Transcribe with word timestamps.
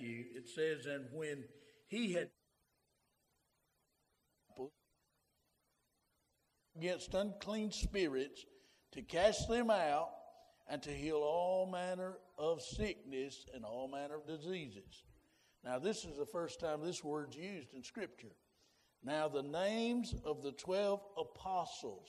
Matthew, 0.00 0.24
it 0.34 0.48
says, 0.48 0.86
And 0.86 1.06
when 1.12 1.44
he 1.88 2.12
had 2.12 2.28
against 6.76 7.12
unclean 7.12 7.72
spirits 7.72 8.44
to 8.92 9.02
cast 9.02 9.48
them 9.48 9.70
out 9.70 10.08
and 10.68 10.82
to 10.82 10.90
heal 10.90 11.16
all 11.16 11.70
manner 11.70 12.14
of 12.38 12.62
sickness 12.62 13.44
and 13.54 13.64
all 13.64 13.88
manner 13.88 14.16
of 14.16 14.26
diseases. 14.26 15.04
Now, 15.64 15.78
this 15.78 16.04
is 16.04 16.16
the 16.16 16.26
first 16.26 16.60
time 16.60 16.82
this 16.82 17.04
word's 17.04 17.36
used 17.36 17.74
in 17.74 17.82
Scripture. 17.82 18.32
Now, 19.02 19.28
the 19.28 19.42
names 19.42 20.14
of 20.24 20.42
the 20.42 20.52
12 20.52 21.00
apostles, 21.18 22.08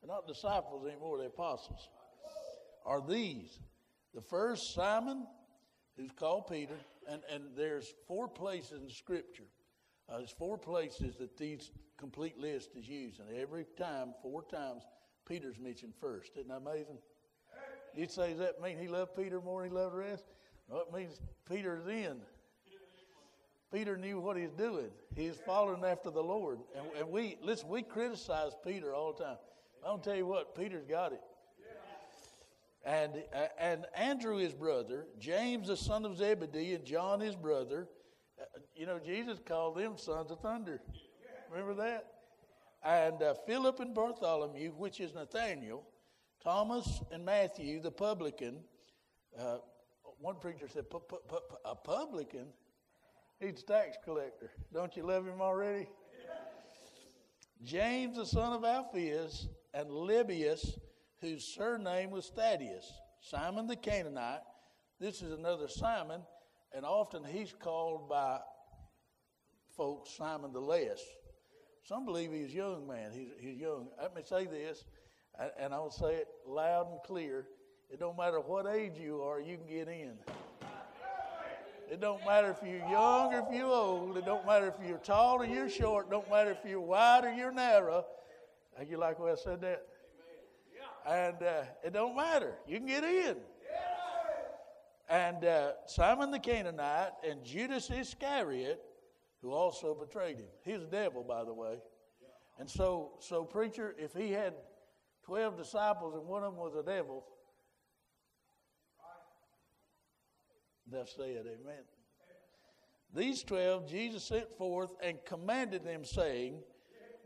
they're 0.00 0.14
not 0.14 0.28
disciples 0.28 0.86
anymore, 0.86 1.18
they're 1.18 1.28
apostles, 1.28 1.88
are 2.86 3.02
these. 3.04 3.58
The 4.12 4.22
first, 4.22 4.74
Simon, 4.74 5.26
who's 5.96 6.10
called 6.12 6.48
Peter, 6.48 6.76
and, 7.08 7.22
and 7.32 7.44
there's 7.56 7.94
four 8.06 8.28
places 8.28 8.82
in 8.82 8.90
Scripture. 8.90 9.44
Uh, 10.08 10.18
there's 10.18 10.30
four 10.30 10.58
places 10.58 11.16
that 11.16 11.36
these 11.36 11.70
complete 11.98 12.38
list 12.38 12.70
is 12.76 12.88
used, 12.88 13.20
and 13.20 13.36
every 13.38 13.66
time, 13.78 14.14
four 14.22 14.42
times, 14.42 14.82
Peter's 15.26 15.58
mentioned 15.58 15.94
first. 16.00 16.32
Isn't 16.36 16.48
that 16.48 16.56
amazing? 16.56 16.98
You'd 17.94 18.10
say, 18.10 18.30
does 18.30 18.40
that 18.40 18.60
mean 18.60 18.76
he 18.78 18.88
loved 18.88 19.14
Peter 19.16 19.40
more 19.40 19.62
than 19.62 19.70
he 19.70 19.76
loved 19.76 19.94
the 19.94 19.98
rest? 19.98 20.24
No, 20.68 20.80
it 20.80 20.92
means 20.92 21.20
Peter's 21.48 21.86
in. 21.86 22.20
Peter 23.72 23.96
knew 23.96 24.20
what 24.20 24.36
he's 24.36 24.52
doing. 24.52 24.90
He's 25.16 25.36
following 25.46 25.84
after 25.84 26.10
the 26.10 26.22
Lord. 26.22 26.58
And, 26.76 26.86
and 26.98 27.08
we, 27.10 27.36
listen, 27.42 27.68
we 27.68 27.82
criticize 27.82 28.52
Peter 28.64 28.94
all 28.94 29.12
the 29.12 29.24
time. 29.24 29.36
I'll 29.84 29.98
tell 29.98 30.14
you 30.14 30.26
what, 30.26 30.56
Peter's 30.56 30.86
got 30.86 31.12
it. 31.12 31.20
And, 32.84 33.22
uh, 33.34 33.46
and 33.58 33.86
Andrew, 33.96 34.36
his 34.36 34.52
brother, 34.52 35.06
James, 35.18 35.68
the 35.68 35.76
son 35.76 36.04
of 36.04 36.18
Zebedee, 36.18 36.74
and 36.74 36.84
John, 36.84 37.18
his 37.20 37.34
brother, 37.34 37.88
uh, 38.38 38.44
you 38.74 38.84
know, 38.84 38.98
Jesus 38.98 39.38
called 39.44 39.78
them 39.78 39.96
sons 39.96 40.30
of 40.30 40.40
thunder. 40.40 40.82
Remember 41.50 41.74
that? 41.74 42.06
And 42.84 43.22
uh, 43.22 43.34
Philip 43.46 43.80
and 43.80 43.94
Bartholomew, 43.94 44.72
which 44.72 45.00
is 45.00 45.14
Nathaniel, 45.14 45.84
Thomas 46.42 47.00
and 47.10 47.24
Matthew, 47.24 47.80
the 47.80 47.90
publican. 47.90 48.56
Uh, 49.38 49.58
one 50.20 50.36
preacher 50.38 50.68
said, 50.68 50.84
A 51.64 51.74
publican? 51.74 52.46
He's 53.40 53.62
a 53.62 53.66
tax 53.66 53.96
collector. 54.04 54.50
Don't 54.72 54.94
you 54.96 55.04
love 55.04 55.26
him 55.26 55.40
already? 55.40 55.88
James, 57.62 58.16
the 58.16 58.26
son 58.26 58.52
of 58.52 58.64
Alphaeus, 58.64 59.48
and 59.72 59.88
Lebbaeus, 59.88 60.78
whose 61.24 61.44
surname 61.44 62.10
was 62.10 62.30
Thaddeus. 62.36 62.92
Simon 63.20 63.66
the 63.66 63.76
Canaanite. 63.76 64.42
This 65.00 65.22
is 65.22 65.32
another 65.32 65.68
Simon, 65.68 66.20
and 66.74 66.84
often 66.84 67.24
he's 67.24 67.52
called 67.58 68.08
by 68.10 68.38
folks 69.74 70.10
Simon 70.16 70.52
the 70.52 70.60
Less. 70.60 71.00
Some 71.82 72.04
believe 72.04 72.30
he's 72.30 72.52
a 72.52 72.56
young 72.56 72.86
man. 72.86 73.10
He's, 73.12 73.28
he's 73.40 73.58
young. 73.58 73.88
Let 74.00 74.14
me 74.14 74.22
say 74.24 74.44
this, 74.44 74.84
and 75.58 75.72
I'll 75.72 75.90
say 75.90 76.14
it 76.14 76.28
loud 76.46 76.90
and 76.90 77.00
clear. 77.06 77.46
It 77.90 77.98
don't 77.98 78.18
matter 78.18 78.40
what 78.40 78.66
age 78.66 78.98
you 79.00 79.22
are, 79.22 79.40
you 79.40 79.56
can 79.56 79.66
get 79.66 79.88
in. 79.88 80.12
It 81.90 82.00
don't 82.00 82.24
matter 82.26 82.50
if 82.50 82.66
you're 82.66 82.88
young 82.90 83.32
or 83.32 83.46
if 83.48 83.54
you're 83.54 83.66
old. 83.66 84.16
It 84.16 84.26
don't 84.26 84.46
matter 84.46 84.68
if 84.68 84.86
you're 84.86 84.98
tall 84.98 85.36
or 85.36 85.46
you're 85.46 85.70
short. 85.70 86.06
It 86.06 86.10
don't 86.10 86.30
matter 86.30 86.50
if 86.50 86.68
you're 86.68 86.80
wide 86.80 87.24
or 87.24 87.32
you're 87.32 87.52
narrow. 87.52 88.04
You 88.88 88.98
like 88.98 89.18
the 89.18 89.22
way 89.22 89.32
I 89.32 89.36
said 89.36 89.60
that? 89.60 89.86
And 91.06 91.42
uh, 91.42 91.62
it 91.82 91.92
don't 91.92 92.16
matter. 92.16 92.54
You 92.66 92.78
can 92.78 92.86
get 92.86 93.04
in. 93.04 93.36
And 95.08 95.44
uh, 95.44 95.72
Simon 95.86 96.30
the 96.30 96.38
Canaanite 96.38 97.12
and 97.28 97.44
Judas 97.44 97.90
Iscariot 97.90 98.80
who 99.44 99.52
also 99.52 99.94
betrayed 99.94 100.38
him. 100.38 100.46
He's 100.64 100.80
a 100.80 100.86
devil, 100.86 101.22
by 101.22 101.44
the 101.44 101.52
way. 101.52 101.76
And 102.58 102.68
so, 102.68 103.12
so 103.20 103.44
preacher, 103.44 103.94
if 103.98 104.14
he 104.14 104.30
had 104.30 104.54
12 105.26 105.58
disciples 105.58 106.14
and 106.14 106.26
one 106.26 106.42
of 106.42 106.54
them 106.54 106.62
was 106.62 106.74
a 106.74 106.82
devil, 106.82 107.26
thus 110.90 111.14
say 111.14 111.32
it, 111.32 111.46
amen. 111.46 111.82
These 113.14 113.42
12 113.42 113.86
Jesus 113.86 114.24
sent 114.24 114.56
forth 114.56 114.92
and 115.02 115.18
commanded 115.26 115.84
them, 115.84 116.06
saying, 116.06 116.60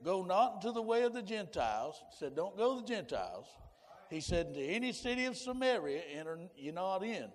Go 0.05 0.25
not 0.25 0.57
into 0.57 0.73
the 0.73 0.83
way 0.83 1.03
of 1.05 1.13
the 1.13 1.23
Gentiles. 1.23 2.03
He 2.11 2.17
said, 2.19 2.35
Don't 2.35 2.57
go 2.57 2.81
the 2.81 2.87
Gentiles. 2.87 3.47
He 4.11 4.21
said, 4.21 4.49
Into 4.49 4.61
any 4.61 4.93
city 4.93 5.27
of 5.27 5.37
Samaria, 5.37 6.03
enter 6.15 6.39
you're 6.57 6.75
not 6.75 7.03
in. 7.03 7.29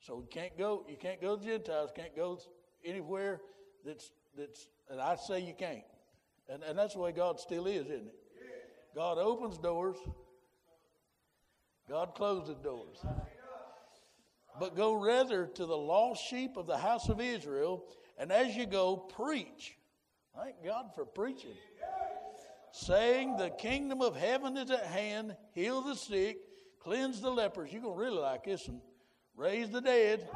So 0.00 0.20
you 0.20 0.28
can't 0.30 0.56
go, 0.56 0.84
you 0.88 0.96
can't 0.96 1.20
go 1.20 1.36
to 1.36 1.42
the 1.42 1.46
Gentiles, 1.46 1.90
can't 1.94 2.16
go 2.16 2.38
anywhere 2.84 3.40
that's, 3.84 4.12
that's 4.36 4.68
and 4.88 5.00
I 5.00 5.16
say 5.16 5.40
you 5.40 5.54
can't. 5.56 5.84
And, 6.48 6.62
and 6.62 6.78
that's 6.78 6.94
the 6.94 7.00
way 7.00 7.12
God 7.12 7.38
still 7.38 7.66
is, 7.66 7.86
isn't 7.86 8.06
it? 8.06 8.14
God 8.94 9.18
opens 9.18 9.58
doors, 9.58 9.96
God 11.88 12.14
closes 12.14 12.56
doors. 12.56 12.98
But 14.58 14.76
go 14.76 14.94
rather 14.94 15.46
to 15.46 15.66
the 15.66 15.76
lost 15.76 16.26
sheep 16.26 16.56
of 16.56 16.66
the 16.66 16.76
house 16.76 17.08
of 17.08 17.20
Israel, 17.20 17.84
and 18.18 18.32
as 18.32 18.56
you 18.56 18.66
go, 18.66 18.96
preach. 18.96 19.76
Thank 20.36 20.64
God 20.64 20.90
for 20.94 21.04
preaching. 21.04 21.54
Saying, 22.72 23.36
The 23.36 23.50
kingdom 23.50 24.00
of 24.00 24.16
heaven 24.16 24.56
is 24.56 24.70
at 24.70 24.86
hand, 24.86 25.36
heal 25.52 25.80
the 25.80 25.94
sick, 25.94 26.38
cleanse 26.78 27.20
the 27.20 27.30
lepers. 27.30 27.72
You're 27.72 27.82
going 27.82 27.94
to 27.94 28.00
really 28.00 28.18
like 28.18 28.44
this 28.44 28.68
one. 28.68 28.80
Raise 29.36 29.70
the 29.70 29.80
dead. 29.80 30.28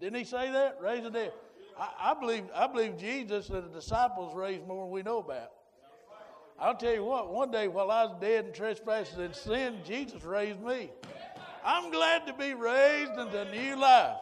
Didn't 0.00 0.18
he 0.18 0.24
say 0.24 0.50
that? 0.52 0.78
Raise 0.80 1.02
the 1.02 1.10
dead. 1.10 1.32
I, 1.78 2.12
I, 2.12 2.14
believe, 2.14 2.44
I 2.54 2.66
believe 2.66 2.96
Jesus 2.98 3.48
and 3.48 3.64
the 3.64 3.68
disciples 3.68 4.34
raised 4.34 4.66
more 4.66 4.84
than 4.84 4.92
we 4.92 5.02
know 5.02 5.18
about. 5.18 5.50
I'll 6.58 6.76
tell 6.76 6.92
you 6.92 7.04
what, 7.04 7.32
one 7.32 7.50
day 7.50 7.68
while 7.68 7.90
I 7.90 8.04
was 8.04 8.16
dead 8.20 8.46
in 8.46 8.52
trespasses 8.52 9.16
and 9.16 9.34
sin, 9.34 9.78
Jesus 9.86 10.22
raised 10.22 10.60
me. 10.60 10.90
I'm 11.64 11.90
glad 11.90 12.26
to 12.26 12.34
be 12.34 12.54
raised 12.54 13.12
into 13.12 13.50
new 13.50 13.76
life. 13.76 14.16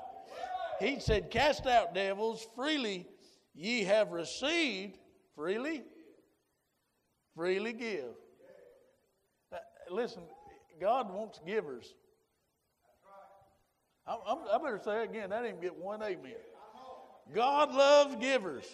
He 0.80 1.00
said, 1.00 1.30
Cast 1.30 1.66
out 1.66 1.94
devils, 1.94 2.46
freely 2.54 3.06
ye 3.54 3.82
have 3.84 4.12
received, 4.12 4.98
freely, 5.34 5.82
freely 7.38 7.72
give. 7.72 8.16
Listen, 9.90 10.22
God 10.80 11.14
wants 11.14 11.40
givers. 11.46 11.94
i 14.06 14.14
i 14.14 14.58
better 14.58 14.80
say 14.84 15.04
again. 15.04 15.32
I 15.32 15.40
didn't 15.42 15.62
get 15.62 15.76
one 15.76 16.02
amen. 16.02 16.32
God 17.32 17.72
loves 17.72 18.16
givers. 18.16 18.64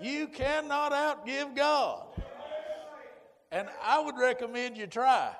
You 0.00 0.26
cannot 0.28 0.92
outgive 0.92 1.54
God. 1.54 2.06
And 3.52 3.68
I 3.82 4.00
would 4.00 4.16
recommend 4.16 4.78
you 4.78 4.86
try. 4.86 5.32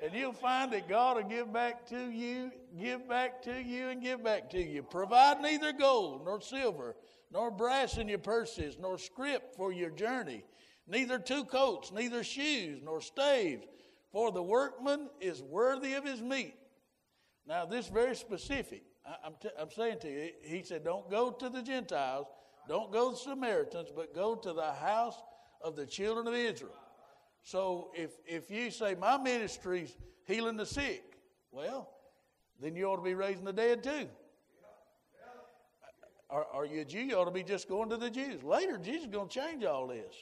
And 0.00 0.14
you'll 0.14 0.32
find 0.32 0.72
that 0.72 0.88
God 0.88 1.16
will 1.16 1.28
give 1.28 1.52
back 1.52 1.86
to 1.88 2.10
you, 2.10 2.52
give 2.78 3.08
back 3.08 3.42
to 3.42 3.60
you, 3.60 3.88
and 3.88 4.00
give 4.00 4.22
back 4.22 4.50
to 4.50 4.62
you. 4.62 4.82
Provide 4.82 5.40
neither 5.40 5.72
gold 5.72 6.24
nor 6.24 6.40
silver, 6.40 6.94
nor 7.34 7.50
brass 7.50 7.98
in 7.98 8.08
your 8.08 8.18
purses, 8.18 8.76
nor 8.80 8.96
scrip 8.96 9.56
for 9.56 9.72
your 9.72 9.90
journey, 9.90 10.44
neither 10.86 11.18
two 11.18 11.44
coats, 11.44 11.90
neither 11.90 12.22
shoes, 12.22 12.80
nor 12.82 13.00
staves, 13.00 13.66
for 14.12 14.30
the 14.30 14.42
workman 14.42 15.10
is 15.20 15.42
worthy 15.42 15.94
of 15.94 16.04
his 16.04 16.22
meat. 16.22 16.54
Now, 17.44 17.66
this 17.66 17.88
very 17.88 18.14
specific. 18.14 18.84
I, 19.04 19.26
am 19.26 19.34
t- 19.42 19.50
I'm 19.58 19.70
saying 19.70 19.98
to 20.02 20.08
you, 20.08 20.30
he 20.42 20.62
said, 20.62 20.84
don't 20.84 21.10
go 21.10 21.32
to 21.32 21.48
the 21.48 21.60
Gentiles, 21.60 22.28
don't 22.68 22.92
go 22.92 23.10
to 23.10 23.16
the 23.16 23.20
Samaritans, 23.20 23.88
but 23.94 24.14
go 24.14 24.36
to 24.36 24.52
the 24.52 24.72
house 24.72 25.16
of 25.60 25.74
the 25.74 25.86
children 25.86 26.28
of 26.28 26.34
Israel. 26.34 26.76
So 27.42 27.90
if, 27.94 28.12
if 28.26 28.48
you 28.48 28.70
say, 28.70 28.94
my 28.94 29.18
ministry's 29.18 29.96
healing 30.24 30.56
the 30.56 30.64
sick, 30.64 31.02
well, 31.50 31.90
then 32.60 32.76
you 32.76 32.84
ought 32.84 32.96
to 32.96 33.02
be 33.02 33.14
raising 33.14 33.44
the 33.44 33.52
dead 33.52 33.82
too. 33.82 34.06
Are, 36.34 36.46
are 36.52 36.66
you 36.66 36.80
a 36.80 36.84
Jew? 36.84 36.98
You 36.98 37.16
ought 37.16 37.26
to 37.26 37.30
be 37.30 37.44
just 37.44 37.68
going 37.68 37.88
to 37.90 37.96
the 37.96 38.10
Jews. 38.10 38.42
Later, 38.42 38.76
Jesus 38.76 39.04
is 39.04 39.10
going 39.10 39.28
to 39.28 39.40
change 39.40 39.62
all 39.62 39.86
this. 39.86 40.16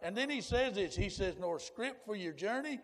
And 0.00 0.16
then 0.16 0.30
he 0.30 0.40
says 0.40 0.76
this. 0.76 0.94
He 0.94 1.08
says, 1.08 1.34
nor 1.40 1.58
script 1.58 2.06
for 2.06 2.14
your 2.14 2.32
journey. 2.32 2.78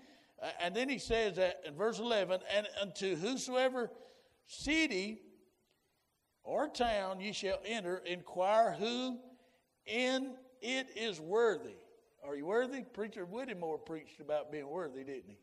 and 0.61 0.75
then 0.75 0.89
he 0.89 0.99
says 0.99 1.37
that 1.37 1.61
in 1.65 1.75
verse 1.75 2.01
11, 2.01 2.41
and 2.53 2.67
unto 2.83 3.15
whosoever 3.15 3.93
city 4.47 5.21
or 6.43 6.67
town 6.67 7.21
ye 7.21 7.33
shall 7.33 7.61
enter, 7.65 7.99
inquire 7.99 8.75
who 8.77 9.19
in 9.87 10.35
it 10.61 10.89
is 10.97 11.21
worthy. 11.21 11.77
Are 12.27 12.35
you 12.35 12.47
worthy? 12.47 12.83
Preacher 12.83 13.25
Whittemore 13.25 13.79
preached 13.79 14.19
about 14.19 14.51
being 14.51 14.69
worthy, 14.69 15.05
didn't 15.05 15.29
he? 15.29 15.39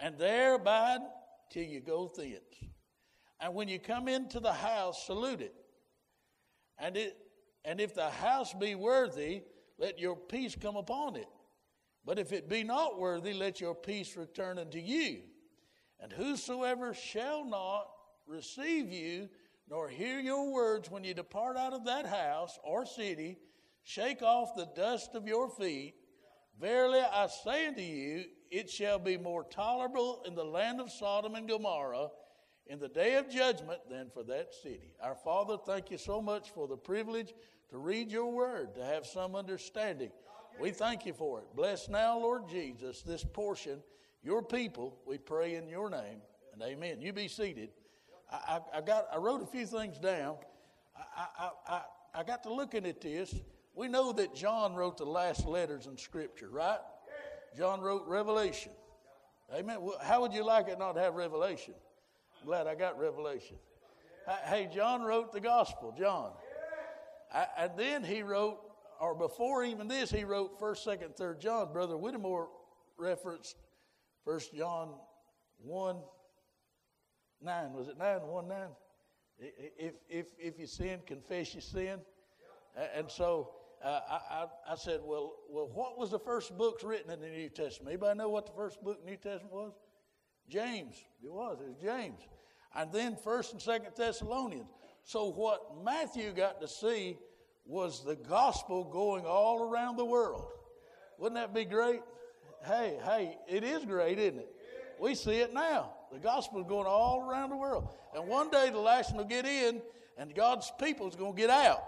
And 0.00 0.18
there 0.18 0.56
abide 0.56 1.00
till 1.50 1.64
you 1.64 1.80
go 1.80 2.12
thence. 2.14 2.73
And 3.40 3.54
when 3.54 3.68
you 3.68 3.78
come 3.78 4.08
into 4.08 4.40
the 4.40 4.52
house, 4.52 5.06
salute 5.06 5.40
it. 5.40 5.54
And 6.78 6.96
it 6.96 7.16
and 7.64 7.80
if 7.80 7.94
the 7.94 8.10
house 8.10 8.52
be 8.52 8.74
worthy, 8.74 9.42
let 9.78 9.98
your 9.98 10.16
peace 10.16 10.54
come 10.60 10.76
upon 10.76 11.16
it. 11.16 11.28
But 12.04 12.18
if 12.18 12.32
it 12.32 12.48
be 12.48 12.62
not 12.62 12.98
worthy, 12.98 13.32
let 13.32 13.60
your 13.60 13.74
peace 13.74 14.16
return 14.16 14.58
unto 14.58 14.78
you. 14.78 15.22
And 15.98 16.12
whosoever 16.12 16.92
shall 16.92 17.44
not 17.44 17.86
receive 18.26 18.92
you, 18.92 19.30
nor 19.70 19.88
hear 19.88 20.20
your 20.20 20.52
words 20.52 20.90
when 20.90 21.04
you 21.04 21.14
depart 21.14 21.56
out 21.56 21.72
of 21.72 21.86
that 21.86 22.04
house 22.04 22.58
or 22.62 22.84
city, 22.84 23.38
shake 23.82 24.20
off 24.20 24.54
the 24.54 24.68
dust 24.76 25.14
of 25.14 25.26
your 25.26 25.48
feet. 25.48 25.94
Verily 26.60 27.00
I 27.00 27.28
say 27.28 27.66
unto 27.66 27.80
you, 27.80 28.24
it 28.50 28.68
shall 28.68 28.98
be 28.98 29.16
more 29.16 29.44
tolerable 29.44 30.22
in 30.26 30.34
the 30.34 30.44
land 30.44 30.80
of 30.80 30.92
Sodom 30.92 31.34
and 31.34 31.48
Gomorrah 31.48 32.08
in 32.66 32.78
the 32.78 32.88
day 32.88 33.16
of 33.16 33.28
judgment 33.28 33.80
than 33.90 34.10
for 34.10 34.22
that 34.24 34.54
city. 34.54 34.92
Our 35.02 35.14
Father, 35.14 35.56
thank 35.64 35.90
you 35.90 35.98
so 35.98 36.22
much 36.22 36.50
for 36.50 36.66
the 36.66 36.76
privilege 36.76 37.34
to 37.70 37.78
read 37.78 38.10
your 38.10 38.32
word, 38.32 38.74
to 38.76 38.84
have 38.84 39.06
some 39.06 39.34
understanding. 39.34 40.10
We 40.60 40.70
thank 40.70 41.04
you 41.04 41.12
for 41.12 41.40
it. 41.40 41.46
Bless 41.54 41.88
now, 41.88 42.18
Lord 42.18 42.48
Jesus, 42.48 43.02
this 43.02 43.24
portion, 43.24 43.82
your 44.22 44.42
people, 44.42 44.96
we 45.06 45.18
pray 45.18 45.56
in 45.56 45.68
your 45.68 45.90
name, 45.90 46.22
and 46.52 46.62
amen. 46.62 47.00
You 47.00 47.12
be 47.12 47.28
seated. 47.28 47.70
I, 48.30 48.60
I, 48.74 48.78
I 48.78 48.80
got, 48.80 49.08
I 49.12 49.18
wrote 49.18 49.42
a 49.42 49.46
few 49.46 49.66
things 49.66 49.98
down. 49.98 50.36
I, 50.96 51.26
I, 51.38 51.50
I, 51.66 51.82
I 52.14 52.22
got 52.22 52.44
to 52.44 52.52
looking 52.52 52.86
at 52.86 53.00
this. 53.00 53.34
We 53.74 53.88
know 53.88 54.12
that 54.12 54.34
John 54.34 54.74
wrote 54.74 54.96
the 54.96 55.04
last 55.04 55.44
letters 55.44 55.86
in 55.86 55.98
Scripture, 55.98 56.48
right? 56.48 56.78
John 57.58 57.80
wrote 57.80 58.06
Revelation. 58.06 58.72
Amen. 59.52 59.78
How 60.02 60.20
would 60.20 60.32
you 60.32 60.44
like 60.44 60.68
it 60.68 60.78
not 60.78 60.92
to 60.92 61.00
have 61.00 61.14
Revelation? 61.14 61.74
Glad 62.44 62.66
I 62.66 62.74
got 62.74 62.98
Revelation. 62.98 63.56
Hey, 64.44 64.68
John 64.72 65.02
wrote 65.02 65.32
the 65.32 65.40
Gospel, 65.40 65.94
John. 65.98 66.32
and 67.58 67.72
then 67.76 68.04
he 68.04 68.22
wrote, 68.22 68.58
or 69.00 69.14
before 69.14 69.64
even 69.64 69.88
this, 69.88 70.10
he 70.10 70.24
wrote 70.24 70.60
1st, 70.60 70.86
2nd, 70.86 71.18
3rd 71.18 71.40
John. 71.40 71.72
Brother 71.72 71.96
Whittemore 71.96 72.48
referenced 72.98 73.56
1st 74.26 74.54
John 74.54 74.94
1 75.58 75.96
9. 77.42 77.72
Was 77.72 77.88
it 77.88 77.98
9? 77.98 78.20
1 78.22 78.48
9? 78.48 78.58
If, 79.38 79.94
if, 80.08 80.26
if 80.38 80.58
you 80.58 80.66
sin, 80.66 81.00
confess 81.06 81.54
your 81.54 81.60
sin. 81.60 82.00
And 82.94 83.10
so 83.10 83.50
uh, 83.84 84.00
I, 84.10 84.46
I, 84.68 84.74
said, 84.76 85.00
well, 85.02 85.34
well, 85.50 85.68
what 85.72 85.98
was 85.98 86.10
the 86.10 86.18
first 86.18 86.56
books 86.56 86.84
written 86.84 87.10
in 87.10 87.20
the 87.20 87.28
New 87.28 87.48
Testament? 87.48 87.92
Anybody 87.92 88.18
know 88.18 88.28
what 88.28 88.46
the 88.46 88.52
first 88.52 88.82
book 88.82 88.98
in 89.00 89.04
the 89.04 89.10
New 89.12 89.16
Testament 89.16 89.52
was? 89.52 89.72
James. 90.48 90.96
It 91.22 91.32
was. 91.32 91.58
It 91.60 91.68
was 91.68 91.76
James. 91.82 92.20
And 92.74 92.92
then 92.92 93.16
First 93.16 93.52
and 93.52 93.62
Second 93.62 93.92
Thessalonians. 93.96 94.68
So 95.04 95.30
what 95.30 95.84
Matthew 95.84 96.32
got 96.32 96.60
to 96.60 96.68
see 96.68 97.16
was 97.66 98.04
the 98.04 98.16
gospel 98.16 98.84
going 98.84 99.24
all 99.24 99.70
around 99.70 99.96
the 99.96 100.04
world. 100.04 100.46
Wouldn't 101.18 101.40
that 101.40 101.54
be 101.54 101.64
great? 101.64 102.00
Hey, 102.64 102.98
hey, 103.04 103.38
it 103.48 103.62
is 103.62 103.84
great, 103.84 104.18
isn't 104.18 104.38
it? 104.38 104.54
We 104.98 105.14
see 105.14 105.36
it 105.36 105.52
now. 105.52 105.92
The 106.12 106.18
gospel 106.18 106.60
is 106.60 106.66
going 106.66 106.86
all 106.86 107.28
around 107.28 107.50
the 107.50 107.56
world. 107.56 107.88
And 108.14 108.28
one 108.28 108.50
day 108.50 108.70
the 108.70 108.78
last 108.78 109.10
one 109.10 109.18
will 109.18 109.28
get 109.28 109.46
in, 109.46 109.82
and 110.16 110.34
God's 110.34 110.72
people 110.78 111.08
is 111.08 111.16
going 111.16 111.34
to 111.34 111.40
get 111.40 111.50
out. 111.50 111.82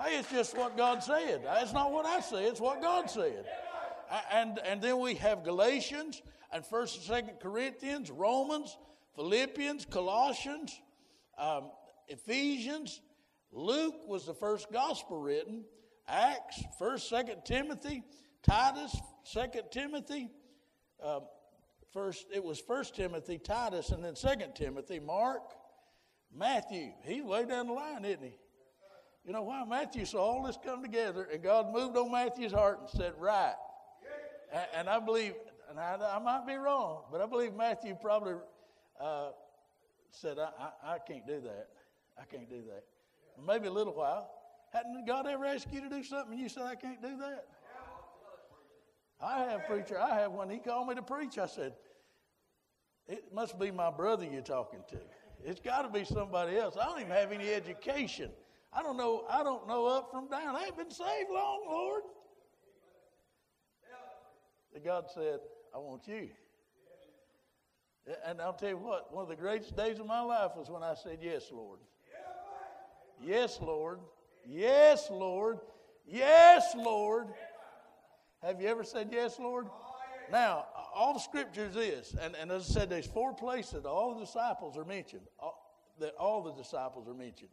Hey, 0.00 0.18
it's 0.18 0.30
just 0.30 0.56
what 0.56 0.76
God 0.76 1.02
said. 1.02 1.42
It's 1.60 1.72
not 1.72 1.92
what 1.92 2.06
I 2.06 2.20
say, 2.20 2.44
it's 2.44 2.60
what 2.60 2.80
God 2.80 3.08
said. 3.10 3.44
And, 4.32 4.58
and 4.64 4.82
then 4.82 4.98
we 4.98 5.14
have 5.14 5.42
Galatians 5.42 6.22
and 6.52 6.64
1st 6.64 7.10
and 7.10 7.28
2nd 7.28 7.40
Corinthians, 7.40 8.10
Romans, 8.10 8.76
Philippians, 9.16 9.86
Colossians, 9.86 10.78
um, 11.38 11.70
Ephesians. 12.08 13.00
Luke 13.52 14.06
was 14.06 14.26
the 14.26 14.34
first 14.34 14.70
gospel 14.70 15.18
written. 15.18 15.64
Acts, 16.06 16.62
1st, 16.80 17.12
2nd 17.12 17.44
Timothy, 17.44 18.02
Titus, 18.42 18.94
2nd 19.34 19.70
Timothy. 19.70 20.28
Um, 21.02 21.22
first, 21.92 22.26
it 22.34 22.42
was 22.42 22.60
1st 22.60 22.94
Timothy, 22.94 23.38
Titus, 23.38 23.90
and 23.90 24.04
then 24.04 24.14
2nd 24.14 24.54
Timothy, 24.54 25.00
Mark, 25.00 25.42
Matthew. 26.34 26.90
He's 27.04 27.22
way 27.22 27.46
down 27.46 27.68
the 27.68 27.72
line, 27.72 28.04
isn't 28.04 28.22
he? 28.22 28.34
You 29.24 29.32
know 29.32 29.42
why? 29.42 29.64
Matthew 29.64 30.04
saw 30.04 30.18
all 30.18 30.42
this 30.42 30.58
come 30.62 30.82
together, 30.82 31.28
and 31.32 31.42
God 31.42 31.72
moved 31.72 31.96
on 31.96 32.10
Matthew's 32.10 32.52
heart 32.52 32.80
and 32.80 32.90
said, 32.90 33.12
Right. 33.18 33.54
And, 34.74 34.88
I 34.88 34.98
believe, 34.98 35.34
and 35.70 35.80
I, 35.80 35.96
I, 36.14 36.18
might 36.18 36.46
be 36.46 36.56
wrong, 36.56 37.04
but 37.10 37.22
I 37.22 37.26
believe 37.26 37.54
Matthew 37.54 37.96
probably 38.00 38.34
uh, 39.00 39.30
said, 40.10 40.38
I, 40.38 40.50
I, 40.60 40.94
I, 40.94 40.98
can't 40.98 41.26
do 41.26 41.40
that. 41.40 41.68
I 42.20 42.24
can't 42.24 42.48
do 42.50 42.62
that. 42.68 42.84
Maybe 43.46 43.68
a 43.68 43.70
little 43.70 43.94
while. 43.94 44.30
Hadn't 44.72 45.06
God 45.06 45.26
ever 45.26 45.46
asked 45.46 45.72
you 45.72 45.80
to 45.80 45.88
do 45.88 46.02
something 46.02 46.32
and 46.32 46.40
you 46.40 46.50
said, 46.50 46.64
I 46.64 46.74
can't 46.74 47.00
do 47.00 47.16
that? 47.18 47.46
I 49.22 49.38
have, 49.44 49.66
preacher. 49.66 49.98
I 49.98 50.16
have. 50.16 50.32
one. 50.32 50.50
he 50.50 50.58
called 50.58 50.88
me 50.88 50.96
to 50.96 51.02
preach, 51.02 51.38
I 51.38 51.46
said, 51.46 51.74
It 53.06 53.32
must 53.32 53.58
be 53.58 53.70
my 53.70 53.90
brother 53.90 54.26
you're 54.30 54.42
talking 54.42 54.80
to. 54.88 54.98
It's 55.44 55.60
got 55.60 55.82
to 55.82 55.88
be 55.88 56.04
somebody 56.04 56.56
else. 56.56 56.76
I 56.80 56.84
don't 56.86 57.00
even 57.00 57.12
have 57.12 57.32
any 57.32 57.50
education. 57.50 58.30
I 58.72 58.82
don't 58.82 58.96
know, 58.96 59.24
I 59.30 59.42
don't 59.42 59.66
know 59.68 59.86
up 59.86 60.10
from 60.10 60.28
down. 60.28 60.56
I 60.56 60.64
ain't 60.64 60.76
been 60.76 60.90
saved 60.90 61.30
long, 61.30 61.64
Lord. 61.68 62.02
And 64.74 64.84
God 64.84 65.04
said, 65.12 65.40
I 65.74 65.78
want 65.78 66.06
you. 66.08 66.28
And 68.26 68.40
I'll 68.40 68.52
tell 68.52 68.70
you 68.70 68.76
what, 68.76 69.12
one 69.14 69.22
of 69.22 69.28
the 69.28 69.36
greatest 69.36 69.76
days 69.76 70.00
of 70.00 70.06
my 70.06 70.20
life 70.20 70.52
was 70.56 70.68
when 70.68 70.82
I 70.82 70.94
said, 70.94 71.18
Yes, 71.22 71.50
Lord. 71.52 71.78
Yes, 73.24 73.58
Lord. 73.60 74.00
Yes, 74.44 75.08
Lord. 75.10 75.60
Yes, 76.04 76.74
Lord. 76.76 77.28
Have 78.42 78.60
you 78.60 78.66
ever 78.66 78.82
said 78.82 79.10
yes, 79.12 79.38
Lord? 79.38 79.68
Now, 80.32 80.66
all 80.94 81.14
the 81.14 81.20
scriptures 81.20 81.76
is, 81.76 82.16
and, 82.20 82.34
and 82.34 82.50
as 82.50 82.68
I 82.70 82.80
said, 82.80 82.90
there's 82.90 83.06
four 83.06 83.32
places 83.32 83.84
all 83.84 84.14
the 84.14 84.24
disciples 84.24 84.76
are 84.76 84.84
mentioned. 84.84 85.22
All, 85.38 85.62
that 86.00 86.14
all 86.18 86.42
the 86.42 86.52
disciples 86.52 87.06
are 87.08 87.14
mentioned. 87.14 87.50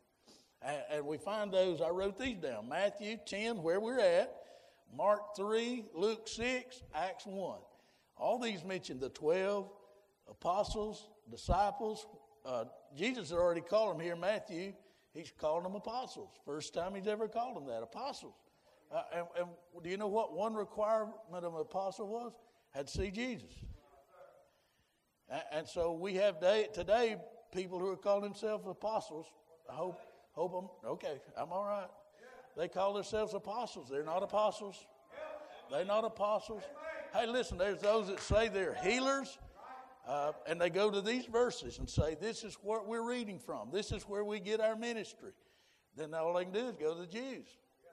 And, 0.61 0.81
and 0.91 1.05
we 1.05 1.17
find 1.17 1.53
those, 1.53 1.81
I 1.81 1.89
wrote 1.89 2.17
these 2.17 2.37
down 2.37 2.67
Matthew 2.67 3.17
10, 3.25 3.61
where 3.61 3.79
we're 3.79 3.99
at, 3.99 4.33
Mark 4.95 5.35
3, 5.35 5.85
Luke 5.93 6.27
6, 6.27 6.81
Acts 6.93 7.25
1. 7.25 7.59
All 8.17 8.39
these 8.39 8.63
mention 8.63 8.99
the 8.99 9.09
12 9.09 9.69
apostles, 10.29 11.09
disciples. 11.29 12.05
Uh, 12.45 12.65
Jesus 12.97 13.29
had 13.29 13.37
already 13.37 13.61
called 13.61 13.93
them 13.93 14.03
here, 14.03 14.15
Matthew. 14.15 14.73
He's 15.13 15.31
called 15.37 15.65
them 15.65 15.75
apostles. 15.75 16.29
First 16.45 16.73
time 16.73 16.95
he's 16.95 17.07
ever 17.07 17.27
called 17.27 17.57
them 17.57 17.65
that, 17.67 17.81
apostles. 17.81 18.33
Uh, 18.93 19.03
and, 19.15 19.25
and, 19.37 19.47
do 19.83 19.89
you 19.89 19.97
know 19.97 20.07
what 20.07 20.35
one 20.35 20.55
requirement 20.55 21.13
of 21.31 21.53
an 21.53 21.61
apostle 21.61 22.07
was? 22.07 22.33
Had 22.71 22.87
to 22.87 22.93
see 22.93 23.11
Jesus. 23.11 23.51
And, 25.29 25.41
and 25.51 25.67
so 25.67 25.93
we 25.93 26.15
have 26.15 26.41
day, 26.41 26.67
today 26.73 27.17
people 27.53 27.79
who 27.79 27.89
are 27.89 27.95
calling 27.95 28.23
themselves 28.23 28.65
apostles. 28.67 29.27
I 29.69 29.73
hope 29.73 29.99
Hope 30.39 30.53
I'm 30.53 30.89
okay. 30.91 31.19
I'm 31.37 31.51
all 31.51 31.65
right. 31.65 31.89
They 32.57 32.67
call 32.67 32.93
themselves 32.93 33.33
apostles. 33.33 33.87
They're 33.89 34.03
not 34.03 34.23
apostles. 34.23 34.75
They're 35.71 35.85
not 35.85 36.03
apostles. 36.03 36.63
Hey, 37.13 37.25
listen, 37.25 37.57
there's 37.57 37.79
those 37.79 38.07
that 38.07 38.19
say 38.19 38.49
they're 38.49 38.75
healers, 38.83 39.37
uh, 40.07 40.31
and 40.47 40.59
they 40.59 40.69
go 40.69 40.91
to 40.91 41.01
these 41.01 41.25
verses 41.25 41.79
and 41.79 41.89
say, 41.89 42.15
This 42.19 42.43
is 42.43 42.57
what 42.61 42.87
we're 42.87 43.07
reading 43.07 43.39
from. 43.39 43.69
This 43.71 43.91
is 43.91 44.03
where 44.03 44.23
we 44.23 44.39
get 44.39 44.59
our 44.59 44.75
ministry. 44.75 45.31
Then 45.95 46.13
all 46.13 46.33
they 46.33 46.45
can 46.45 46.53
do 46.53 46.67
is 46.67 46.75
go 46.75 46.93
to 46.93 47.01
the 47.01 47.07
Jews. 47.07 47.47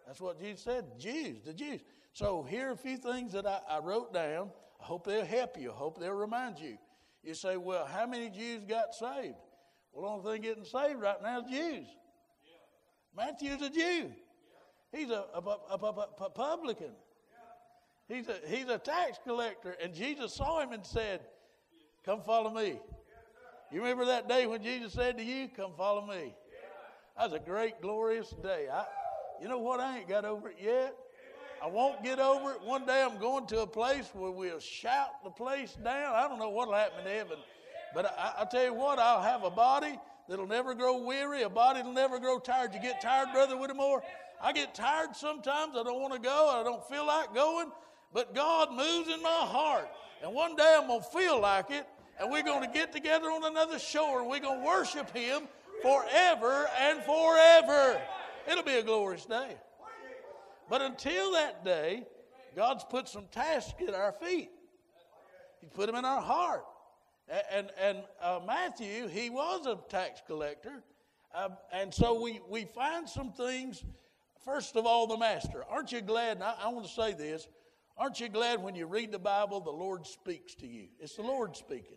That's 0.06 0.20
what 0.20 0.40
Jesus 0.40 0.62
said 0.62 0.98
Jews, 0.98 1.42
the 1.44 1.52
Jews. 1.52 1.80
So 2.12 2.42
here 2.42 2.68
are 2.68 2.72
a 2.72 2.76
few 2.76 2.96
things 2.96 3.32
that 3.32 3.46
I, 3.46 3.60
I 3.68 3.78
wrote 3.80 4.14
down. 4.14 4.50
I 4.80 4.84
hope 4.84 5.06
they'll 5.06 5.24
help 5.24 5.58
you. 5.58 5.70
I 5.70 5.74
hope 5.74 5.98
they'll 5.98 6.12
remind 6.12 6.58
you. 6.58 6.78
You 7.22 7.34
say, 7.34 7.56
Well, 7.56 7.86
how 7.86 8.06
many 8.06 8.30
Jews 8.30 8.64
got 8.64 8.94
saved? 8.94 9.34
Well, 9.92 10.04
the 10.04 10.28
only 10.28 10.32
thing 10.32 10.42
getting 10.42 10.64
saved 10.64 11.00
right 11.00 11.22
now 11.22 11.40
is 11.40 11.50
Jews. 11.50 11.86
Matthew's 13.16 13.62
a 13.62 13.70
Jew. 13.70 14.12
He's 14.92 15.10
a, 15.10 15.24
a, 15.34 15.40
a, 15.70 16.08
a 16.20 16.30
publican. 16.30 16.92
He's 18.08 18.28
a, 18.28 18.36
he's 18.46 18.68
a 18.68 18.78
tax 18.78 19.18
collector. 19.24 19.76
And 19.82 19.92
Jesus 19.94 20.34
saw 20.34 20.60
him 20.60 20.72
and 20.72 20.84
said, 20.84 21.20
Come 22.04 22.22
follow 22.22 22.50
me. 22.50 22.78
You 23.72 23.80
remember 23.80 24.04
that 24.06 24.28
day 24.28 24.46
when 24.46 24.62
Jesus 24.62 24.92
said 24.92 25.18
to 25.18 25.24
you, 25.24 25.48
Come 25.48 25.72
follow 25.76 26.06
me? 26.06 26.34
That 27.16 27.30
was 27.30 27.32
a 27.32 27.38
great, 27.38 27.80
glorious 27.80 28.30
day. 28.42 28.68
I, 28.72 28.84
you 29.40 29.48
know 29.48 29.58
what? 29.58 29.80
I 29.80 29.98
ain't 29.98 30.08
got 30.08 30.24
over 30.24 30.50
it 30.50 30.56
yet. 30.62 30.94
I 31.62 31.66
won't 31.68 32.04
get 32.04 32.18
over 32.18 32.52
it. 32.52 32.62
One 32.62 32.84
day 32.84 33.02
I'm 33.02 33.18
going 33.18 33.46
to 33.48 33.60
a 33.60 33.66
place 33.66 34.10
where 34.12 34.30
we'll 34.30 34.60
shout 34.60 35.24
the 35.24 35.30
place 35.30 35.76
down. 35.82 36.14
I 36.14 36.28
don't 36.28 36.38
know 36.38 36.50
what'll 36.50 36.74
happen 36.74 37.06
in 37.06 37.12
heaven. 37.12 37.38
But 37.94 38.14
I, 38.18 38.42
I 38.42 38.44
tell 38.44 38.64
you 38.64 38.74
what, 38.74 38.98
I'll 38.98 39.22
have 39.22 39.42
a 39.42 39.50
body 39.50 39.98
that'll 40.28 40.46
never 40.46 40.74
grow 40.74 40.98
weary, 40.98 41.42
a 41.42 41.48
body 41.48 41.80
that'll 41.80 41.92
never 41.92 42.18
grow 42.18 42.38
tired. 42.38 42.74
You 42.74 42.80
get 42.80 43.00
tired, 43.00 43.28
Brother 43.32 43.56
Whittemore? 43.56 44.02
I 44.42 44.52
get 44.52 44.74
tired 44.74 45.16
sometimes. 45.16 45.76
I 45.76 45.82
don't 45.82 46.00
want 46.00 46.14
to 46.14 46.20
go. 46.20 46.48
I 46.48 46.62
don't 46.62 46.86
feel 46.88 47.06
like 47.06 47.34
going. 47.34 47.70
But 48.12 48.34
God 48.34 48.70
moves 48.70 49.08
in 49.08 49.22
my 49.22 49.28
heart. 49.28 49.88
And 50.22 50.32
one 50.32 50.56
day 50.56 50.76
I'm 50.78 50.86
going 50.86 51.00
to 51.00 51.06
feel 51.06 51.40
like 51.40 51.70
it. 51.70 51.86
And 52.18 52.30
we're 52.30 52.42
going 52.42 52.62
to 52.62 52.72
get 52.72 52.92
together 52.92 53.26
on 53.26 53.44
another 53.44 53.78
shore 53.78 54.20
and 54.20 54.30
we're 54.30 54.40
going 54.40 54.60
to 54.60 54.66
worship 54.66 55.14
Him 55.14 55.42
forever 55.82 56.68
and 56.80 57.02
forever. 57.02 58.00
It'll 58.50 58.62
be 58.62 58.76
a 58.76 58.82
glorious 58.82 59.26
day. 59.26 59.56
But 60.68 60.82
until 60.82 61.32
that 61.32 61.64
day, 61.64 62.04
God's 62.54 62.84
put 62.84 63.08
some 63.08 63.26
tasks 63.30 63.74
at 63.86 63.94
our 63.94 64.12
feet. 64.12 64.50
He 65.60 65.66
put 65.66 65.86
them 65.86 65.96
in 65.96 66.04
our 66.04 66.22
heart. 66.22 66.64
And, 67.50 67.70
and 67.80 67.98
uh, 68.22 68.40
Matthew, 68.46 69.08
he 69.08 69.30
was 69.30 69.66
a 69.66 69.78
tax 69.90 70.22
collector. 70.26 70.82
Uh, 71.34 71.50
and 71.72 71.92
so 71.92 72.20
we, 72.20 72.40
we 72.48 72.64
find 72.64 73.08
some 73.08 73.32
things. 73.32 73.84
First 74.44 74.76
of 74.76 74.86
all, 74.86 75.06
the 75.06 75.18
master. 75.18 75.64
Aren't 75.68 75.90
you 75.90 76.00
glad? 76.00 76.40
I, 76.40 76.54
I 76.64 76.68
want 76.68 76.86
to 76.86 76.92
say 76.92 77.14
this. 77.14 77.48
Aren't 77.98 78.20
you 78.20 78.28
glad 78.28 78.62
when 78.62 78.74
you 78.74 78.86
read 78.86 79.10
the 79.10 79.18
Bible, 79.18 79.60
the 79.60 79.70
Lord 79.70 80.06
speaks 80.06 80.54
to 80.56 80.66
you? 80.66 80.88
It's 81.00 81.16
the 81.16 81.22
Lord 81.22 81.56
speaking. 81.56 81.96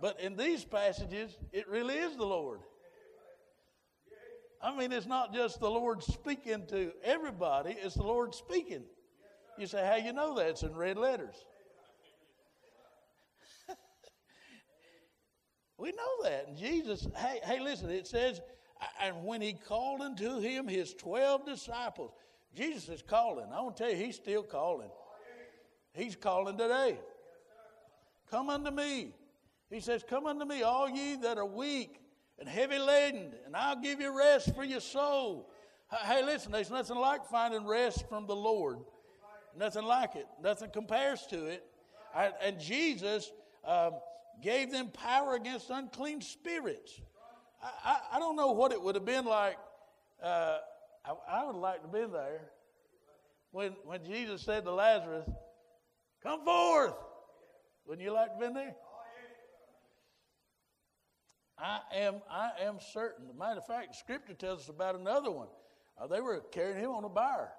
But 0.00 0.20
in 0.20 0.36
these 0.36 0.64
passages, 0.64 1.36
it 1.52 1.68
really 1.68 1.94
is 1.94 2.16
the 2.16 2.26
Lord. 2.26 2.60
I 4.60 4.76
mean, 4.76 4.92
it's 4.92 5.06
not 5.06 5.32
just 5.32 5.60
the 5.60 5.70
Lord 5.70 6.02
speaking 6.02 6.66
to 6.68 6.92
everybody, 7.02 7.76
it's 7.80 7.94
the 7.94 8.02
Lord 8.02 8.34
speaking. 8.34 8.82
You 9.58 9.66
say, 9.66 9.86
How 9.86 9.96
you 9.96 10.12
know 10.12 10.34
that? 10.36 10.48
It's 10.48 10.62
in 10.62 10.74
red 10.74 10.96
letters. 10.96 11.36
We 15.84 15.92
know 15.92 16.22
that. 16.22 16.46
And 16.48 16.56
Jesus, 16.56 17.06
hey, 17.14 17.40
hey, 17.44 17.60
listen, 17.60 17.90
it 17.90 18.06
says, 18.06 18.40
and 19.02 19.22
when 19.22 19.42
he 19.42 19.52
called 19.52 20.00
unto 20.00 20.40
him 20.40 20.66
his 20.66 20.94
12 20.94 21.44
disciples, 21.44 22.10
Jesus 22.56 22.88
is 22.88 23.02
calling. 23.02 23.44
I 23.52 23.60
want 23.60 23.76
to 23.76 23.82
tell 23.82 23.92
you, 23.92 24.02
he's 24.02 24.16
still 24.16 24.42
calling. 24.42 24.88
He's 25.92 26.16
calling 26.16 26.56
today. 26.56 26.98
Come 28.30 28.48
unto 28.48 28.70
me. 28.70 29.12
He 29.68 29.80
says, 29.80 30.02
Come 30.08 30.24
unto 30.26 30.46
me, 30.46 30.62
all 30.62 30.88
ye 30.88 31.16
that 31.16 31.36
are 31.36 31.44
weak 31.44 32.00
and 32.38 32.48
heavy 32.48 32.78
laden, 32.78 33.32
and 33.44 33.54
I'll 33.54 33.80
give 33.80 34.00
you 34.00 34.16
rest 34.16 34.54
for 34.54 34.64
your 34.64 34.80
soul. 34.80 35.50
Hey, 36.06 36.24
listen, 36.24 36.50
there's 36.50 36.70
nothing 36.70 36.96
like 36.96 37.26
finding 37.26 37.66
rest 37.66 38.08
from 38.08 38.26
the 38.26 38.34
Lord. 38.34 38.78
Nothing 39.54 39.84
like 39.84 40.16
it. 40.16 40.26
Nothing 40.42 40.70
compares 40.70 41.26
to 41.26 41.44
it. 41.44 41.62
And 42.42 42.58
Jesus 42.58 43.30
um, 43.66 43.92
gave 44.42 44.70
them 44.70 44.88
power 44.88 45.34
against 45.34 45.70
unclean 45.70 46.20
spirits. 46.20 47.00
I, 47.62 47.68
I, 47.84 48.16
I, 48.16 48.18
don't 48.18 48.36
know 48.36 48.52
what 48.52 48.72
it 48.72 48.82
would 48.82 48.94
have 48.94 49.04
been 49.04 49.24
like. 49.24 49.56
Uh, 50.22 50.58
I, 51.04 51.12
I, 51.28 51.44
would 51.46 51.56
like 51.56 51.82
to 51.82 51.88
been 51.88 52.12
there 52.12 52.40
when, 53.50 53.72
when 53.84 54.04
Jesus 54.04 54.42
said 54.42 54.64
to 54.64 54.72
Lazarus, 54.72 55.28
Come 56.22 56.44
forth. 56.44 56.94
Wouldn't 57.86 58.04
you 58.04 58.12
like 58.12 58.26
to 58.26 58.32
have 58.32 58.40
been 58.40 58.54
there? 58.54 58.74
I 61.58 61.80
am, 61.94 62.16
I 62.30 62.50
am 62.62 62.78
certain. 62.92 63.26
matter 63.38 63.58
of 63.58 63.66
fact, 63.66 63.94
Scripture 63.96 64.34
tells 64.34 64.60
us 64.60 64.68
about 64.68 64.96
another 64.96 65.30
one. 65.30 65.48
Uh, 66.00 66.06
they 66.06 66.20
were 66.20 66.40
carrying 66.50 66.78
him 66.78 66.90
on 66.90 67.04
a 67.04 67.08
bier. 67.08 67.50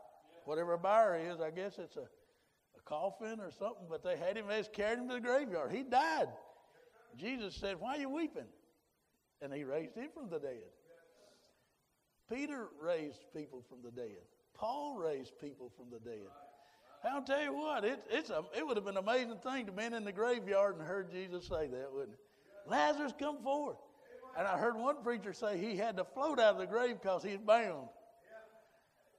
Whatever 0.45 0.73
a 0.73 0.77
bier 0.77 1.15
is, 1.31 1.39
I 1.39 1.51
guess 1.51 1.77
it's 1.77 1.95
a, 1.95 2.01
a 2.01 2.81
coffin 2.85 3.39
or 3.39 3.51
something, 3.51 3.85
but 3.89 4.03
they 4.03 4.17
had 4.17 4.37
him, 4.37 4.47
they 4.47 4.63
carried 4.73 4.99
him 4.99 5.07
to 5.07 5.15
the 5.15 5.21
graveyard. 5.21 5.71
He 5.71 5.83
died. 5.83 6.27
Jesus 7.17 7.55
said, 7.55 7.79
Why 7.79 7.95
are 7.95 7.99
you 7.99 8.09
weeping? 8.09 8.47
And 9.41 9.53
he 9.53 9.63
raised 9.63 9.95
him 9.95 10.09
from 10.13 10.29
the 10.29 10.39
dead. 10.39 10.63
Peter 12.31 12.67
raised 12.81 13.23
people 13.35 13.63
from 13.69 13.79
the 13.83 13.91
dead. 13.91 14.23
Paul 14.55 14.97
raised 14.97 15.37
people 15.39 15.71
from 15.75 15.89
the 15.91 15.99
dead. 15.99 16.27
I'll 17.03 17.21
tell 17.21 17.43
you 17.43 17.53
what, 17.53 17.83
it, 17.83 18.03
it's 18.09 18.31
a, 18.31 18.43
it 18.57 18.65
would 18.65 18.77
have 18.77 18.85
been 18.85 18.97
an 18.97 19.03
amazing 19.03 19.37
thing 19.37 19.67
to 19.67 19.71
be 19.71 19.83
in 19.83 20.03
the 20.03 20.11
graveyard 20.11 20.77
and 20.77 20.87
heard 20.87 21.11
Jesus 21.11 21.47
say 21.47 21.67
that, 21.67 21.89
wouldn't 21.93 22.13
it? 22.13 22.19
Lazarus, 22.67 23.13
come 23.19 23.37
forth. 23.43 23.77
And 24.37 24.47
I 24.47 24.57
heard 24.57 24.75
one 24.75 25.03
preacher 25.03 25.31
say 25.31 25.57
he 25.57 25.77
had 25.77 25.97
to 25.97 26.03
float 26.03 26.39
out 26.39 26.53
of 26.53 26.57
the 26.57 26.65
grave 26.65 26.97
because 27.01 27.23
he's 27.23 27.37
bound. 27.37 27.87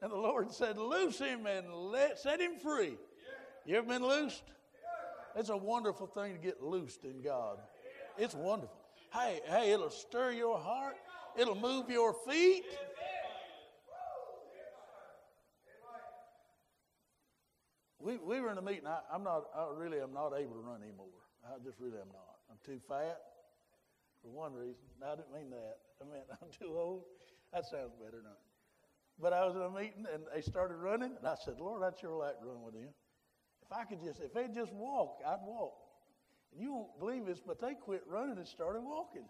And 0.03 0.11
the 0.11 0.17
Lord 0.17 0.53
said, 0.53 0.77
Loose 0.77 1.19
him 1.19 1.47
and 1.47 1.73
let, 1.73 2.19
set 2.19 2.41
him 2.41 2.57
free. 2.57 2.97
You 3.65 3.77
ever 3.77 3.87
been 3.87 4.05
loosed? 4.05 4.43
It's 5.35 5.49
a 5.49 5.57
wonderful 5.57 6.07
thing 6.07 6.35
to 6.35 6.39
get 6.39 6.63
loosed 6.63 7.05
in 7.05 7.23
God. 7.23 7.59
It's 8.19 8.35
wonderful. 8.35 8.77
Hey, 9.13 9.41
hey, 9.47 9.73
it'll 9.73 9.91
stir 9.91 10.33
your 10.33 10.59
heart. 10.59 10.97
It'll 11.37 11.55
move 11.55 11.91
your 11.91 12.15
feet. 12.29 12.65
We, 17.99 18.19
we 18.19 18.41
were 18.41 18.53
in 18.53 18.59
a 18.59 18.63
meeting. 18.63 18.87
I, 18.87 19.01
am 19.15 19.25
not, 19.25 19.47
I 19.55 19.67
really 19.77 19.99
am 19.99 20.13
not 20.13 20.33
able 20.39 20.55
to 20.55 20.61
run 20.61 20.81
anymore. 20.83 21.07
I 21.45 21.59
just 21.65 21.81
really 21.81 21.99
am 21.99 22.09
not. 22.13 22.39
I'm 22.51 22.57
too 22.65 22.81
fat 22.89 23.19
for 24.23 24.29
one 24.29 24.55
reason. 24.55 24.87
No, 25.01 25.09
I 25.09 25.17
didn't 25.17 25.35
mean 25.35 25.51
that. 25.51 25.77
I 26.01 26.05
meant 26.09 26.25
I'm 26.43 26.49
too 26.57 26.77
old. 26.77 27.03
That 27.53 27.65
sounds 27.67 27.93
better, 28.03 28.23
not. 28.23 28.39
But 29.21 29.33
I 29.33 29.45
was 29.45 29.57
in 29.57 29.63
a 29.63 29.71
meeting 29.71 30.05
and 30.13 30.25
they 30.33 30.41
started 30.41 30.77
running, 30.77 31.17
and 31.19 31.27
I 31.27 31.35
said, 31.43 31.59
Lord, 31.59 31.83
I'd 31.83 31.99
sure 31.99 32.17
like 32.17 32.39
to 32.41 32.47
run 32.47 32.63
with 32.63 32.75
them. 32.75 32.89
If 33.63 33.73
I 33.77 33.85
could 33.85 34.03
just, 34.05 34.21
if 34.21 34.33
they'd 34.33 34.55
just 34.55 34.73
walk, 34.73 35.19
I'd 35.27 35.43
walk. 35.45 35.75
You 36.59 36.73
won't 36.73 36.99
believe 36.99 37.27
this, 37.27 37.41
but 37.45 37.61
they 37.61 37.75
quit 37.75 38.03
running 38.09 38.39
and 38.39 38.47
started 38.47 38.81
walking. 38.81 39.27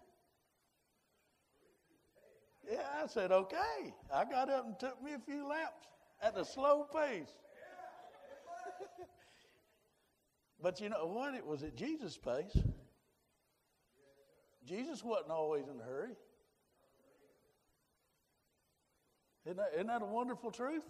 Yeah, 2.69 2.83
I 3.01 3.07
said, 3.07 3.31
okay. 3.31 3.93
I 4.13 4.25
got 4.25 4.49
up 4.49 4.65
and 4.65 4.79
took 4.79 5.01
me 5.01 5.13
a 5.13 5.19
few 5.19 5.47
laps 5.47 5.87
at 6.21 6.37
a 6.37 6.45
slow 6.45 6.85
pace. 6.93 7.29
but 10.61 10.79
you 10.81 10.89
know 10.89 11.05
what? 11.05 11.33
It 11.33 11.45
was 11.45 11.63
at 11.63 11.75
Jesus' 11.75 12.17
pace. 12.17 12.57
Jesus 14.65 15.03
wasn't 15.03 15.31
always 15.31 15.63
in 15.67 15.79
a 15.79 15.83
hurry. 15.83 16.15
Isn't 19.45 19.57
that, 19.57 19.71
isn't 19.75 19.87
that 19.87 20.01
a 20.01 20.05
wonderful 20.05 20.51
truth? 20.51 20.83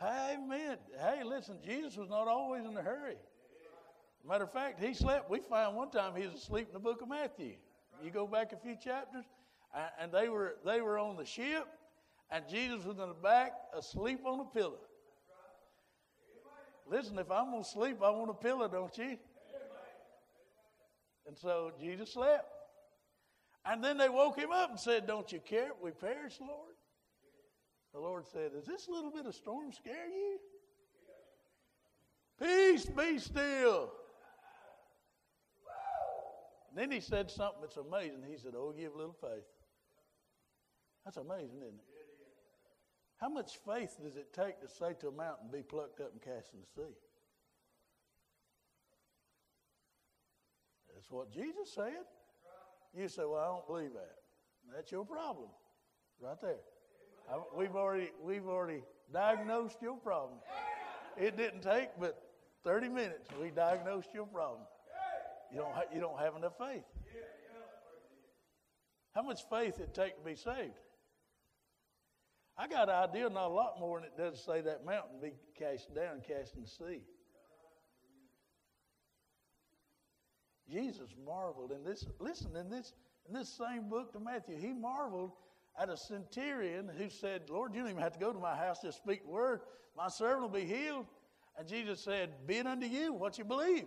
Amen. 0.00 0.78
Hey, 1.00 1.24
listen, 1.24 1.58
Jesus 1.64 1.96
was 1.96 2.08
not 2.08 2.28
always 2.28 2.64
in 2.64 2.76
a 2.76 2.82
hurry. 2.82 3.16
Matter 4.26 4.44
of 4.44 4.52
fact, 4.52 4.82
he 4.82 4.94
slept. 4.94 5.30
We 5.30 5.40
found 5.40 5.76
one 5.76 5.90
time 5.90 6.12
he 6.16 6.26
was 6.26 6.34
asleep 6.34 6.68
in 6.68 6.72
the 6.72 6.80
book 6.80 7.02
of 7.02 7.08
Matthew. 7.08 7.54
You 8.02 8.10
go 8.10 8.26
back 8.26 8.52
a 8.52 8.56
few 8.56 8.76
chapters, 8.76 9.24
and 10.00 10.10
they 10.10 10.28
were 10.28 10.56
they 10.64 10.80
were 10.80 10.98
on 10.98 11.16
the 11.16 11.24
ship, 11.24 11.66
and 12.30 12.44
Jesus 12.48 12.84
was 12.84 12.98
in 12.98 13.08
the 13.08 13.14
back 13.14 13.52
asleep 13.76 14.20
on 14.24 14.40
a 14.40 14.44
pillow. 14.44 14.80
Listen, 16.90 17.18
if 17.18 17.30
I'm 17.30 17.50
gonna 17.50 17.64
sleep, 17.64 18.02
I 18.02 18.10
want 18.10 18.30
a 18.30 18.34
pillow, 18.34 18.68
don't 18.68 18.96
you? 18.96 19.18
And 21.26 21.36
so 21.36 21.72
Jesus 21.80 22.12
slept. 22.12 22.46
And 23.66 23.82
then 23.82 23.96
they 23.96 24.10
woke 24.10 24.38
him 24.38 24.50
up 24.52 24.70
and 24.70 24.78
said, 24.78 25.06
Don't 25.06 25.30
you 25.32 25.40
care 25.40 25.70
we 25.82 25.90
perish, 25.90 26.34
Lord? 26.40 26.74
The 27.94 28.00
Lord 28.00 28.26
said, 28.26 28.52
Does 28.52 28.66
this 28.66 28.88
little 28.88 29.10
bit 29.10 29.24
of 29.24 29.34
storm 29.34 29.72
scare 29.72 30.06
you? 30.06 30.38
Peace, 32.38 32.84
be 32.84 33.18
still. 33.18 33.92
Then 36.74 36.90
he 36.90 37.00
said 37.00 37.30
something 37.30 37.60
that's 37.60 37.76
amazing. 37.76 38.24
He 38.28 38.36
said, 38.36 38.52
Oh, 38.56 38.72
give 38.76 38.94
a 38.94 38.96
little 38.96 39.16
faith. 39.20 39.44
That's 41.04 41.18
amazing, 41.18 41.58
isn't 41.58 41.78
it? 41.78 41.84
How 43.18 43.28
much 43.28 43.58
faith 43.64 43.96
does 44.02 44.16
it 44.16 44.32
take 44.32 44.60
to 44.60 44.68
say 44.68 44.94
to 45.00 45.08
a 45.08 45.12
mountain, 45.12 45.48
Be 45.52 45.62
plucked 45.62 46.00
up 46.00 46.12
and 46.12 46.20
cast 46.20 46.52
in 46.52 46.60
the 46.60 46.82
sea? 46.82 46.94
That's 50.94 51.10
what 51.10 51.32
Jesus 51.32 51.72
said. 51.74 52.04
You 52.96 53.08
say, 53.08 53.22
Well, 53.24 53.40
I 53.40 53.46
don't 53.46 53.66
believe 53.66 53.92
that. 53.92 54.16
That's 54.74 54.90
your 54.90 55.04
problem. 55.04 55.48
Right 56.20 56.40
there. 56.40 56.56
I, 57.30 57.38
we've 57.56 57.76
already 57.76 58.10
we've 58.22 58.46
already 58.46 58.82
diagnosed 59.12 59.78
your 59.80 59.96
problem. 59.96 60.38
It 61.16 61.36
didn't 61.36 61.62
take 61.62 61.90
but 62.00 62.20
30 62.64 62.88
minutes. 62.88 63.28
We 63.40 63.50
diagnosed 63.50 64.08
your 64.14 64.26
problem. 64.26 64.62
You 65.54 65.60
don't 65.60 65.72
ha- 65.72 65.94
you 65.94 66.00
don't 66.00 66.18
have 66.18 66.34
enough 66.34 66.58
faith. 66.58 66.82
How 69.14 69.22
much 69.22 69.42
faith 69.48 69.78
it 69.78 69.94
take 69.94 70.18
to 70.18 70.24
be 70.24 70.34
saved? 70.34 70.74
I 72.58 72.66
got 72.66 72.88
an 72.88 72.96
idea, 72.96 73.28
not 73.30 73.50
a 73.50 73.54
lot 73.54 73.78
more 73.78 74.00
than 74.00 74.08
it 74.08 74.16
does 74.16 74.40
to 74.40 74.44
say 74.44 74.60
that 74.62 74.84
mountain 74.84 75.20
be 75.22 75.32
cast 75.56 75.94
down, 75.94 76.22
cast 76.26 76.56
in 76.56 76.62
the 76.62 76.68
sea. 76.68 77.02
Jesus 80.68 81.14
marveled 81.24 81.70
in 81.70 81.84
this. 81.84 82.04
Listen, 82.18 82.56
in 82.56 82.68
this 82.68 82.92
in 83.28 83.34
this 83.34 83.48
same 83.48 83.88
book 83.88 84.12
to 84.12 84.18
Matthew, 84.18 84.58
he 84.58 84.72
marveled 84.72 85.32
at 85.80 85.88
a 85.88 85.96
centurion 85.96 86.90
who 86.98 87.08
said, 87.08 87.42
Lord, 87.48 87.74
you 87.74 87.80
don't 87.80 87.90
even 87.90 88.02
have 88.02 88.12
to 88.14 88.18
go 88.18 88.32
to 88.32 88.38
my 88.40 88.56
house, 88.56 88.82
just 88.82 88.98
speak 88.98 89.24
the 89.24 89.30
word. 89.30 89.60
My 89.96 90.08
servant 90.08 90.42
will 90.42 90.48
be 90.48 90.64
healed. 90.64 91.06
And 91.56 91.68
Jesus 91.68 92.00
said, 92.00 92.30
Be 92.46 92.56
it 92.56 92.66
unto 92.66 92.86
you 92.86 93.12
what 93.12 93.38
you 93.38 93.44
believe. 93.44 93.86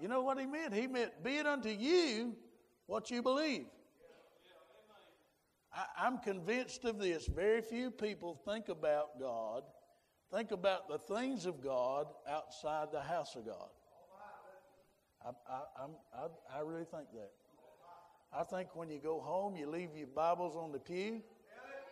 You 0.00 0.08
know 0.08 0.22
what 0.22 0.38
he 0.38 0.46
meant? 0.46 0.72
He 0.72 0.86
meant, 0.86 1.22
Be 1.22 1.36
it 1.36 1.46
unto 1.46 1.68
you 1.68 2.34
what 2.86 3.10
you 3.10 3.22
believe. 3.22 3.66
I, 5.72 6.06
I'm 6.06 6.18
convinced 6.18 6.84
of 6.84 6.98
this. 6.98 7.26
Very 7.26 7.62
few 7.62 7.90
people 7.90 8.40
think 8.44 8.68
about 8.68 9.20
God, 9.20 9.62
think 10.32 10.50
about 10.50 10.88
the 10.88 10.98
things 10.98 11.46
of 11.46 11.62
God 11.62 12.06
outside 12.28 12.88
the 12.92 13.00
house 13.00 13.36
of 13.36 13.46
God. 13.46 13.68
I, 15.24 15.30
I, 15.48 15.86
I, 16.14 16.58
I 16.58 16.60
really 16.62 16.84
think 16.84 17.12
that. 17.12 17.30
I 18.32 18.44
think 18.44 18.74
when 18.74 18.88
you 18.88 19.00
go 19.00 19.20
home, 19.20 19.56
you 19.56 19.68
leave 19.68 19.90
your 19.94 20.06
Bibles 20.06 20.56
on 20.56 20.72
the 20.72 20.78
pew. 20.78 21.20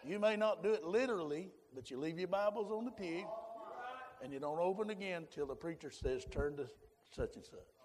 You 0.04 0.18
may 0.18 0.36
not 0.36 0.62
do 0.62 0.72
it 0.72 0.84
literally, 0.84 1.50
but 1.74 1.90
you 1.90 1.98
leave 1.98 2.18
your 2.18 2.28
Bibles 2.28 2.70
on 2.70 2.84
the 2.84 2.92
pew 2.92 3.26
and 4.22 4.32
you 4.32 4.40
don't 4.40 4.58
open 4.58 4.90
again 4.90 5.26
till 5.32 5.46
the 5.46 5.54
preacher 5.54 5.90
says, 5.90 6.24
turn 6.30 6.56
to 6.56 6.66
such 7.10 7.36
and 7.36 7.44
such. 7.44 7.77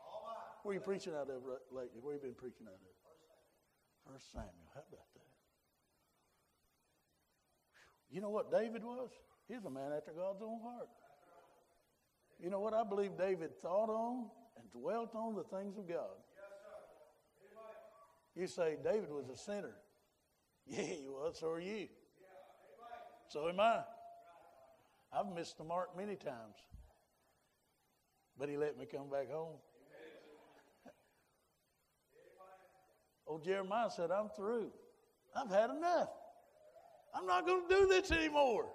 Where 0.63 0.71
are 0.71 0.75
you 0.75 0.79
preaching 0.79 1.13
out 1.13 1.29
of 1.29 1.43
lately? 1.71 1.99
Where 2.01 2.15
have 2.15 2.23
you 2.23 2.29
been 2.29 2.35
preaching 2.35 2.67
out 2.67 2.73
of? 2.73 4.11
First 4.11 4.31
Samuel. 4.31 4.71
How 4.73 4.81
about 4.81 5.05
that? 5.13 5.21
You 8.09 8.21
know 8.21 8.29
what 8.29 8.51
David 8.51 8.83
was? 8.83 9.09
He's 9.47 9.65
a 9.65 9.69
man 9.69 9.91
after 9.95 10.11
God's 10.11 10.41
own 10.41 10.59
heart. 10.61 10.87
You 12.39 12.49
know 12.49 12.59
what 12.59 12.73
I 12.73 12.83
believe 12.83 13.17
David 13.17 13.55
thought 13.61 13.89
on 13.89 14.29
and 14.57 14.71
dwelt 14.71 15.15
on 15.15 15.35
the 15.35 15.43
things 15.43 15.77
of 15.77 15.87
God. 15.87 16.17
You 18.35 18.47
say 18.47 18.77
David 18.83 19.11
was 19.11 19.29
a 19.29 19.37
sinner. 19.37 19.75
Yeah, 20.65 20.81
he 20.81 21.07
was. 21.07 21.39
So 21.39 21.51
are 21.51 21.59
you. 21.59 21.87
So 23.27 23.49
am 23.49 23.59
I. 23.59 23.81
I've 25.11 25.33
missed 25.35 25.57
the 25.57 25.63
mark 25.63 25.95
many 25.97 26.15
times. 26.15 26.55
But 28.37 28.49
he 28.49 28.57
let 28.57 28.77
me 28.77 28.85
come 28.85 29.09
back 29.09 29.29
home. 29.29 29.57
Old 33.27 33.43
Jeremiah 33.43 33.89
said, 33.89 34.11
I'm 34.11 34.29
through. 34.29 34.71
I've 35.35 35.49
had 35.49 35.69
enough. 35.69 36.09
I'm 37.15 37.25
not 37.25 37.45
going 37.45 37.67
to 37.67 37.75
do 37.75 37.87
this 37.87 38.11
anymore. 38.11 38.67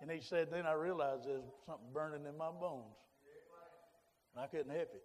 And 0.00 0.10
he 0.10 0.20
said, 0.20 0.48
Then 0.50 0.66
I 0.66 0.72
realized 0.72 1.26
there's 1.26 1.44
something 1.64 1.86
burning 1.92 2.26
in 2.26 2.36
my 2.36 2.50
bones. 2.50 2.96
And 4.34 4.44
I 4.44 4.46
couldn't 4.46 4.70
help 4.70 4.90
it. 4.94 5.02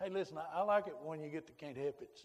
Hey, 0.00 0.10
listen, 0.10 0.38
I, 0.38 0.60
I 0.60 0.62
like 0.62 0.86
it 0.86 0.94
when 1.02 1.20
you 1.20 1.30
get 1.30 1.46
the 1.46 1.52
can't 1.52 1.76
help 1.76 2.00
it. 2.02 2.20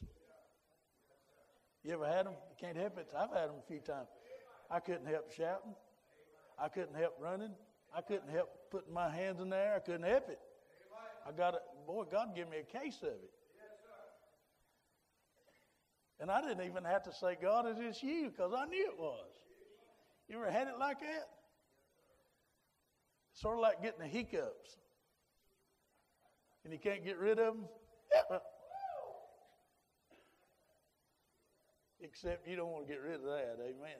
You 1.84 1.94
ever 1.94 2.06
had 2.06 2.28
them? 2.28 2.34
Can't 2.60 2.78
help 2.78 2.98
it. 3.00 3.08
I've 3.18 3.32
had 3.32 3.50
them 3.50 3.56
a 3.64 3.68
few 3.68 3.80
times. 3.80 4.08
I 4.70 4.80
couldn't 4.80 5.08
help 5.08 5.32
shouting. 5.32 5.74
I 6.60 6.68
couldn't 6.68 6.96
help 6.96 7.16
running. 7.20 7.52
I 7.96 8.02
couldn't 8.02 8.30
help 8.30 8.50
putting 8.70 8.94
my 8.94 9.10
hands 9.10 9.42
in 9.42 9.50
the 9.50 9.58
air. 9.58 9.76
I 9.78 9.80
couldn't 9.80 10.04
help 10.04 10.30
it. 10.30 10.40
I 11.28 11.32
got 11.32 11.56
it. 11.56 11.62
Boy, 11.88 12.04
God 12.12 12.36
gave 12.36 12.50
me 12.50 12.58
a 12.58 12.80
case 12.80 13.00
of 13.02 13.10
it. 13.10 13.32
And 16.22 16.30
I 16.30 16.40
didn't 16.40 16.64
even 16.66 16.84
have 16.84 17.02
to 17.04 17.14
say, 17.14 17.36
God, 17.42 17.68
is 17.68 17.78
this 17.78 18.04
you? 18.04 18.30
Because 18.30 18.54
I 18.56 18.66
knew 18.66 18.86
it 18.86 19.00
was. 19.00 19.26
You 20.30 20.38
ever 20.38 20.52
had 20.52 20.68
it 20.68 20.76
like 20.80 21.00
that? 21.00 21.28
Sort 23.34 23.56
of 23.56 23.62
like 23.62 23.82
getting 23.82 24.02
the 24.02 24.08
hiccups. 24.08 24.78
And 26.64 26.72
you 26.72 26.78
can't 26.78 27.04
get 27.04 27.18
rid 27.18 27.40
of 27.40 27.56
them. 27.56 27.66
Except 32.02 32.48
you 32.48 32.56
don't 32.56 32.70
want 32.70 32.88
to 32.88 32.94
get 32.94 33.02
rid 33.02 33.16
of 33.16 33.24
that. 33.24 33.58
Amen. 33.60 33.98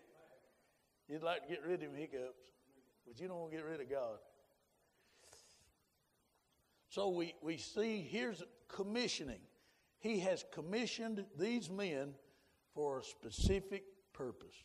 You'd 1.10 1.24
like 1.24 1.42
to 1.44 1.50
get 1.50 1.64
rid 1.64 1.82
of 1.84 1.92
them 1.92 1.96
hiccups, 1.96 2.52
but 3.08 3.20
you 3.20 3.28
don't 3.28 3.40
want 3.40 3.52
to 3.52 3.58
get 3.58 3.66
rid 3.66 3.82
of 3.82 3.90
God. 3.90 4.20
So 6.90 7.10
we, 7.10 7.34
we 7.42 7.58
see 7.58 8.08
here's 8.08 8.44
commissioning. 8.68 9.40
He 10.02 10.20
has 10.22 10.44
commissioned 10.52 11.24
these 11.40 11.70
men 11.70 12.16
for 12.74 13.00
a 13.00 13.04
specific 13.04 13.84
purpose. 14.14 14.56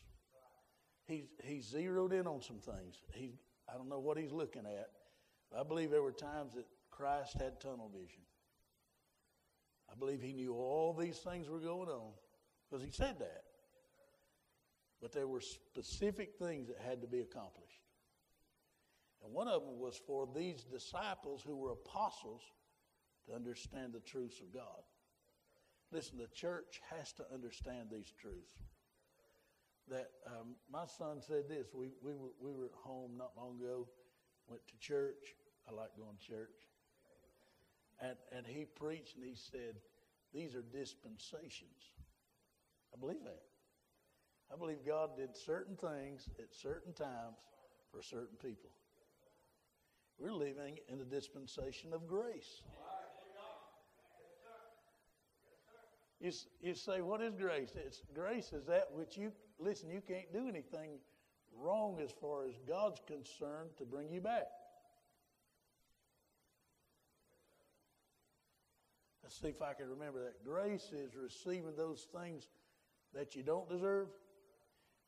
He's, 1.05 1.25
he's 1.43 1.65
zeroed 1.65 2.11
in 2.11 2.25
on 2.27 2.41
some 2.41 2.57
things. 2.57 2.97
He, 3.13 3.35
I 3.71 3.77
don't 3.77 3.87
know 3.87 3.99
what 3.99 4.17
he's 4.17 4.31
looking 4.31 4.65
at. 4.65 4.89
I 5.57 5.63
believe 5.63 5.91
there 5.91 6.01
were 6.01 6.11
times 6.11 6.55
that 6.55 6.65
Christ 6.89 7.35
had 7.39 7.61
tunnel 7.61 7.89
vision. 7.93 8.23
I 9.89 9.95
believe 9.97 10.21
he 10.21 10.33
knew 10.33 10.53
all 10.53 10.93
these 10.93 11.19
things 11.19 11.47
were 11.47 11.59
going 11.59 11.87
on 11.87 12.11
because 12.67 12.83
he 12.83 12.91
said 12.91 13.19
that. 13.19 13.43
But 14.99 15.13
there 15.13 15.27
were 15.27 15.41
specific 15.41 16.31
things 16.39 16.67
that 16.67 16.79
had 16.83 17.01
to 17.01 17.07
be 17.07 17.19
accomplished. 17.19 17.81
And 19.23 19.31
one 19.31 19.47
of 19.47 19.61
them 19.61 19.79
was 19.79 19.99
for 20.07 20.27
these 20.35 20.63
disciples 20.63 21.43
who 21.45 21.55
were 21.55 21.71
apostles 21.71 22.41
to 23.27 23.35
understand 23.35 23.93
the 23.93 23.99
truths 23.99 24.41
of 24.41 24.51
God. 24.51 24.81
Listen, 25.91 26.17
the 26.17 26.27
church 26.27 26.81
has 26.95 27.13
to 27.13 27.23
understand 27.33 27.89
these 27.91 28.11
truths. 28.19 28.53
That 29.89 30.09
um, 30.25 30.55
my 30.71 30.85
son 30.85 31.21
said 31.21 31.47
this. 31.47 31.67
We, 31.73 31.91
we, 32.03 32.13
were, 32.13 32.35
we 32.41 32.51
were 32.51 32.65
at 32.65 32.73
home 32.83 33.11
not 33.17 33.31
long 33.37 33.57
ago, 33.61 33.87
went 34.49 34.61
to 34.67 34.77
church. 34.79 35.35
I 35.67 35.73
like 35.73 35.95
going 35.97 36.17
to 36.19 36.27
church. 36.27 36.67
And, 38.01 38.15
and 38.35 38.45
he 38.45 38.65
preached 38.65 39.15
and 39.15 39.25
he 39.25 39.35
said, 39.35 39.75
These 40.33 40.55
are 40.55 40.61
dispensations. 40.61 41.95
I 42.93 42.99
believe 42.99 43.23
that. 43.23 43.43
I 44.53 44.57
believe 44.57 44.77
God 44.85 45.17
did 45.17 45.35
certain 45.35 45.75
things 45.75 46.29
at 46.39 46.53
certain 46.53 46.93
times 46.93 47.37
for 47.91 48.01
certain 48.01 48.37
people. 48.41 48.69
We're 50.19 50.33
living 50.33 50.77
in 50.89 50.97
the 50.97 51.05
dispensation 51.05 51.93
of 51.93 52.07
grace. 52.07 52.61
You, 56.19 56.31
you 56.61 56.73
say, 56.73 57.01
what 57.01 57.21
is 57.21 57.35
grace? 57.35 57.73
It's, 57.75 58.01
grace 58.13 58.51
is 58.51 58.65
that 58.65 58.87
which 58.91 59.17
you, 59.17 59.31
listen, 59.59 59.89
you 59.89 60.01
can't 60.01 60.31
do 60.33 60.47
anything 60.47 60.99
wrong 61.55 61.99
as 62.03 62.11
far 62.11 62.45
as 62.45 62.53
God's 62.67 63.01
concerned 63.05 63.69
to 63.77 63.85
bring 63.85 64.11
you 64.11 64.21
back. 64.21 64.47
Let's 69.23 69.39
see 69.39 69.49
if 69.49 69.61
I 69.61 69.73
can 69.73 69.89
remember 69.89 70.23
that. 70.23 70.43
Grace 70.43 70.91
is 70.93 71.15
receiving 71.15 71.75
those 71.75 72.07
things 72.17 72.47
that 73.13 73.35
you 73.35 73.43
don't 73.43 73.69
deserve, 73.69 74.07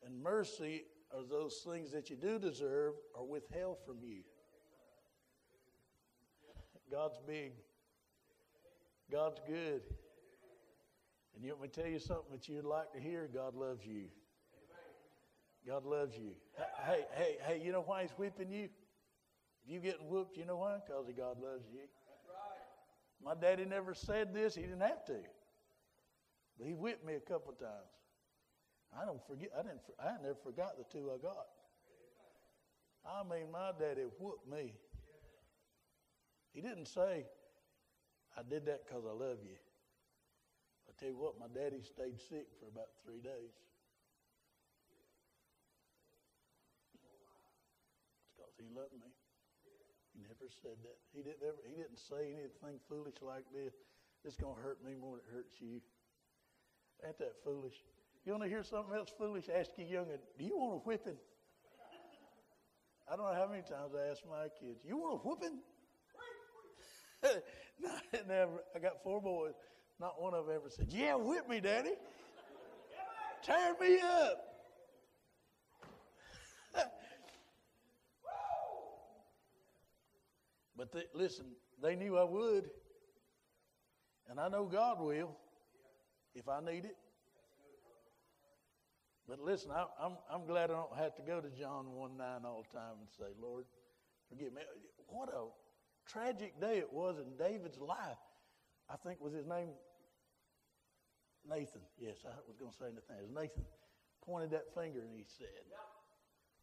and 0.04 0.22
mercy 0.22 0.84
are 1.12 1.24
those 1.28 1.66
things 1.66 1.90
that 1.90 2.10
you 2.10 2.16
do 2.16 2.38
deserve 2.38 2.94
are 3.18 3.24
withheld 3.24 3.78
from 3.84 3.96
you. 4.02 4.18
God's 6.90 7.18
big. 7.26 7.52
God's 9.10 9.40
good. 9.46 9.82
And 11.40 11.46
you 11.46 11.54
want 11.54 11.62
me 11.62 11.68
to 11.68 11.80
tell 11.80 11.90
you 11.90 11.98
something 11.98 12.32
that 12.32 12.46
you'd 12.50 12.66
like 12.66 12.92
to 12.92 13.00
hear? 13.00 13.26
God 13.32 13.54
loves 13.54 13.86
you. 13.86 14.08
God 15.66 15.86
loves 15.86 16.14
you. 16.14 16.32
Hey, 16.84 17.06
hey, 17.14 17.36
hey, 17.46 17.62
you 17.64 17.72
know 17.72 17.80
why 17.80 18.02
he's 18.02 18.10
whipping 18.18 18.50
you? 18.50 18.64
If 19.64 19.72
you 19.72 19.80
getting 19.80 20.06
whooped, 20.06 20.36
you 20.36 20.44
know 20.44 20.58
why? 20.58 20.76
Because 20.86 21.06
God 21.16 21.40
loves 21.40 21.64
you. 21.72 21.80
That's 21.80 22.26
right. 22.28 23.24
My 23.24 23.34
daddy 23.40 23.64
never 23.64 23.94
said 23.94 24.34
this. 24.34 24.54
He 24.54 24.60
didn't 24.60 24.82
have 24.82 25.02
to. 25.06 25.16
But 26.58 26.66
he 26.66 26.74
whipped 26.74 27.06
me 27.06 27.14
a 27.14 27.20
couple 27.20 27.54
times. 27.54 27.88
I 28.94 29.06
don't 29.06 29.26
forget. 29.26 29.48
I 29.58 29.62
didn't. 29.62 29.80
I 29.98 30.22
never 30.22 30.36
forgot 30.44 30.76
the 30.76 30.84
two 30.92 31.10
I 31.10 31.16
got. 31.22 31.46
I 33.06 33.22
mean, 33.22 33.50
my 33.50 33.70
daddy 33.80 34.02
whooped 34.18 34.46
me. 34.46 34.74
He 36.52 36.60
didn't 36.60 36.86
say, 36.86 37.24
"I 38.36 38.42
did 38.42 38.66
that 38.66 38.84
because 38.84 39.06
I 39.06 39.12
love 39.12 39.38
you." 39.42 39.56
Tell 41.00 41.08
you 41.08 41.16
what, 41.16 41.40
my 41.40 41.48
daddy 41.48 41.80
stayed 41.80 42.20
sick 42.20 42.44
for 42.60 42.68
about 42.68 42.92
three 43.00 43.24
days. 43.24 43.56
It's 46.92 48.36
because 48.36 48.52
he 48.60 48.68
loved 48.68 48.92
me. 48.92 49.08
He 50.12 50.20
never 50.20 50.52
said 50.60 50.76
that. 50.84 51.00
He 51.16 51.24
didn't 51.24 51.40
ever. 51.40 51.56
He 51.64 51.80
didn't 51.80 51.96
say 51.96 52.36
anything 52.36 52.76
foolish 52.84 53.16
like 53.24 53.48
this. 53.48 53.72
It's 54.28 54.36
to 54.44 54.52
hurt 54.52 54.84
me 54.84 54.92
more 54.92 55.16
than 55.16 55.24
it 55.24 55.32
hurts 55.32 55.56
you. 55.56 55.80
Ain't 57.00 57.16
that 57.16 57.40
foolish? 57.44 57.80
You 58.26 58.32
want 58.32 58.44
to 58.44 58.50
hear 58.50 58.62
something 58.62 58.94
else 58.94 59.08
foolish? 59.16 59.48
Ask 59.48 59.70
your 59.78 59.88
youngin, 59.88 60.20
do 60.36 60.44
you 60.44 60.58
want 60.58 60.74
a 60.74 60.84
whipping? 60.84 61.16
I 63.10 63.16
don't 63.16 63.24
know 63.24 63.34
how 63.34 63.48
many 63.48 63.62
times 63.62 63.96
I 63.96 64.10
ask 64.10 64.20
my 64.28 64.52
kids, 64.60 64.84
you 64.84 64.98
want 64.98 65.20
a 65.24 65.28
whipping? 65.28 65.58
no, 67.80 67.90
never. 68.28 68.60
I 68.76 68.78
got 68.78 69.02
four 69.02 69.20
boys. 69.20 69.54
Not 70.00 70.20
one 70.20 70.32
of 70.32 70.46
them 70.46 70.56
ever 70.56 70.70
said, 70.70 70.86
Yeah, 70.90 71.16
whip 71.16 71.48
me, 71.48 71.60
Daddy. 71.60 71.92
Tear 73.42 73.74
me 73.80 74.00
up. 74.00 74.44
but 80.76 80.92
they, 80.92 81.04
listen, 81.14 81.46
they 81.82 81.96
knew 81.96 82.16
I 82.16 82.24
would. 82.24 82.70
And 84.28 84.40
I 84.40 84.48
know 84.48 84.64
God 84.64 85.00
will 85.00 85.36
if 86.34 86.48
I 86.48 86.60
need 86.60 86.84
it. 86.86 86.96
But 89.28 89.40
listen, 89.40 89.70
I, 89.70 89.84
I'm, 90.02 90.16
I'm 90.32 90.46
glad 90.46 90.70
I 90.70 90.74
don't 90.74 90.96
have 90.96 91.14
to 91.16 91.22
go 91.22 91.40
to 91.40 91.48
John 91.50 91.92
1 91.92 92.16
9 92.16 92.44
all 92.44 92.64
the 92.70 92.76
time 92.76 92.94
and 93.00 93.08
say, 93.18 93.32
Lord, 93.40 93.64
forgive 94.28 94.52
me. 94.54 94.62
What 95.08 95.28
a 95.28 95.46
tragic 96.08 96.60
day 96.60 96.78
it 96.78 96.92
was 96.92 97.18
in 97.18 97.36
David's 97.36 97.78
life. 97.78 98.18
I 98.88 98.96
think 98.96 99.20
was 99.20 99.32
his 99.32 99.46
name 99.46 99.68
Nathan. 101.48 101.82
Yes, 101.98 102.18
I 102.24 102.36
was 102.46 102.56
going 102.58 102.70
to 102.72 102.76
say 102.76 102.86
Nathan. 102.86 103.34
Nathan 103.34 103.64
pointed 104.24 104.50
that 104.50 104.74
finger 104.74 105.00
and 105.00 105.14
he 105.16 105.24
said, 105.24 105.48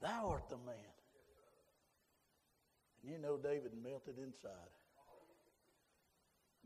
Thou 0.02 0.30
art 0.30 0.50
the 0.50 0.58
man. 0.58 0.94
And 3.02 3.12
you 3.12 3.18
know 3.18 3.38
David 3.38 3.72
melted 3.82 4.18
inside. 4.18 4.72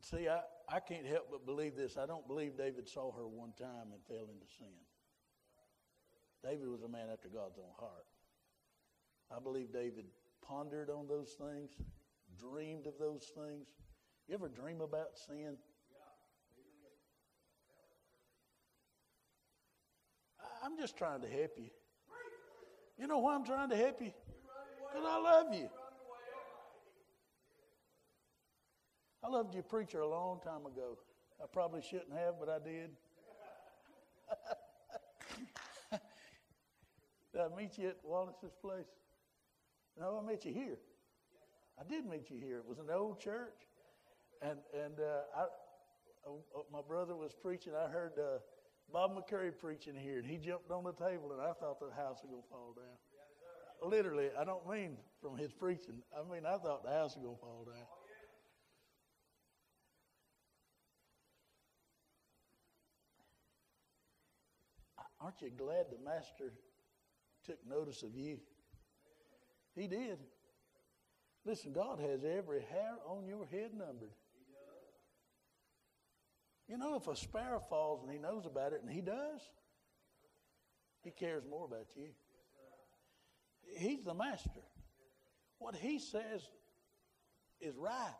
See, 0.01 0.27
I, 0.27 0.41
I 0.67 0.79
can't 0.79 1.05
help 1.05 1.27
but 1.29 1.45
believe 1.45 1.75
this. 1.75 1.95
I 1.97 2.07
don't 2.07 2.27
believe 2.27 2.57
David 2.57 2.89
saw 2.89 3.11
her 3.11 3.27
one 3.27 3.53
time 3.57 3.93
and 3.93 4.01
fell 4.07 4.27
into 4.33 4.47
sin. 4.57 4.73
David 6.43 6.67
was 6.67 6.81
a 6.81 6.87
man 6.87 7.07
after 7.13 7.29
God's 7.29 7.59
own 7.59 7.71
heart. 7.77 8.05
I 9.29 9.39
believe 9.39 9.71
David 9.71 10.05
pondered 10.41 10.89
on 10.89 11.07
those 11.07 11.35
things, 11.37 11.69
dreamed 12.39 12.87
of 12.87 12.93
those 12.99 13.31
things. 13.35 13.67
You 14.27 14.33
ever 14.35 14.49
dream 14.49 14.81
about 14.81 15.17
sin? 15.27 15.57
I'm 20.63 20.77
just 20.77 20.97
trying 20.97 21.21
to 21.21 21.27
help 21.27 21.51
you. 21.57 21.69
You 22.97 23.07
know 23.07 23.17
why 23.17 23.33
I'm 23.33 23.45
trying 23.45 23.69
to 23.69 23.75
help 23.75 24.01
you? 24.01 24.11
Because 24.91 25.07
I 25.07 25.19
love 25.19 25.53
you. 25.53 25.69
I 29.23 29.27
loved 29.27 29.53
your 29.53 29.63
preacher 29.63 30.01
a 30.01 30.07
long 30.07 30.39
time 30.43 30.65
ago. 30.65 30.97
I 31.41 31.45
probably 31.51 31.81
shouldn't 31.81 32.13
have, 32.13 32.35
but 32.39 32.49
I 32.49 32.59
did. 32.59 32.91
did 37.33 37.41
I 37.41 37.47
meet 37.55 37.77
you 37.77 37.89
at 37.89 37.97
Wallace's 38.03 38.53
place? 38.61 38.85
No, 39.99 40.21
I 40.23 40.27
met 40.27 40.45
you 40.45 40.53
here. 40.53 40.77
I 41.79 41.83
did 41.89 42.05
meet 42.05 42.29
you 42.29 42.37
here. 42.37 42.57
It 42.59 42.67
was 42.67 42.77
an 42.79 42.89
old 42.93 43.19
church, 43.19 43.67
and 44.41 44.59
and 44.73 44.99
uh, 44.99 45.21
I, 45.35 45.41
uh, 46.27 46.61
my 46.71 46.81
brother 46.87 47.15
was 47.15 47.33
preaching. 47.33 47.73
I 47.75 47.89
heard 47.89 48.13
uh, 48.19 48.39
Bob 48.91 49.15
McCurry 49.15 49.51
preaching 49.57 49.95
here, 49.95 50.19
and 50.19 50.27
he 50.27 50.37
jumped 50.37 50.69
on 50.71 50.83
the 50.83 50.93
table, 50.93 51.31
and 51.31 51.41
I 51.41 51.53
thought 51.53 51.79
the 51.79 51.93
house 51.95 52.19
was 52.23 52.29
gonna 52.29 52.41
fall 52.49 52.75
down. 52.75 53.89
Literally, 53.89 54.29
I 54.37 54.43
don't 54.43 54.67
mean 54.69 54.97
from 55.21 55.37
his 55.37 55.51
preaching. 55.51 56.03
I 56.15 56.21
mean 56.31 56.45
I 56.45 56.57
thought 56.57 56.83
the 56.83 56.91
house 56.91 57.15
was 57.15 57.23
gonna 57.25 57.37
fall 57.37 57.65
down. 57.65 57.87
Aren't 65.19 65.41
you 65.41 65.51
glad 65.51 65.85
the 65.91 66.03
Master 66.03 66.51
took 67.45 67.57
notice 67.67 68.01
of 68.01 68.15
you? 68.15 68.39
He 69.75 69.87
did. 69.87 70.17
Listen, 71.45 71.73
God 71.73 71.99
has 71.99 72.23
every 72.23 72.61
hair 72.61 72.95
on 73.07 73.25
your 73.27 73.45
head 73.45 73.71
numbered. 73.73 74.13
You 76.71 76.77
know, 76.77 76.95
if 76.95 77.09
a 77.09 77.15
sparrow 77.17 77.59
falls 77.59 78.01
and 78.01 78.09
he 78.09 78.17
knows 78.17 78.45
about 78.45 78.71
it, 78.71 78.79
and 78.81 78.89
he 78.89 79.01
does, 79.01 79.41
he 81.03 81.11
cares 81.11 81.43
more 81.49 81.65
about 81.65 81.87
you. 81.97 82.07
He's 83.77 84.05
the 84.05 84.13
master. 84.13 84.63
What 85.57 85.75
he 85.75 85.99
says 85.99 86.41
is 87.59 87.75
right. 87.75 88.15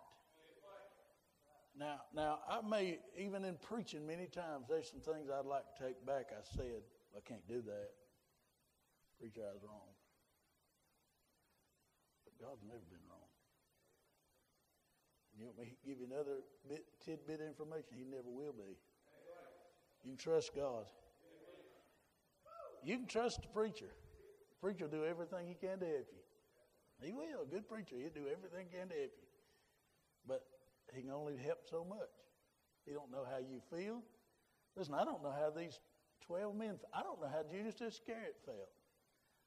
Now, 1.80 2.02
now 2.14 2.40
I 2.50 2.60
may 2.68 3.00
even 3.18 3.46
in 3.46 3.56
preaching 3.56 4.06
many 4.06 4.26
times 4.26 4.66
there's 4.68 4.92
some 4.92 5.00
things 5.00 5.30
I'd 5.30 5.46
like 5.46 5.64
to 5.78 5.84
take 5.86 6.06
back. 6.06 6.26
I 6.32 6.44
said 6.44 6.84
I 7.16 7.22
can't 7.26 7.48
do 7.48 7.62
that. 7.62 7.90
Preacher, 9.18 9.44
I 9.50 9.54
was 9.54 9.64
wrong. 9.64 9.96
But 12.26 12.46
God's 12.46 12.64
never 12.68 12.84
been 12.90 13.00
wrong. 13.08 13.11
You 15.42 15.50
to 15.58 15.66
give 15.88 15.98
you 16.00 16.06
another 16.06 16.38
bit, 16.70 16.86
tidbit 17.04 17.42
of 17.42 17.48
information? 17.48 17.98
He 17.98 18.06
never 18.06 18.30
will 18.30 18.54
be. 18.54 18.78
You 20.04 20.14
can 20.14 20.18
trust 20.18 20.52
God. 20.56 20.86
You 22.84 22.98
can 22.98 23.08
trust 23.08 23.42
the 23.42 23.48
preacher. 23.48 23.90
The 23.90 24.60
preacher 24.62 24.86
will 24.86 25.00
do 25.00 25.06
everything 25.06 25.48
he 25.48 25.56
can 25.56 25.80
to 25.80 25.86
help 25.86 26.08
you. 26.14 27.08
He 27.08 27.14
will. 27.14 27.42
A 27.42 27.50
good 27.50 27.68
preacher, 27.68 27.96
he'll 27.98 28.14
do 28.14 28.30
everything 28.30 28.68
he 28.70 28.78
can 28.78 28.90
to 28.90 28.96
help 28.96 29.14
you. 29.18 29.28
But 30.28 30.46
he 30.94 31.02
can 31.02 31.12
only 31.12 31.38
help 31.38 31.60
so 31.68 31.84
much. 31.88 32.14
He 32.86 32.94
don't 32.94 33.12
know 33.12 33.26
how 33.26 33.40
you 33.40 33.62
feel. 33.74 34.04
Listen, 34.76 34.94
I 34.94 35.04
don't 35.04 35.24
know 35.24 35.34
how 35.34 35.50
these 35.50 35.80
12 36.28 36.56
men, 36.56 36.78
I 36.94 37.02
don't 37.02 37.20
know 37.20 37.28
how 37.28 37.42
Judas 37.52 37.82
Iscariot 37.82 38.38
felt. 38.46 38.70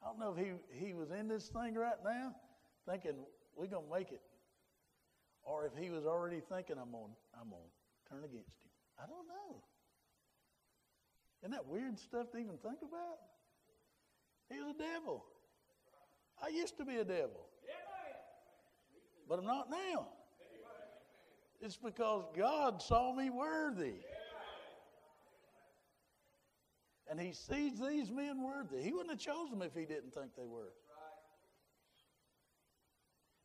I 0.02 0.06
don't 0.06 0.18
know 0.18 0.34
if 0.36 0.44
he, 0.44 0.86
he 0.86 0.92
was 0.92 1.12
in 1.12 1.28
this 1.28 1.48
thing 1.48 1.74
right 1.74 2.02
now 2.04 2.34
thinking, 2.88 3.14
we're 3.56 3.66
going 3.66 3.86
to 3.86 3.92
make 3.94 4.10
it. 4.10 4.20
Or 5.44 5.66
if 5.66 5.72
he 5.76 5.90
was 5.90 6.06
already 6.06 6.40
thinking, 6.40 6.76
I'm 6.80 6.90
going 6.90 7.12
I'm 7.38 7.50
to 7.50 7.56
turn 8.08 8.24
against 8.24 8.56
him. 8.62 8.70
I 8.98 9.06
don't 9.06 9.28
know. 9.28 9.62
Isn't 11.42 11.52
that 11.52 11.66
weird 11.66 11.98
stuff 11.98 12.30
to 12.32 12.38
even 12.38 12.56
think 12.56 12.78
about? 12.80 13.18
He 14.50 14.58
was 14.58 14.74
a 14.74 14.78
devil. 14.78 15.24
I 16.42 16.48
used 16.48 16.76
to 16.78 16.84
be 16.84 16.96
a 16.96 17.04
devil. 17.04 17.46
But 19.28 19.38
I'm 19.38 19.46
not 19.46 19.70
now. 19.70 20.08
It's 21.60 21.76
because 21.76 22.24
God 22.36 22.82
saw 22.82 23.14
me 23.14 23.30
worthy. 23.30 23.94
And 27.10 27.20
he 27.20 27.32
sees 27.32 27.78
these 27.78 28.10
men 28.10 28.42
worthy. 28.42 28.82
He 28.82 28.92
wouldn't 28.92 29.10
have 29.10 29.20
chosen 29.20 29.58
them 29.58 29.62
if 29.62 29.74
he 29.74 29.84
didn't 29.84 30.14
think 30.14 30.34
they 30.36 30.46
were. 30.46 30.72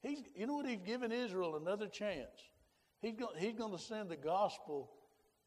He's, 0.02 0.20
you 0.36 0.48
know 0.48 0.56
what? 0.56 0.66
He's 0.66 0.82
given 0.82 1.12
Israel 1.12 1.58
another 1.58 1.88
chance. 1.88 2.50
He's 3.02 3.16
he's 3.38 3.54
going 3.56 3.72
to 3.72 3.80
send 3.80 4.10
the 4.10 4.18
gospel 4.18 4.92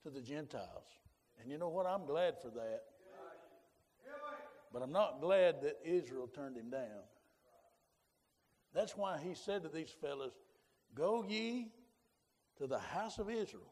to 0.02 0.10
the 0.10 0.20
Gentiles. 0.20 0.86
And 1.40 1.50
you 1.50 1.58
know 1.58 1.68
what? 1.68 1.86
I'm 1.86 2.06
glad 2.06 2.34
for 2.40 2.48
that. 2.48 2.82
But 4.72 4.82
I'm 4.82 4.92
not 4.92 5.20
glad 5.20 5.60
that 5.62 5.78
Israel 5.84 6.26
turned 6.26 6.56
him 6.56 6.70
down. 6.70 7.04
That's 8.74 8.96
why 8.96 9.18
he 9.22 9.34
said 9.34 9.62
to 9.64 9.68
these 9.68 9.90
fellows, 10.00 10.32
Go 10.94 11.24
ye 11.28 11.72
to 12.56 12.66
the 12.66 12.78
house 12.78 13.18
of 13.18 13.28
Israel. 13.28 13.70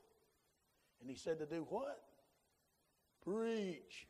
And 1.01 1.09
he 1.09 1.16
said 1.16 1.38
to 1.38 1.47
do 1.47 1.66
what? 1.71 2.03
Preach. 3.25 4.07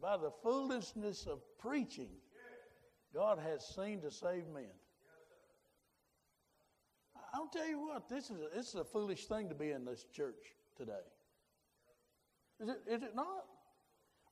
By 0.00 0.16
the 0.16 0.30
foolishness 0.42 1.26
of 1.26 1.40
preaching, 1.58 2.10
God 3.14 3.38
has 3.38 3.64
seen 3.64 4.00
to 4.02 4.10
save 4.10 4.46
men. 4.52 4.70
I'll 7.32 7.48
tell 7.48 7.68
you 7.68 7.80
what, 7.80 8.08
this 8.08 8.24
is 8.24 8.38
a, 8.38 8.56
this 8.56 8.68
is 8.68 8.74
a 8.74 8.84
foolish 8.84 9.26
thing 9.26 9.48
to 9.48 9.54
be 9.54 9.70
in 9.70 9.84
this 9.84 10.06
church 10.12 10.54
today. 10.76 10.92
Is 12.60 12.68
it, 12.68 12.80
is 12.88 13.02
it 13.02 13.14
not? 13.14 13.44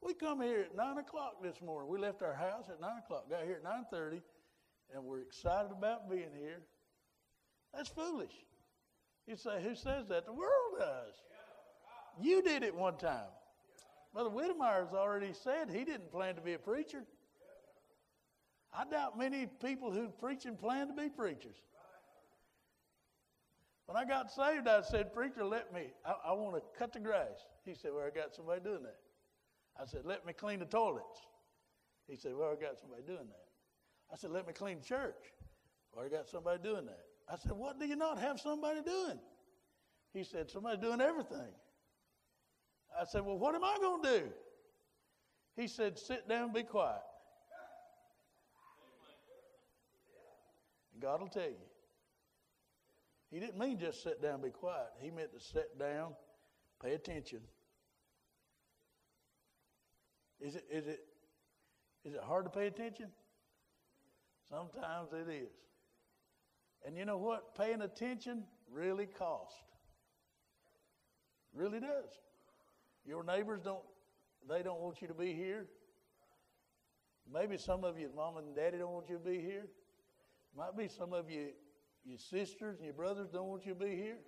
We 0.02 0.14
come 0.14 0.40
here 0.40 0.60
at 0.60 0.76
9 0.76 0.98
o'clock 0.98 1.42
this 1.42 1.60
morning. 1.60 1.90
We 1.90 1.98
left 1.98 2.22
our 2.22 2.34
house 2.34 2.64
at 2.68 2.80
9 2.80 2.90
o'clock, 3.04 3.30
got 3.30 3.44
here 3.44 3.60
at 3.64 3.92
9.30, 3.92 4.20
and 4.94 5.04
we're 5.04 5.20
excited 5.20 5.70
about 5.70 6.10
being 6.10 6.30
here. 6.38 6.60
That's 7.74 7.88
foolish. 7.88 8.32
You 9.26 9.36
say, 9.36 9.62
who 9.62 9.74
says 9.74 10.06
that? 10.08 10.24
The 10.24 10.32
world 10.32 10.78
does. 10.78 11.14
You 12.20 12.42
did 12.42 12.62
it 12.62 12.74
one 12.74 12.96
time. 12.96 13.28
Brother 14.12 14.30
Whittemore's 14.30 14.92
already 14.92 15.32
said 15.32 15.68
he 15.70 15.84
didn't 15.84 16.10
plan 16.10 16.34
to 16.34 16.40
be 16.40 16.54
a 16.54 16.58
preacher. 16.58 17.04
I 18.72 18.85
doubt 18.85 19.18
many 19.18 19.46
people 19.46 19.90
who 19.90 20.09
preach 20.09 20.44
and 20.44 20.59
plan 20.59 20.88
to 20.88 20.94
be 20.94 21.09
preachers. 21.09 21.57
When 23.87 23.96
I 23.96 24.04
got 24.04 24.31
saved, 24.31 24.68
I 24.68 24.83
said, 24.83 25.14
Preacher, 25.14 25.44
let 25.44 25.72
me, 25.72 25.85
I, 26.04 26.14
I 26.26 26.33
want 26.33 26.57
to 26.57 26.78
cut 26.78 26.92
the 26.92 27.00
grass. 27.00 27.46
He 27.64 27.74
said, 27.74 27.92
Well, 27.94 28.04
I 28.07 28.11
got 28.11 28.35
somebody 28.35 28.61
doing 28.61 28.83
that. 28.83 28.98
I 29.81 29.87
said, 29.87 30.02
Let 30.04 30.26
me 30.26 30.35
clean 30.35 30.59
the 30.59 30.66
toilets. 30.66 31.26
He 32.07 32.16
said, 32.16 32.33
Well, 32.37 32.50
I 32.52 32.62
got 32.62 32.78
somebody 32.78 33.02
doing 33.07 33.28
that. 33.28 33.46
I 34.12 34.16
said, 34.16 34.31
Let 34.31 34.46
me 34.46 34.52
clean 34.52 34.81
the 34.81 34.85
church. 34.85 35.33
Well, 35.92 36.04
I 36.04 36.11
got 36.11 36.28
somebody 36.28 36.62
doing 36.62 36.85
that. 36.85 37.00
I 37.33 37.37
said, 37.37 37.52
What 37.52 37.81
do 37.81 37.87
you 37.87 37.96
not 37.96 38.18
have 38.18 38.38
somebody 38.38 38.83
doing? 38.83 39.18
He 40.12 40.22
said, 40.22 40.50
Somebody's 40.50 40.81
doing 40.81 41.00
everything. 41.00 41.52
I 42.98 43.04
said, 43.04 43.24
Well, 43.24 43.38
what 43.38 43.54
am 43.54 43.64
I 43.64 43.76
going 43.81 44.02
to 44.02 44.18
do? 44.18 44.24
He 45.57 45.66
said, 45.66 45.98
Sit 45.98 46.28
down 46.28 46.44
and 46.44 46.52
be 46.52 46.62
quiet. 46.62 47.00
And 50.88 50.88
God 51.00 51.20
will 51.20 51.28
tell 51.28 51.42
you. 51.42 51.56
He 53.30 53.40
didn't 53.40 53.58
mean 53.58 53.78
just 53.78 54.02
sit 54.02 54.22
down 54.22 54.34
and 54.34 54.42
be 54.42 54.50
quiet. 54.50 54.88
He 55.00 55.11
meant 55.11 55.32
to 55.32 55.40
sit 55.40 55.78
down, 55.78 56.14
pay 56.82 56.94
attention. 56.94 57.40
Is 60.40 60.54
it, 60.54 60.64
is 60.70 60.87
it, 60.87 61.00
is 62.04 62.14
it 62.14 62.20
hard 62.22 62.44
to 62.44 62.50
pay 62.50 62.66
attention? 62.66 63.08
Sometimes 64.48 65.11
it 65.12 65.30
is. 65.30 65.50
And 66.87 66.96
you 66.96 67.04
know 67.04 67.18
what? 67.18 67.54
Paying 67.56 67.82
attention 67.82 68.44
really 68.72 69.06
costs. 69.06 69.61
Really 71.52 71.80
does. 71.80 72.20
Your 73.04 73.24
neighbors 73.24 73.61
don't, 73.62 73.82
they 74.48 74.62
don't 74.62 74.80
want 74.80 75.02
you 75.02 75.08
to 75.08 75.14
be 75.14 75.32
here. 75.32 75.66
Maybe 77.30 77.58
some 77.58 77.84
of 77.84 77.98
you, 77.98 78.08
mom 78.14 78.38
and 78.38 78.54
daddy 78.56 78.78
don't 78.78 78.92
want 78.92 79.11
you 79.11 79.18
to 79.18 79.24
be 79.24 79.40
here. 79.40 79.66
Might 80.56 80.76
be 80.76 80.88
some 80.88 81.12
of 81.12 81.30
you, 81.30 81.48
your 82.04 82.18
sisters 82.18 82.76
and 82.76 82.84
your 82.84 82.94
brothers 82.94 83.28
don't 83.32 83.46
want 83.46 83.66
you 83.66 83.74
to 83.74 83.78
be 83.78 83.96
here. 83.96 84.18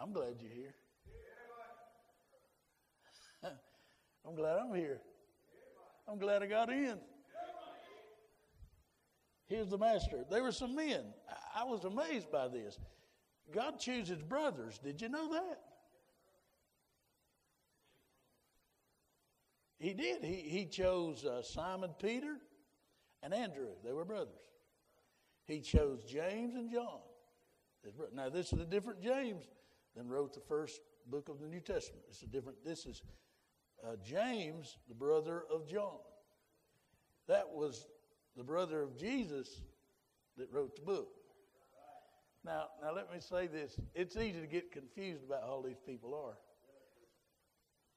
I'm 0.00 0.12
glad 0.12 0.34
you're 0.40 0.52
here. 0.52 0.74
I'm 4.26 4.34
glad 4.34 4.58
I'm 4.58 4.74
here. 4.74 5.00
I'm 6.06 6.18
glad 6.18 6.42
I 6.42 6.46
got 6.46 6.70
in. 6.70 6.98
Here's 9.46 9.68
the 9.68 9.78
master. 9.78 10.24
There 10.30 10.42
were 10.42 10.52
some 10.52 10.74
men. 10.74 11.02
I 11.54 11.64
was 11.64 11.84
amazed 11.84 12.30
by 12.30 12.48
this. 12.48 12.78
God 13.52 13.78
chooses 13.78 14.22
brothers. 14.22 14.78
Did 14.78 15.00
you 15.00 15.08
know 15.08 15.32
that? 15.32 15.60
He 19.78 19.94
did. 19.94 20.24
He, 20.24 20.34
he 20.34 20.66
chose 20.66 21.24
uh, 21.24 21.42
Simon 21.42 21.90
Peter 22.00 22.36
and 23.22 23.32
Andrew. 23.32 23.68
They 23.84 23.92
were 23.92 24.04
brothers. 24.04 24.34
He 25.46 25.60
chose 25.60 26.04
James 26.04 26.54
and 26.54 26.70
John. 26.70 27.00
Now, 28.12 28.28
this 28.28 28.52
is 28.52 28.60
a 28.60 28.66
different 28.66 29.00
James 29.00 29.44
than 29.96 30.08
wrote 30.08 30.34
the 30.34 30.40
first 30.40 30.80
book 31.06 31.28
of 31.28 31.40
the 31.40 31.46
New 31.46 31.60
Testament. 31.60 32.04
It's 32.08 32.22
a 32.22 32.26
different, 32.26 32.64
this 32.64 32.86
is 32.86 33.02
uh, 33.86 33.96
James, 34.04 34.76
the 34.88 34.94
brother 34.94 35.44
of 35.52 35.66
John. 35.66 35.98
That 37.28 37.48
was 37.48 37.86
the 38.36 38.42
brother 38.42 38.82
of 38.82 38.98
Jesus 38.98 39.62
that 40.36 40.52
wrote 40.52 40.76
the 40.76 40.82
book. 40.82 41.08
Now, 42.44 42.66
now 42.82 42.94
let 42.94 43.12
me 43.12 43.20
say 43.20 43.46
this. 43.46 43.78
It's 43.94 44.16
easy 44.16 44.40
to 44.40 44.46
get 44.46 44.72
confused 44.72 45.24
about 45.24 45.42
how 45.42 45.62
these 45.64 45.78
people 45.84 46.14
are 46.14 46.36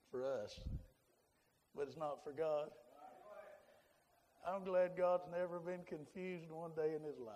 for 0.10 0.26
us, 0.26 0.60
but 1.76 1.88
it's 1.88 1.98
not 1.98 2.24
for 2.24 2.32
God. 2.32 2.70
I'm 4.48 4.64
glad 4.64 4.92
God's 4.98 5.24
never 5.32 5.60
been 5.60 5.82
confused 5.88 6.50
one 6.50 6.72
day 6.76 6.96
in 6.96 7.04
his 7.04 7.20
life. 7.20 7.36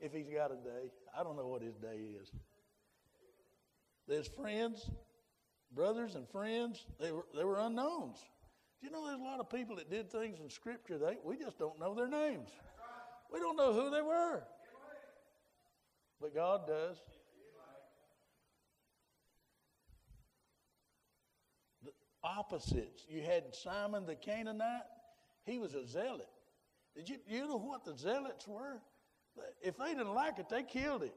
If 0.00 0.12
he's 0.12 0.28
got 0.28 0.52
a 0.52 0.56
day. 0.56 0.92
I 1.18 1.22
don't 1.22 1.36
know 1.36 1.48
what 1.48 1.62
his 1.62 1.74
day 1.76 1.98
is. 2.20 2.30
There's 4.06 4.28
friends, 4.28 4.90
brothers 5.72 6.14
and 6.14 6.28
friends, 6.28 6.84
they 7.00 7.10
were, 7.10 7.26
they 7.36 7.44
were 7.44 7.58
unknowns. 7.58 8.18
Do 8.80 8.86
you 8.86 8.92
know 8.92 9.06
there's 9.06 9.20
a 9.20 9.24
lot 9.24 9.40
of 9.40 9.50
people 9.50 9.76
that 9.76 9.90
did 9.90 10.10
things 10.10 10.38
in 10.40 10.48
Scripture, 10.48 10.98
they, 10.98 11.16
we 11.24 11.36
just 11.36 11.58
don't 11.58 11.78
know 11.80 11.94
their 11.94 12.08
names. 12.08 12.48
We 13.32 13.40
don't 13.40 13.56
know 13.56 13.72
who 13.72 13.90
they 13.90 14.00
were. 14.00 14.42
But 16.20 16.34
God 16.34 16.66
does. 16.66 16.96
The 21.84 21.90
opposites. 22.22 23.04
You 23.08 23.22
had 23.22 23.54
Simon 23.54 24.06
the 24.06 24.14
Canaanite, 24.14 24.82
he 25.44 25.58
was 25.58 25.74
a 25.74 25.86
zealot. 25.86 26.28
Did 26.94 27.08
you, 27.08 27.16
you 27.28 27.48
know 27.48 27.58
what 27.58 27.84
the 27.84 27.96
zealots 27.96 28.46
were? 28.46 28.80
If 29.62 29.76
they 29.76 29.94
didn't 29.94 30.14
like 30.14 30.38
it, 30.38 30.48
they 30.48 30.62
killed 30.62 31.02
it. 31.02 31.14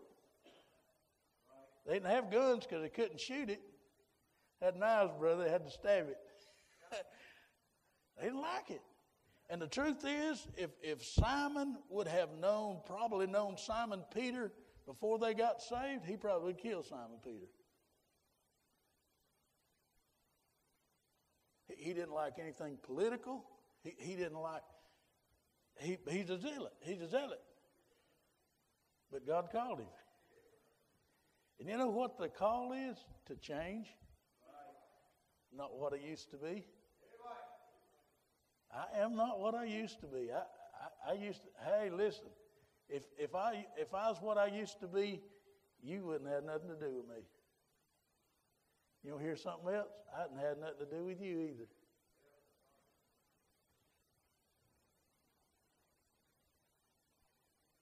They 1.87 1.93
didn't 1.93 2.09
have 2.09 2.31
guns 2.31 2.65
because 2.65 2.83
they 2.83 2.89
couldn't 2.89 3.19
shoot 3.19 3.49
it. 3.49 3.61
Had 4.61 4.77
knives, 4.77 5.11
brother, 5.17 5.45
they 5.45 5.49
had 5.49 5.65
to 5.65 5.71
stab 5.71 6.07
it. 6.07 6.17
they 8.17 8.25
didn't 8.25 8.41
like 8.41 8.69
it. 8.69 8.81
And 9.49 9.61
the 9.61 9.67
truth 9.67 10.05
is, 10.05 10.47
if, 10.55 10.69
if 10.81 11.03
Simon 11.03 11.77
would 11.89 12.07
have 12.07 12.29
known, 12.39 12.79
probably 12.85 13.27
known 13.27 13.57
Simon 13.57 14.03
Peter 14.13 14.51
before 14.85 15.17
they 15.19 15.33
got 15.33 15.61
saved, 15.61 16.05
he 16.05 16.15
probably 16.15 16.47
would 16.53 16.57
kill 16.57 16.83
Simon 16.83 17.17
Peter. 17.23 17.47
He, 21.81 21.93
didn't 21.93 22.13
like 22.13 22.33
anything 22.39 22.77
political. 22.83 23.43
He, 23.83 23.93
he 23.97 24.15
didn't 24.15 24.39
like, 24.39 24.61
he, 25.79 25.97
he's 26.07 26.29
a 26.29 26.39
zealot. 26.39 26.73
He's 26.81 27.01
a 27.01 27.09
zealot. 27.09 27.41
But 29.11 29.25
God 29.25 29.49
called 29.51 29.79
him. 29.79 29.87
And 31.59 31.67
you 31.67 31.77
know 31.77 31.89
what 31.89 32.19
the 32.19 32.29
call 32.29 32.73
is? 32.73 32.97
To 33.27 33.35
change. 33.35 33.87
Not 35.55 35.77
what 35.77 35.93
I 35.93 35.97
used 35.97 36.29
to 36.31 36.37
be. 36.37 36.65
I 38.71 39.01
am 39.01 39.15
not 39.15 39.39
what 39.39 39.55
I 39.55 39.65
used 39.65 39.99
to 40.01 40.05
be. 40.05 40.29
I, 40.31 40.43
I, 41.09 41.11
I 41.11 41.13
used 41.15 41.41
to, 41.41 41.47
hey, 41.65 41.89
listen, 41.89 42.27
if, 42.87 43.03
if, 43.17 43.33
I, 43.33 43.65
if 43.75 43.93
I 43.93 44.09
was 44.09 44.17
what 44.21 44.37
I 44.37 44.45
used 44.45 44.79
to 44.81 44.87
be, 44.87 45.19
you 45.81 46.05
wouldn't 46.05 46.29
have 46.29 46.43
nothing 46.43 46.69
to 46.69 46.75
do 46.75 46.93
with 46.93 47.07
me. 47.07 47.23
You 49.03 49.11
want 49.11 49.23
hear 49.23 49.35
something 49.35 49.73
else? 49.73 49.87
I 50.15 50.21
hadn't 50.21 50.37
had 50.37 50.59
nothing 50.59 50.87
to 50.87 50.95
do 50.97 51.03
with 51.05 51.21
you 51.21 51.39
either. 51.41 51.65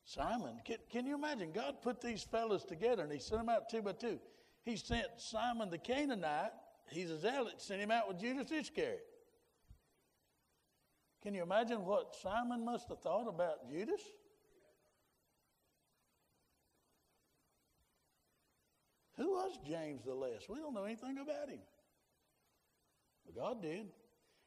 Simon, 0.06 0.60
can, 0.66 0.78
can 0.92 1.06
you 1.06 1.14
imagine? 1.14 1.52
God 1.52 1.82
put 1.84 2.02
these 2.02 2.24
fellows 2.24 2.64
together 2.64 3.04
and 3.04 3.12
he 3.12 3.20
sent 3.20 3.42
them 3.42 3.50
out 3.50 3.70
two 3.70 3.82
by 3.82 3.92
two. 3.92 4.20
He 4.64 4.76
sent 4.76 5.06
Simon 5.18 5.70
the 5.70 5.78
Canaanite, 5.78 6.52
he's 6.90 7.12
a 7.12 7.20
zealot, 7.20 7.62
sent 7.62 7.80
him 7.80 7.92
out 7.92 8.08
with 8.08 8.20
Judas 8.20 8.52
Iscariot. 8.52 9.06
Can 11.22 11.34
you 11.36 11.44
imagine 11.44 11.86
what 11.86 12.16
Simon 12.16 12.66
must 12.66 12.90
have 12.90 13.02
thought 13.02 13.28
about 13.28 13.70
Judas? 13.70 14.02
Who 19.20 19.32
was 19.32 19.60
James 19.68 20.02
the 20.06 20.16
Less? 20.16 20.48
We 20.48 20.60
don't 20.60 20.74
know 20.74 20.86
anything 20.86 21.18
about 21.18 21.50
him. 21.50 21.60
But 23.26 23.36
God 23.36 23.62
did. 23.62 23.88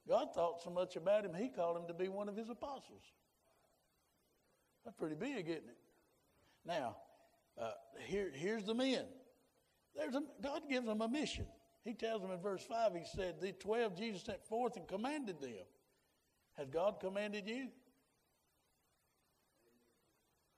God 0.08 0.28
thought 0.35 0.62
so 0.62 0.70
much 0.70 0.96
about 0.96 1.26
him, 1.26 1.35
he 1.35 1.48
called 1.48 1.76
him 1.76 1.87
to 1.87 1.94
be 1.94 2.08
one 2.08 2.28
of 2.28 2.37
his 2.37 2.48
apostles. 2.48 3.02
That's 4.85 4.96
pretty 4.96 5.14
big, 5.14 5.48
isn't 5.48 5.68
it? 5.68 5.76
Now, 6.64 6.96
uh, 7.61 7.72
here, 8.06 8.32
here's 8.35 8.64
the 8.64 8.74
men. 8.74 9.04
There's 9.94 10.14
a, 10.14 10.22
God 10.42 10.62
gives 10.68 10.87
them 10.87 11.02
a 11.02 11.08
mission. 11.08 11.46
He 11.85 11.92
tells 11.92 12.22
them 12.22 12.30
in 12.30 12.40
verse 12.40 12.64
5, 12.64 12.94
He 12.94 13.04
said, 13.14 13.40
The 13.40 13.52
12 13.52 13.96
Jesus 13.96 14.22
sent 14.22 14.42
forth 14.46 14.76
and 14.76 14.88
commanded 14.88 15.40
them. 15.40 15.66
Has 16.56 16.68
God 16.70 16.98
commanded 16.98 17.46
you? 17.46 17.68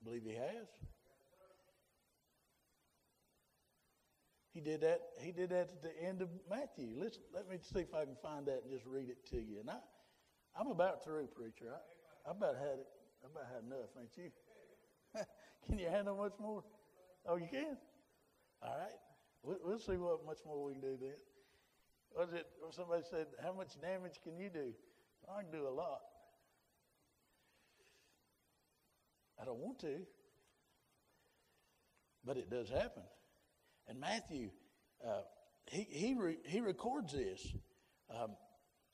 I 0.00 0.04
believe 0.04 0.22
He 0.24 0.34
has. 0.34 0.68
He 4.54 4.60
did 4.60 4.82
that. 4.82 5.00
He 5.20 5.32
did 5.32 5.50
that 5.50 5.68
at 5.70 5.82
the 5.82 5.90
end 6.00 6.22
of 6.22 6.28
Matthew. 6.48 6.90
Listen, 6.96 7.22
let 7.34 7.50
me 7.50 7.56
see 7.60 7.80
if 7.80 7.92
I 7.92 8.04
can 8.04 8.14
find 8.22 8.46
that 8.46 8.62
and 8.62 8.70
just 8.70 8.86
read 8.86 9.10
it 9.10 9.26
to 9.30 9.36
you. 9.36 9.58
And 9.60 9.68
I, 9.68 9.78
I'm 10.58 10.68
about 10.68 11.02
through, 11.02 11.26
preacher. 11.26 11.66
I, 11.74 12.30
I 12.30 12.32
about 12.32 12.54
had 12.54 12.78
it. 12.78 12.86
I 13.24 13.26
about 13.26 13.48
had 13.52 13.64
enough, 13.64 13.90
ain't 14.00 14.16
you? 14.16 14.30
can 15.66 15.78
you 15.80 15.88
handle 15.88 16.16
much 16.16 16.34
more? 16.40 16.62
Oh, 17.26 17.34
you 17.34 17.48
can? 17.50 17.76
All 18.62 18.78
right. 18.78 18.98
We'll, 19.42 19.58
we'll 19.64 19.78
see 19.80 19.96
what 19.96 20.24
much 20.24 20.38
more 20.46 20.64
we 20.64 20.72
can 20.74 20.80
do 20.80 20.96
then. 21.00 21.18
Was 22.16 22.32
it? 22.32 22.46
Somebody 22.70 23.02
said, 23.10 23.26
"How 23.42 23.52
much 23.52 23.80
damage 23.80 24.20
can 24.22 24.38
you 24.38 24.48
do?" 24.48 24.72
I 25.28 25.42
can 25.42 25.50
do 25.50 25.66
a 25.66 25.70
lot. 25.70 26.00
I 29.40 29.44
don't 29.44 29.58
want 29.58 29.80
to, 29.80 29.96
but 32.24 32.36
it 32.36 32.48
does 32.50 32.68
happen. 32.68 33.02
And 33.88 34.00
Matthew, 34.00 34.50
uh, 35.06 35.22
he 35.66 35.86
he 35.90 36.14
re, 36.14 36.38
he 36.44 36.60
records 36.60 37.12
this 37.12 37.54
um, 38.10 38.36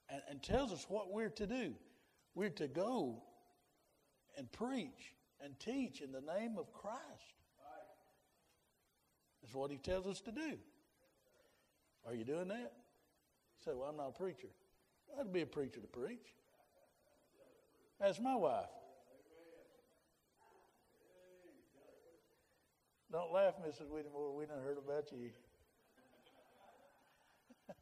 and, 0.08 0.22
and 0.28 0.42
tells 0.42 0.72
us 0.72 0.86
what 0.88 1.12
we're 1.12 1.30
to 1.30 1.46
do. 1.46 1.74
We're 2.34 2.50
to 2.50 2.68
go 2.68 3.22
and 4.36 4.50
preach 4.52 5.14
and 5.42 5.58
teach 5.58 6.00
in 6.00 6.12
the 6.12 6.20
name 6.20 6.56
of 6.58 6.72
Christ. 6.72 7.00
That's 9.42 9.54
what 9.54 9.70
he 9.70 9.78
tells 9.78 10.06
us 10.06 10.20
to 10.22 10.32
do. 10.32 10.58
Are 12.06 12.14
you 12.14 12.24
doing 12.24 12.48
that? 12.48 12.72
You 12.72 13.64
say, 13.64 13.72
well, 13.74 13.88
I'm 13.88 13.96
not 13.96 14.08
a 14.08 14.18
preacher. 14.18 14.48
I'd 15.18 15.32
be 15.32 15.42
a 15.42 15.46
preacher 15.46 15.80
to 15.80 15.86
preach. 15.86 16.34
That's 17.98 18.20
my 18.20 18.34
wife. 18.34 18.68
Don't 23.12 23.32
laugh, 23.32 23.54
Mrs. 23.66 23.88
Whittemore. 23.88 24.34
We 24.36 24.46
done 24.46 24.62
heard 24.62 24.78
about 24.78 25.10
you. 25.12 25.30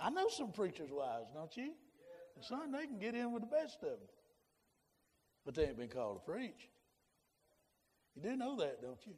I 0.00 0.10
know 0.10 0.28
some 0.28 0.52
preachers' 0.52 0.90
wives, 0.90 1.30
don't 1.34 1.56
you? 1.56 1.72
And 2.36 2.44
son, 2.44 2.72
they 2.72 2.86
can 2.86 2.98
get 2.98 3.14
in 3.14 3.32
with 3.32 3.42
the 3.42 3.48
best 3.48 3.82
of 3.82 3.90
them 3.90 4.08
but 5.48 5.54
they 5.54 5.64
ain't 5.64 5.78
been 5.78 5.88
called 5.88 6.16
to 6.16 6.30
preach. 6.30 6.68
You 8.14 8.20
do 8.20 8.36
know 8.36 8.54
that, 8.56 8.82
don't 8.82 9.00
you? 9.06 9.14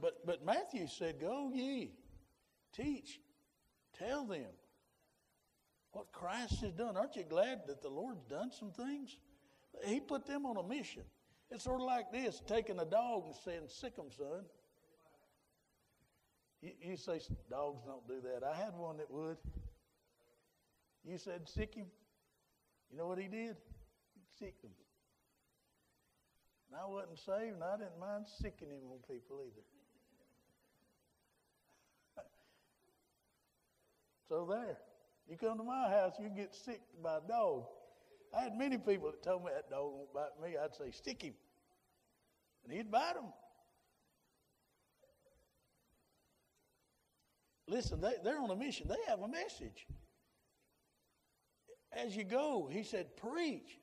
But 0.00 0.24
but 0.24 0.42
Matthew 0.42 0.86
said, 0.86 1.20
"Go 1.20 1.50
ye, 1.52 1.92
teach, 2.72 3.20
tell 3.98 4.24
them 4.24 4.46
what 5.92 6.10
Christ 6.10 6.62
has 6.62 6.72
done." 6.72 6.96
Aren't 6.96 7.16
you 7.16 7.24
glad 7.24 7.66
that 7.66 7.82
the 7.82 7.90
Lord's 7.90 8.24
done 8.30 8.50
some 8.50 8.70
things? 8.70 9.18
He 9.84 10.00
put 10.00 10.24
them 10.24 10.46
on 10.46 10.56
a 10.56 10.62
mission. 10.62 11.04
It's 11.50 11.64
sort 11.64 11.80
of 11.80 11.86
like 11.86 12.12
this: 12.12 12.40
taking 12.46 12.78
a 12.78 12.84
dog 12.84 13.24
and 13.26 13.34
saying, 13.44 13.62
Sick 13.66 13.96
him, 13.96 14.10
son." 14.16 14.44
You, 16.62 16.70
you 16.82 16.96
say 16.96 17.20
dogs 17.50 17.82
don't 17.86 18.06
do 18.06 18.20
that. 18.22 18.46
I 18.46 18.54
had 18.54 18.74
one 18.76 18.98
that 18.98 19.10
would. 19.10 19.38
You 21.04 21.16
said 21.16 21.48
sick 21.48 21.74
him. 21.74 21.86
You 22.90 22.98
know 22.98 23.06
what 23.06 23.18
he 23.18 23.28
did? 23.28 23.56
He 24.14 24.20
sicked 24.38 24.62
him. 24.64 24.70
And 26.70 26.78
I 26.80 26.86
wasn't 26.86 27.18
saved, 27.18 27.54
and 27.54 27.64
I 27.64 27.76
didn't 27.76 27.98
mind 27.98 28.26
sicking 28.40 28.68
him 28.68 28.82
on 28.92 28.98
people 29.08 29.40
either. 29.42 29.62
so 34.28 34.46
there. 34.48 34.76
You 35.28 35.36
come 35.36 35.58
to 35.58 35.64
my 35.64 35.88
house, 35.88 36.14
you 36.20 36.28
get 36.28 36.54
sick 36.54 36.80
by 37.02 37.18
a 37.18 37.20
dog. 37.26 37.64
I 38.36 38.42
had 38.42 38.56
many 38.56 38.78
people 38.78 39.10
that 39.10 39.22
told 39.22 39.44
me 39.44 39.50
that 39.54 39.70
dog 39.70 39.92
won't 39.92 40.14
bite 40.14 40.40
me. 40.42 40.56
I'd 40.56 40.74
say, 40.74 40.90
stick 40.90 41.22
him. 41.22 41.34
And 42.64 42.72
he'd 42.72 42.90
bite 42.90 43.14
them. 43.14 43.32
Listen, 47.66 48.00
they, 48.00 48.14
they're 48.24 48.40
on 48.40 48.50
a 48.50 48.56
mission. 48.56 48.88
They 48.88 48.96
have 49.08 49.20
a 49.20 49.28
message. 49.28 49.86
As 51.92 52.16
you 52.16 52.24
go, 52.24 52.68
he 52.70 52.82
said, 52.82 53.16
preach. 53.16 53.78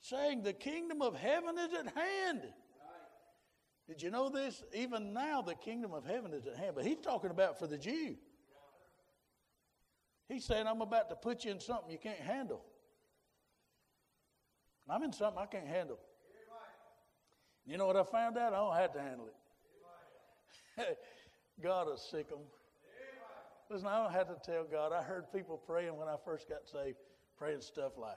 saying, 0.00 0.42
The 0.42 0.52
kingdom 0.52 1.02
of 1.02 1.16
heaven 1.16 1.56
is 1.58 1.72
at 1.72 1.86
hand. 1.86 2.42
Did 3.88 4.02
you 4.02 4.10
know 4.10 4.28
this? 4.28 4.62
Even 4.74 5.12
now, 5.12 5.40
the 5.40 5.54
kingdom 5.54 5.94
of 5.94 6.04
heaven 6.04 6.34
is 6.34 6.46
at 6.46 6.56
hand. 6.56 6.72
But 6.74 6.84
he's 6.84 7.00
talking 7.00 7.30
about 7.30 7.58
for 7.58 7.66
the 7.66 7.78
Jew. 7.78 8.16
He's 10.28 10.44
saying, 10.44 10.66
I'm 10.66 10.82
about 10.82 11.08
to 11.08 11.16
put 11.16 11.44
you 11.44 11.52
in 11.52 11.60
something 11.60 11.90
you 11.90 11.98
can't 11.98 12.18
handle. 12.18 12.64
I'm 14.88 15.02
in 15.02 15.12
something 15.12 15.42
I 15.42 15.46
can't 15.46 15.66
handle. 15.66 15.98
You 17.66 17.76
know 17.76 17.86
what 17.86 17.96
I 17.96 18.04
found 18.04 18.38
out? 18.38 18.54
I 18.54 18.56
don't 18.56 18.76
have 18.76 18.92
to 18.94 19.00
handle 19.00 19.26
it. 19.26 20.98
God 21.62 21.86
will 21.86 21.96
sick 21.96 22.30
them. 22.30 22.38
Listen, 23.70 23.88
I 23.88 24.02
don't 24.02 24.12
have 24.12 24.28
to 24.28 24.50
tell 24.50 24.64
God. 24.64 24.92
I 24.92 25.02
heard 25.02 25.30
people 25.32 25.58
praying 25.58 25.94
when 25.96 26.08
I 26.08 26.16
first 26.24 26.48
got 26.48 26.66
saved, 26.66 26.96
praying 27.36 27.60
stuff 27.60 27.92
like, 27.98 28.16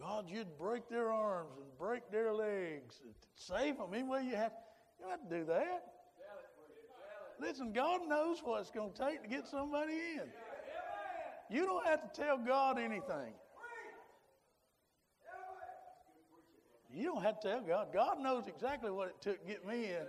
God, 0.00 0.26
you'd 0.28 0.58
break 0.58 0.88
their 0.88 1.12
arms 1.12 1.52
and 1.58 1.66
break 1.78 2.10
their 2.10 2.32
legs 2.32 3.00
and 3.04 3.12
save 3.34 3.76
them 3.76 3.88
any 3.92 4.28
you 4.28 4.36
have. 4.36 4.52
You 4.98 5.06
don't 5.06 5.10
have 5.10 5.28
to 5.28 5.38
do 5.38 5.44
that. 5.46 5.84
Listen, 7.38 7.72
God 7.72 8.08
knows 8.08 8.38
what 8.42 8.62
it's 8.62 8.70
going 8.70 8.92
to 8.92 8.98
take 8.98 9.22
to 9.22 9.28
get 9.28 9.46
somebody 9.46 9.92
in. 9.92 10.28
You 11.50 11.66
don't 11.66 11.86
have 11.86 12.00
to 12.10 12.20
tell 12.20 12.38
God 12.38 12.78
anything. 12.78 13.34
You 16.96 17.04
don't 17.04 17.22
have 17.22 17.38
to 17.40 17.48
tell 17.48 17.60
God. 17.60 17.88
God 17.92 18.20
knows 18.20 18.46
exactly 18.46 18.90
what 18.90 19.08
it 19.08 19.20
took 19.20 19.38
to 19.42 19.46
get 19.46 19.66
me 19.66 19.84
in. 19.84 20.06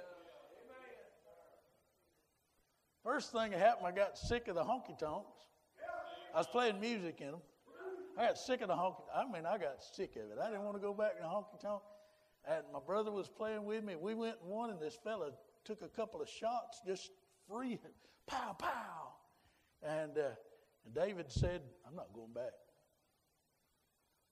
First 3.04 3.34
thing 3.34 3.52
that 3.52 3.60
happened, 3.60 3.88
I 3.88 3.92
got 3.92 4.18
sick 4.18 4.48
of 4.48 4.56
the 4.56 4.64
honky 4.64 4.98
tonks. 4.98 5.36
I 6.34 6.38
was 6.38 6.48
playing 6.48 6.80
music 6.80 7.20
in 7.20 7.32
them. 7.32 7.42
I 8.18 8.28
got 8.28 8.38
sick 8.38 8.62
of 8.62 8.70
the 8.70 8.74
honky. 8.74 9.04
I 9.14 9.26
mean, 9.26 9.46
I 9.46 9.58
got 9.58 9.84
sick 9.84 10.16
of 10.16 10.32
it. 10.32 10.38
I 10.42 10.50
didn't 10.50 10.64
want 10.64 10.78
to 10.78 10.82
go 10.82 10.94
back 10.94 11.18
to 11.18 11.24
the 11.24 11.28
honky 11.28 11.60
tonk. 11.62 11.82
And 12.50 12.64
my 12.72 12.80
brother 12.80 13.12
was 13.12 13.28
playing 13.28 13.66
with 13.66 13.84
me. 13.84 13.96
We 14.00 14.14
went 14.14 14.38
and 14.42 14.50
won, 14.50 14.70
and 14.70 14.80
this 14.80 14.98
fella 15.04 15.32
took 15.66 15.82
a 15.82 15.90
couple 15.90 16.22
of 16.22 16.30
shots, 16.30 16.80
just 16.86 17.12
free, 17.50 17.80
pow, 18.28 18.56
pow. 18.58 19.14
And, 19.84 20.18
uh, 20.18 20.30
and 20.86 20.96
David 20.96 21.30
said, 21.30 21.62
I'm 21.86 21.96
not 21.96 22.14
going 22.14 22.32
back. 22.34 22.54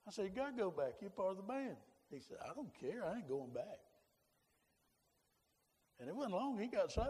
I 0.07 0.11
said, 0.11 0.25
You 0.25 0.31
got 0.31 0.55
to 0.55 0.57
go 0.57 0.71
back. 0.71 0.93
You're 1.01 1.09
part 1.09 1.31
of 1.31 1.37
the 1.37 1.43
band. 1.43 1.75
He 2.11 2.19
said, 2.19 2.37
I 2.43 2.53
don't 2.53 2.71
care. 2.79 3.03
I 3.05 3.17
ain't 3.17 3.27
going 3.27 3.51
back. 3.53 3.79
And 5.99 6.09
it 6.09 6.15
wasn't 6.15 6.33
long, 6.33 6.59
he 6.59 6.67
got 6.67 6.91
saved. 6.91 7.09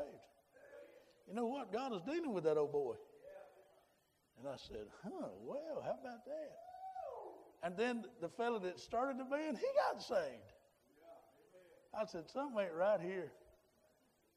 You 1.27 1.33
know 1.33 1.47
what? 1.47 1.73
God 1.73 1.93
is 1.93 2.01
dealing 2.01 2.33
with 2.33 2.43
that 2.43 2.57
old 2.57 2.71
boy. 2.71 2.95
And 4.39 4.47
I 4.47 4.57
said, 4.57 4.85
huh, 5.03 5.29
well, 5.41 5.81
how 5.83 5.97
about 6.01 6.25
that? 6.25 6.51
And 7.63 7.75
then 7.77 8.03
the 8.21 8.29
fellow 8.29 8.59
that 8.59 8.79
started 8.79 9.17
the 9.19 9.23
band, 9.23 9.57
he 9.57 9.65
got 9.91 10.01
saved. 10.03 10.53
I 11.99 12.05
said, 12.05 12.29
something 12.29 12.59
ain't 12.59 12.73
right 12.73 13.01
here. 13.01 13.31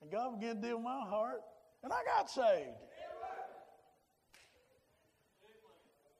And 0.01 0.11
God 0.11 0.39
began 0.41 0.57
to 0.57 0.63
deal 0.63 0.77
with 0.77 0.85
my 0.85 1.05
heart, 1.07 1.41
and 1.83 1.93
I 1.93 1.99
got 2.05 2.31
saved. 2.31 2.79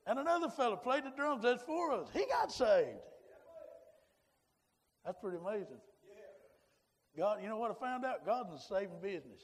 And 0.05 0.19
another 0.19 0.49
fellow 0.49 0.75
played 0.75 1.03
the 1.03 1.11
drums. 1.11 1.43
that's 1.43 1.63
for 1.63 1.93
us. 1.93 2.07
He 2.13 2.25
got 2.29 2.51
saved. 2.51 2.99
That's 5.05 5.17
pretty 5.21 5.37
amazing. 5.37 5.79
God, 7.17 7.41
you 7.41 7.49
know 7.49 7.57
what 7.57 7.71
I 7.71 7.73
found 7.73 8.05
out? 8.05 8.25
God's 8.25 8.49
in 8.49 8.55
the 8.55 8.61
saving 8.61 9.01
business. 9.01 9.41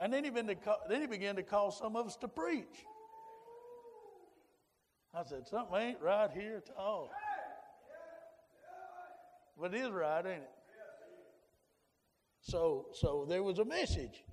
And 0.00 0.12
then 0.12 0.24
he, 0.24 0.30
to 0.30 0.54
call, 0.54 0.78
then 0.88 1.00
he 1.00 1.06
began 1.06 1.36
to 1.36 1.42
call 1.42 1.70
some 1.70 1.96
of 1.96 2.06
us 2.06 2.16
to 2.16 2.28
preach. 2.28 2.84
I 5.14 5.22
said, 5.22 5.46
something 5.46 5.76
ain't 5.76 6.00
right 6.00 6.30
here 6.32 6.56
at 6.56 6.74
all. 6.76 7.10
But 9.60 9.72
it 9.72 9.78
is 9.78 9.90
right, 9.90 10.26
ain't 10.26 10.42
it? 10.42 10.50
So, 12.40 12.86
so 12.92 13.24
there 13.28 13.42
was 13.42 13.58
a 13.58 13.64
message. 13.64 14.24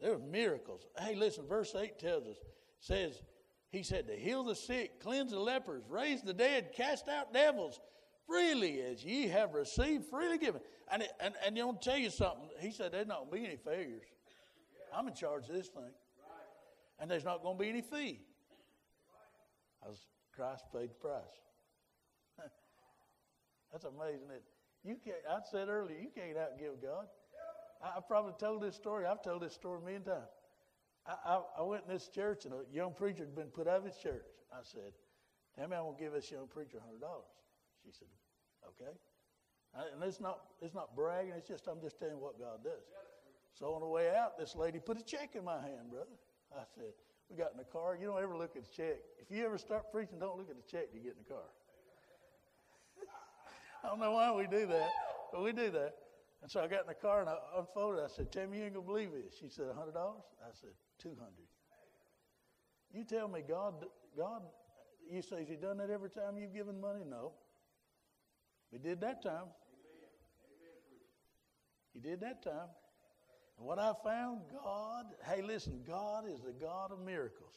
There 0.00 0.12
were 0.12 0.18
miracles. 0.18 0.86
Hey, 0.98 1.14
listen, 1.14 1.46
verse 1.46 1.74
8 1.78 1.98
tells 1.98 2.26
us, 2.26 2.36
says, 2.80 3.22
he 3.70 3.82
said, 3.82 4.06
to 4.08 4.16
heal 4.16 4.42
the 4.42 4.56
sick, 4.56 5.00
cleanse 5.00 5.30
the 5.30 5.38
lepers, 5.38 5.84
raise 5.88 6.22
the 6.22 6.34
dead, 6.34 6.72
cast 6.74 7.08
out 7.08 7.32
devils, 7.32 7.80
freely 8.26 8.80
as 8.82 9.04
ye 9.04 9.28
have 9.28 9.54
received, 9.54 10.04
freely 10.10 10.38
given. 10.38 10.60
And, 10.90 11.02
it, 11.02 11.10
and, 11.20 11.34
and 11.44 11.56
to 11.56 11.78
tell 11.80 11.98
you 11.98 12.10
something. 12.10 12.48
He 12.60 12.70
said, 12.70 12.92
there's 12.92 13.06
not 13.06 13.30
going 13.30 13.30
to 13.30 13.36
be 13.38 13.44
any 13.46 13.56
failures. 13.56 14.02
I'm 14.94 15.08
in 15.08 15.14
charge 15.14 15.48
of 15.48 15.54
this 15.54 15.68
thing. 15.68 15.92
And 17.00 17.10
there's 17.10 17.24
not 17.24 17.42
going 17.42 17.56
to 17.56 17.62
be 17.62 17.68
any 17.68 17.82
fee. 17.82 18.20
As 19.88 19.96
Christ 20.34 20.64
paid 20.72 20.90
the 20.90 20.94
price. 20.94 21.22
That's 23.72 23.84
amazing. 23.84 24.28
It 24.30 24.44
you 24.84 24.96
can't. 25.02 25.16
I 25.30 25.38
said 25.50 25.68
earlier, 25.68 25.96
you 25.96 26.08
can't 26.14 26.36
outgive 26.36 26.82
God. 26.82 27.06
I, 27.82 27.98
I 27.98 28.00
probably 28.06 28.34
told 28.38 28.62
this 28.62 28.74
story. 28.74 29.06
I've 29.06 29.22
told 29.22 29.42
this 29.42 29.54
story 29.54 29.80
million 29.80 30.02
times. 30.02 30.26
I, 31.06 31.14
I, 31.24 31.40
I, 31.58 31.62
went 31.62 31.84
in 31.86 31.92
this 31.92 32.08
church 32.08 32.44
and 32.44 32.54
a 32.54 32.62
young 32.72 32.92
preacher 32.94 33.20
had 33.20 33.34
been 33.34 33.48
put 33.48 33.66
out 33.66 33.78
of 33.78 33.84
his 33.84 33.96
church. 33.96 34.26
I 34.52 34.60
said, 34.62 34.92
"Tammy, 35.56 35.76
I'm 35.76 35.84
gonna 35.84 35.96
give 35.98 36.12
this 36.12 36.30
young 36.30 36.48
preacher 36.48 36.78
a 36.78 36.80
hundred 36.80 37.00
dollars." 37.00 37.30
She 37.84 37.92
said, 37.92 38.08
"Okay." 38.66 38.92
And 39.74 40.02
it's 40.04 40.20
not 40.20 40.40
it's 40.60 40.74
not 40.74 40.94
bragging. 40.94 41.32
It's 41.36 41.48
just 41.48 41.66
I'm 41.66 41.80
just 41.80 41.98
telling 41.98 42.14
you 42.14 42.20
what 42.20 42.38
God 42.38 42.62
does. 42.62 42.84
So 43.54 43.74
on 43.74 43.80
the 43.80 43.86
way 43.86 44.14
out, 44.14 44.38
this 44.38 44.56
lady 44.56 44.78
put 44.80 44.98
a 44.98 45.04
check 45.04 45.34
in 45.34 45.44
my 45.44 45.60
hand, 45.60 45.90
brother. 45.90 46.16
I 46.52 46.64
said, 46.74 46.92
we 47.30 47.36
got 47.36 47.52
in 47.52 47.58
the 47.58 47.64
car. 47.64 47.96
You 47.98 48.06
don't 48.06 48.22
ever 48.22 48.36
look 48.36 48.56
at 48.56 48.64
the 48.64 48.70
check. 48.70 48.96
If 49.18 49.30
you 49.30 49.44
ever 49.44 49.58
start 49.58 49.90
preaching, 49.92 50.18
don't 50.18 50.36
look 50.36 50.50
at 50.50 50.56
the 50.56 50.70
check 50.70 50.92
to 50.92 50.98
get 50.98 51.12
in 51.12 51.24
the 51.26 51.34
car. 51.34 51.48
I 53.84 53.88
don't 53.88 54.00
know 54.00 54.12
why 54.12 54.32
we 54.32 54.46
do 54.46 54.66
that, 54.66 54.90
but 55.32 55.42
we 55.42 55.52
do 55.52 55.70
that. 55.70 55.94
And 56.42 56.50
so 56.50 56.60
I 56.60 56.66
got 56.66 56.82
in 56.82 56.88
the 56.88 56.94
car 56.94 57.20
and 57.20 57.30
I 57.30 57.36
unfolded. 57.56 58.04
I 58.04 58.08
said, 58.08 58.32
Tammy, 58.32 58.58
you 58.58 58.64
ain't 58.64 58.74
going 58.74 58.84
to 58.84 58.92
believe 58.92 59.10
this. 59.12 59.38
She 59.40 59.48
said, 59.48 59.66
$100? 59.66 59.96
I 59.96 60.50
said, 60.52 60.70
200 60.98 61.18
You 62.92 63.04
tell 63.04 63.28
me, 63.28 63.42
God, 63.48 63.74
God, 64.16 64.42
you 65.10 65.22
say, 65.22 65.40
has 65.40 65.48
he 65.48 65.56
done 65.56 65.78
that 65.78 65.88
every 65.88 66.10
time 66.10 66.36
you've 66.36 66.52
given 66.52 66.80
money? 66.80 67.02
No. 67.08 67.32
He 68.72 68.78
did 68.78 69.02
that 69.02 69.22
time. 69.22 69.44
He 71.92 72.00
did 72.00 72.20
that 72.20 72.42
time. 72.42 72.70
And 73.58 73.66
what 73.66 73.78
I 73.78 73.92
found, 74.02 74.40
God, 74.50 75.04
hey, 75.28 75.42
listen, 75.42 75.82
God 75.86 76.24
is 76.26 76.40
the 76.40 76.52
God 76.52 76.90
of 76.90 76.98
miracles. 77.00 77.52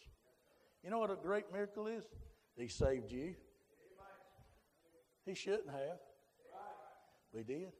You 0.84 0.90
know 0.90 1.00
what 1.00 1.10
a 1.10 1.16
great 1.16 1.52
miracle 1.54 1.88
is? 1.88 2.04
He 2.58 2.68
saved 2.68 3.12
you. 3.12 3.34
He 5.26 5.34
shouldn't 5.34 5.70
have. 5.70 6.00
But 7.32 7.40
he 7.40 7.44
did. 7.44 7.72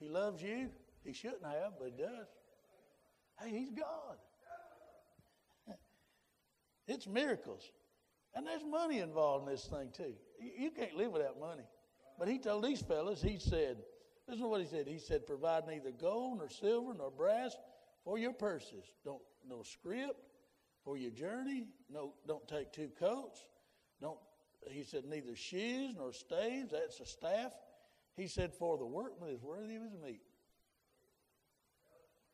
He 0.00 0.08
loves 0.08 0.42
you. 0.42 0.70
He 1.04 1.12
shouldn't 1.12 1.44
have, 1.44 1.72
but 1.78 1.92
he 1.94 2.02
does. 2.02 2.26
Hey, 3.40 3.50
he's 3.50 3.70
God. 3.70 4.16
it's 6.86 7.06
miracles. 7.06 7.70
And 8.34 8.46
there's 8.46 8.64
money 8.64 9.00
involved 9.00 9.46
in 9.46 9.52
this 9.52 9.66
thing, 9.66 9.90
too. 9.92 10.14
You 10.40 10.70
can't 10.70 10.94
live 10.94 11.12
without 11.12 11.38
money. 11.38 11.64
But 12.18 12.28
he 12.28 12.38
told 12.38 12.64
these 12.64 12.82
fellas, 12.82 13.22
he 13.22 13.38
said, 13.38 13.78
Listen 14.26 14.42
to 14.42 14.48
what 14.48 14.60
he 14.60 14.66
said. 14.66 14.86
He 14.86 14.98
said, 14.98 15.26
Provide 15.26 15.66
neither 15.66 15.90
gold 15.90 16.38
nor 16.38 16.48
silver 16.48 16.92
nor 16.94 17.10
brass 17.10 17.56
for 18.04 18.18
your 18.18 18.32
purses. 18.32 18.84
Don't 19.04 19.22
no 19.48 19.62
scrip 19.62 20.16
for 20.84 20.96
your 20.96 21.10
journey. 21.10 21.66
No, 21.90 22.14
don't 22.26 22.46
take 22.46 22.72
two 22.72 22.90
coats. 22.98 23.40
Don't 24.00 24.18
he 24.70 24.82
said, 24.82 25.04
neither 25.04 25.36
shoes 25.36 25.94
nor 25.96 26.12
staves, 26.12 26.72
that's 26.72 27.00
a 27.00 27.06
staff. 27.06 27.52
He 28.16 28.26
said, 28.26 28.52
for 28.52 28.76
the 28.76 28.86
workman 28.86 29.30
is 29.30 29.42
worthy 29.42 29.76
of 29.76 29.82
his 29.82 29.94
meat. 29.94 30.20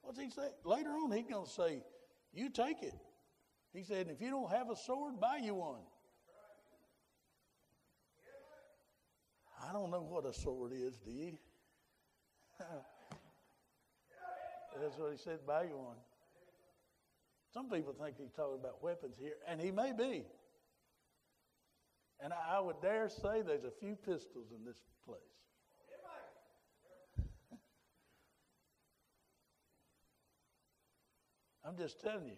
What's 0.02 0.18
he 0.18 0.30
say? 0.30 0.48
Later 0.64 0.90
on, 0.90 1.12
he's 1.12 1.26
going 1.26 1.44
to 1.44 1.50
say, 1.50 1.82
you 2.32 2.50
take 2.50 2.82
it. 2.82 2.94
He 3.72 3.82
said, 3.82 4.08
if 4.08 4.20
you 4.20 4.30
don't 4.30 4.50
have 4.50 4.70
a 4.70 4.76
sword, 4.76 5.20
buy 5.20 5.40
you 5.42 5.54
one. 5.54 5.80
I 9.66 9.72
don't 9.72 9.90
know 9.90 10.02
what 10.02 10.26
a 10.26 10.32
sword 10.32 10.72
is, 10.72 10.98
do 10.98 11.10
you? 11.10 11.32
That's 14.80 14.98
what 14.98 15.12
he 15.12 15.18
said, 15.18 15.46
buy 15.46 15.62
you 15.64 15.76
one. 15.76 15.96
Some 17.52 17.70
people 17.70 17.92
think 17.92 18.16
he's 18.18 18.32
talking 18.32 18.58
about 18.60 18.82
weapons 18.82 19.16
here, 19.18 19.36
and 19.48 19.60
he 19.60 19.70
may 19.70 19.92
be. 19.92 20.24
And 22.20 22.32
I 22.32 22.58
would 22.60 22.80
dare 22.82 23.08
say 23.08 23.42
there's 23.42 23.64
a 23.64 23.70
few 23.70 23.94
pistols 23.96 24.48
in 24.56 24.64
this 24.64 24.78
place. 25.06 25.20
I'm 31.64 31.76
just 31.76 32.00
telling 32.00 32.26
you, 32.26 32.36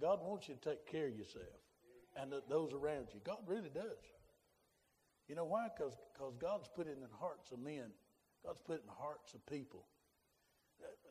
God 0.00 0.20
wants 0.22 0.48
you 0.48 0.54
to 0.54 0.60
take 0.60 0.86
care 0.86 1.08
of 1.08 1.16
yourself 1.16 1.44
and 2.16 2.32
those 2.48 2.72
around 2.72 3.08
you. 3.12 3.20
God 3.24 3.38
really 3.46 3.70
does. 3.70 4.13
You 5.28 5.34
know 5.34 5.44
why? 5.44 5.68
Because 5.74 5.96
God's 6.38 6.68
put 6.74 6.86
it 6.86 6.92
in 6.96 7.00
the 7.00 7.16
hearts 7.18 7.50
of 7.52 7.58
men. 7.58 7.92
God's 8.44 8.60
put 8.66 8.76
it 8.76 8.82
in 8.82 8.86
the 8.86 8.92
hearts 8.92 9.34
of 9.34 9.44
people. 9.46 9.86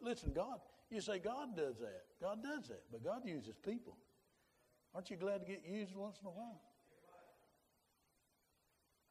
Listen, 0.01 0.34
God, 0.34 0.59
you 0.91 1.01
say 1.01 1.18
God 1.18 1.55
does 1.55 1.80
that. 1.80 2.03
God 2.22 2.43
does 2.43 2.68
that, 2.68 2.84
but 2.91 3.03
God 3.03 3.26
uses 3.26 3.55
people. 3.66 3.97
Aren't 4.93 5.09
you 5.09 5.18
glad 5.18 5.39
to 5.39 5.45
get 5.45 5.64
used 5.68 5.95
once 5.95 6.20
in 6.22 6.28
a 6.28 6.32
while? 6.32 6.61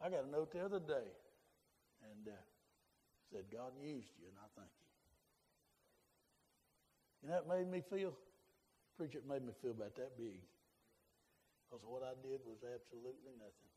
I 0.00 0.10
got 0.10 0.24
a 0.24 0.30
note 0.30 0.52
the 0.52 0.64
other 0.64 0.78
day, 0.78 1.10
and 2.02 2.28
uh, 2.28 2.38
said, 3.30 3.44
God 3.50 3.72
used 3.80 4.10
you, 4.18 4.26
and 4.28 4.36
I 4.38 4.46
thank 4.58 4.70
you. 4.70 4.88
You 7.22 7.28
know, 7.30 7.42
made 7.48 7.70
me 7.70 7.82
feel, 7.82 8.14
preacher, 8.96 9.18
it 9.18 9.26
made 9.26 9.46
me 9.46 9.52
feel 9.62 9.70
about 9.70 9.94
that 9.96 10.18
big. 10.18 10.42
Because 11.64 11.86
what 11.86 12.02
I 12.02 12.14
did 12.20 12.42
was 12.44 12.60
absolutely 12.66 13.32
nothing. 13.38 13.72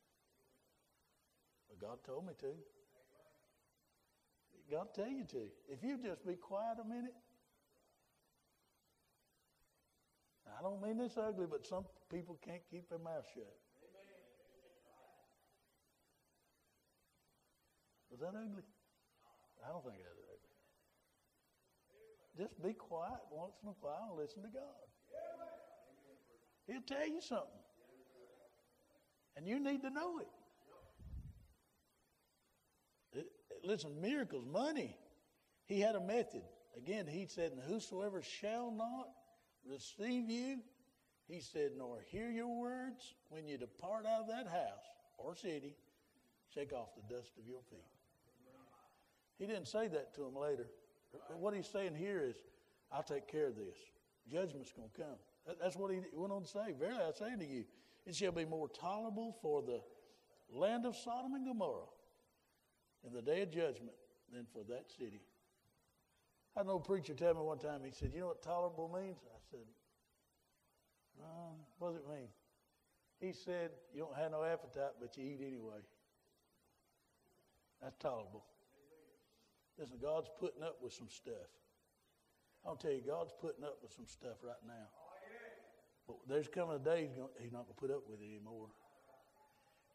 God 1.82 1.98
told 2.06 2.26
me 2.26 2.34
to. 2.40 2.54
God 4.72 4.88
tell 4.96 5.08
you 5.08 5.24
to. 5.30 5.48
If 5.70 5.84
you 5.84 5.98
just 6.04 6.26
be 6.26 6.36
quiet 6.36 6.78
a 6.84 6.88
minute. 6.88 7.14
I 10.58 10.62
don't 10.62 10.82
mean 10.82 10.98
this 10.98 11.18
ugly, 11.18 11.48
but 11.50 11.66
some 11.66 11.86
people 12.12 12.38
can't 12.44 12.62
keep 12.72 12.90
their 12.90 13.00
mouth 13.00 13.26
shut. 13.34 13.44
Was 18.10 18.20
that 18.22 18.38
ugly? 18.38 18.64
I 19.64 19.70
don't 19.70 19.84
think 19.84 19.98
that's 19.98 20.16
ugly. 20.16 20.56
Just 22.38 22.64
be 22.64 22.74
quiet 22.74 23.20
once 23.32 23.56
in 23.64 23.70
a 23.70 23.74
while 23.82 24.10
and 24.12 24.20
listen 24.20 24.44
to 24.44 24.50
God. 24.50 24.88
He'll 26.68 26.82
tell 26.88 27.08
you 27.08 27.22
something. 27.22 27.64
And 29.38 29.48
you 29.48 29.60
need 29.60 29.82
to 29.82 29.90
know 29.90 30.20
it. 30.20 30.28
it 33.20 33.28
listen, 33.66 34.00
miracles, 34.02 34.46
money. 34.52 34.96
He 35.66 35.80
had 35.80 35.96
a 35.96 36.00
method. 36.00 36.44
Again, 36.78 37.08
he 37.08 37.26
said, 37.26 37.52
And 37.52 37.62
whosoever 37.62 38.22
shall 38.22 38.72
not 38.72 39.10
receive 39.70 40.30
you, 40.30 40.60
he 41.28 41.40
said, 41.40 41.72
nor 41.78 42.00
hear 42.12 42.30
your 42.30 42.60
words 42.60 43.16
when 43.30 43.48
you 43.48 43.58
depart 43.58 44.06
out 44.06 44.22
of 44.22 44.28
that 44.28 44.48
house 44.48 44.86
or 45.18 45.36
city, 45.36 45.74
shake 46.54 46.72
off 46.72 46.90
the 46.96 47.16
dust 47.16 47.32
of 47.40 47.48
your 47.48 47.62
feet. 47.70 47.80
He 49.40 49.48
didn't 49.48 49.68
say 49.68 49.88
that 49.88 50.14
to 50.16 50.26
him 50.26 50.36
later. 50.36 50.68
What 51.40 51.54
he's 51.54 51.68
saying 51.68 51.96
here 51.96 52.22
is, 52.24 52.36
I'll 52.92 53.04
take 53.04 53.28
care 53.28 53.48
of 53.48 53.56
this. 53.56 53.76
Judgment's 54.32 54.72
going 54.72 54.90
to 54.90 55.02
come. 55.02 55.58
That's 55.62 55.76
what 55.76 55.92
he 55.92 56.00
went 56.14 56.32
on 56.32 56.44
to 56.44 56.48
say. 56.48 56.74
Verily, 56.80 57.00
I 57.02 57.12
say 57.12 57.36
to 57.38 57.46
you, 57.46 57.66
it 58.06 58.16
shall 58.16 58.32
be 58.32 58.46
more 58.46 58.70
tolerable 58.70 59.36
for 59.42 59.62
the 59.62 59.82
land 60.52 60.86
of 60.86 60.96
Sodom 60.96 61.34
and 61.34 61.46
Gomorrah 61.46 61.88
in 63.06 63.14
the 63.14 63.22
day 63.22 63.42
of 63.42 63.52
judgment 63.52 63.96
than 64.34 64.46
for 64.52 64.64
that 64.70 64.86
city. 64.98 65.22
I 66.56 66.60
had 66.60 66.66
an 66.66 66.72
old 66.72 66.86
preacher 66.86 67.14
tell 67.14 67.34
me 67.34 67.42
one 67.42 67.60
time, 67.60 67.82
he 67.84 67.92
said, 67.92 68.12
You 68.14 68.22
know 68.22 68.28
what 68.28 68.42
tolerable 68.42 68.90
means? 68.94 69.18
I 69.26 69.40
said, 69.52 69.68
uh, 71.22 71.54
What 71.80 71.94
does 71.94 71.98
it 71.98 72.08
mean? 72.08 72.28
He 73.20 73.34
said, 73.34 73.72
You 73.94 74.02
don't 74.02 74.16
have 74.16 74.32
no 74.32 74.44
appetite, 74.44 74.96
but 75.00 75.18
you 75.18 75.26
eat 75.26 75.42
anyway. 75.46 75.84
That's 77.82 77.98
tolerable. 77.98 78.46
Listen, 79.78 79.98
God's 80.02 80.30
putting 80.40 80.64
up 80.64 80.78
with 80.82 80.94
some 80.94 81.10
stuff. 81.10 81.52
I'll 82.66 82.76
tell 82.76 82.92
you, 82.92 83.02
God's 83.06 83.34
putting 83.40 83.64
up 83.64 83.78
with 83.84 83.92
some 83.92 84.08
stuff 84.08 84.38
right 84.42 84.64
now. 84.66 84.88
But 86.08 86.18
there's 86.28 86.48
coming 86.48 86.76
a 86.76 86.80
day 86.80 87.08
he's, 87.08 87.18
going, 87.18 87.30
he's 87.40 87.52
not 87.52 87.66
going 87.66 87.76
to 87.76 87.82
put 87.82 87.92
up 87.92 88.04
with 88.10 88.22
it 88.22 88.26
anymore. 88.26 88.68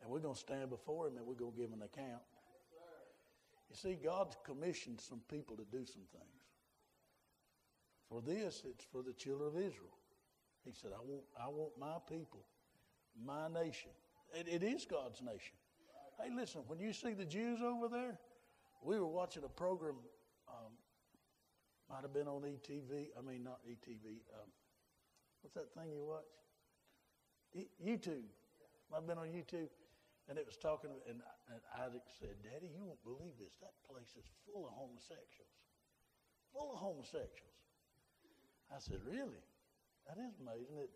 And 0.03 0.11
we're 0.11 0.21
going 0.21 0.35
to 0.35 0.41
stand 0.41 0.71
before 0.71 1.09
him 1.09 1.17
and 1.17 1.27
we're 1.27 1.35
going 1.35 1.53
to 1.53 1.57
give 1.57 1.71
him 1.71 1.81
an 1.81 1.83
account. 1.83 2.23
You 3.71 3.77
see, 3.77 3.95
God's 3.95 4.37
commissioned 4.45 5.01
some 5.01 5.21
people 5.31 5.57
to 5.57 5.65
do 5.71 5.87
some 5.87 6.03
things. 6.13 6.43
For 8.09 8.21
this, 8.21 8.65
it's 8.69 8.85
for 8.85 9.03
the 9.03 9.13
children 9.13 9.49
of 9.49 9.57
Israel. 9.57 9.97
He 10.65 10.73
said, 10.73 10.91
I 10.93 11.01
want, 11.01 11.23
I 11.41 11.49
want 11.49 11.79
my 11.79 11.97
people, 12.09 12.45
my 13.25 13.49
nation. 13.49 13.91
It, 14.35 14.49
it 14.49 14.63
is 14.65 14.85
God's 14.85 15.23
nation. 15.23 15.55
Hey, 16.21 16.31
listen, 16.35 16.63
when 16.67 16.81
you 16.81 16.93
see 16.93 17.15
the 17.15 17.25
Jews 17.25 17.61
over 17.63 17.89
there, 17.89 18.19
we 18.83 18.99
were 18.99 19.07
watching 19.07 19.45
a 19.45 19.49
program, 19.49 19.95
um, 20.49 20.73
might 21.89 22.03
have 22.03 22.13
been 22.13 22.27
on 22.27 22.43
ETV. 22.43 23.09
I 23.17 23.23
mean, 23.23 23.45
not 23.45 23.61
ETV. 23.69 24.05
Um, 24.35 24.51
what's 25.43 25.55
that 25.55 25.73
thing 25.75 25.93
you 25.93 26.05
watch? 26.05 26.25
E- 27.55 27.69
YouTube. 27.85 28.25
Might 28.91 28.99
have 28.99 29.07
been 29.07 29.19
on 29.19 29.29
YouTube. 29.29 29.69
And 30.31 30.39
it 30.39 30.47
was 30.47 30.55
talking, 30.57 30.95
and, 31.11 31.19
and 31.51 31.61
Isaac 31.83 32.07
said, 32.07 32.39
Daddy, 32.47 32.71
you 32.71 32.87
won't 32.87 33.03
believe 33.03 33.35
this. 33.43 33.59
That 33.59 33.75
place 33.83 34.15
is 34.15 34.31
full 34.47 34.63
of 34.63 34.73
homosexuals. 34.79 35.59
Full 36.55 36.71
of 36.71 36.79
homosexuals. 36.79 37.59
I 38.71 38.79
said, 38.79 39.03
Really? 39.03 39.43
That 40.07 40.23
is 40.23 40.39
amazing, 40.39 40.79
it? 40.79 40.91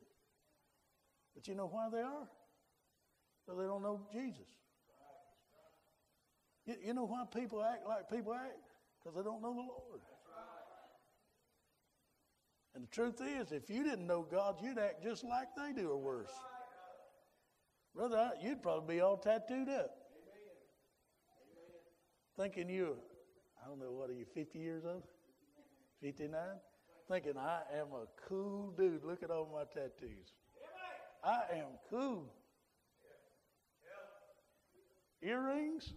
But 1.34 1.48
you 1.48 1.54
know 1.54 1.66
why 1.66 1.88
they 1.90 1.98
are? 2.00 2.30
Because 3.42 3.58
they 3.58 3.66
don't 3.66 3.82
know 3.82 4.00
Jesus. 4.12 4.48
You, 6.64 6.74
you 6.86 6.94
know 6.94 7.04
why 7.04 7.24
people 7.26 7.62
act 7.62 7.86
like 7.86 8.08
people 8.08 8.34
act? 8.34 8.56
Because 9.02 9.16
they 9.16 9.22
don't 9.22 9.42
know 9.42 9.52
the 9.52 9.60
Lord. 9.60 10.00
And 12.74 12.84
the 12.84 12.88
truth 12.88 13.20
is, 13.20 13.52
if 13.52 13.68
you 13.68 13.84
didn't 13.84 14.06
know 14.06 14.26
God, 14.28 14.56
you'd 14.62 14.78
act 14.78 15.02
just 15.02 15.22
like 15.24 15.48
they 15.56 15.72
do 15.72 15.90
or 15.90 15.98
worse. 15.98 16.32
Brother, 17.94 18.32
you'd 18.42 18.62
probably 18.62 18.96
be 18.96 19.00
all 19.00 19.16
tattooed 19.16 19.68
up. 19.68 19.90
Thinking 22.36 22.68
you, 22.68 22.96
I 23.62 23.68
don't 23.68 23.78
know, 23.78 23.92
what 23.92 24.10
are 24.10 24.14
you, 24.14 24.26
50 24.34 24.58
years 24.58 24.84
old? 24.84 25.04
59? 26.02 26.32
Thinking 27.08 27.36
I 27.36 27.60
am 27.78 27.88
a 27.92 28.06
cool 28.28 28.72
dude. 28.76 29.04
Look 29.04 29.22
at 29.22 29.30
all 29.30 29.48
my 29.52 29.64
tattoos. 29.64 30.32
I 31.22 31.42
am 31.54 31.66
cool. 31.90 32.32
Earrings? 35.22 35.94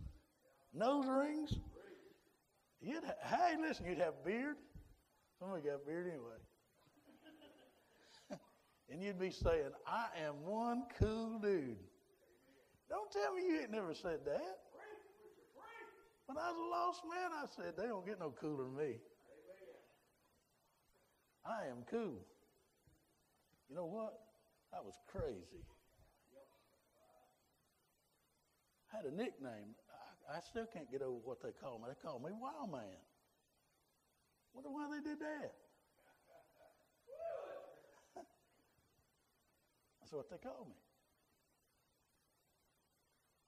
nose 0.77 1.05
rings. 1.07 1.53
You'd 2.79 3.03
ha- 3.03 3.37
hey, 3.37 3.55
listen, 3.59 3.85
you'd 3.85 3.97
have 3.97 4.23
beard. 4.23 4.55
Somebody 5.39 5.63
got 5.63 5.85
beard 5.85 6.07
anyway. 6.07 6.37
And 8.89 9.03
you'd 9.03 9.19
be 9.19 9.31
saying, 9.31 9.71
I 9.85 10.07
am 10.25 10.45
one 10.45 10.83
cool 10.99 11.39
dude. 11.39 11.77
Don't 12.89 13.11
tell 13.11 13.33
me 13.33 13.43
you 13.43 13.59
ain't 13.61 13.71
never 13.71 13.93
said 13.93 14.19
that. 14.25 14.57
When 16.27 16.37
I 16.37 16.51
was 16.51 16.57
a 16.57 16.69
lost 16.69 17.01
man, 17.09 17.31
I 17.31 17.45
said, 17.55 17.73
they 17.77 17.87
don't 17.87 18.05
get 18.05 18.19
no 18.19 18.31
cooler 18.31 18.65
than 18.65 18.75
me. 18.75 18.95
I 21.45 21.67
am 21.71 21.83
cool. 21.89 22.19
You 23.69 23.75
know 23.75 23.85
what? 23.85 24.19
I 24.73 24.81
was 24.81 24.95
crazy. 25.07 25.63
I 28.91 28.97
had 28.97 29.05
a 29.05 29.15
nickname. 29.15 29.75
I 30.27 30.39
still 30.41 30.65
can't 30.65 30.91
get 30.91 31.01
over 31.01 31.19
what 31.23 31.41
they 31.41 31.51
call 31.63 31.79
me. 31.79 31.85
They 31.87 31.95
call 32.07 32.19
me 32.19 32.31
Wild 32.35 32.71
Man. 32.71 32.99
Wonder 34.53 34.69
why 34.69 34.87
they 34.91 35.09
did 35.09 35.19
that. 35.19 35.53
That's 40.07 40.15
what 40.15 40.29
they 40.29 40.37
call 40.37 40.65
me. 40.69 40.75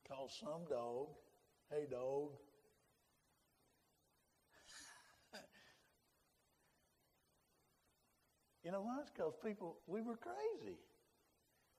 Call 0.06 0.28
some 0.28 0.66
dog, 0.70 1.08
hey 1.72 1.88
dog. 1.90 2.32
you 8.66 8.72
know 8.74 8.82
why? 8.82 8.98
It's 9.00 9.10
because 9.10 9.36
people, 9.42 9.78
we 9.88 10.02
were 10.02 10.18
crazy. 10.18 10.76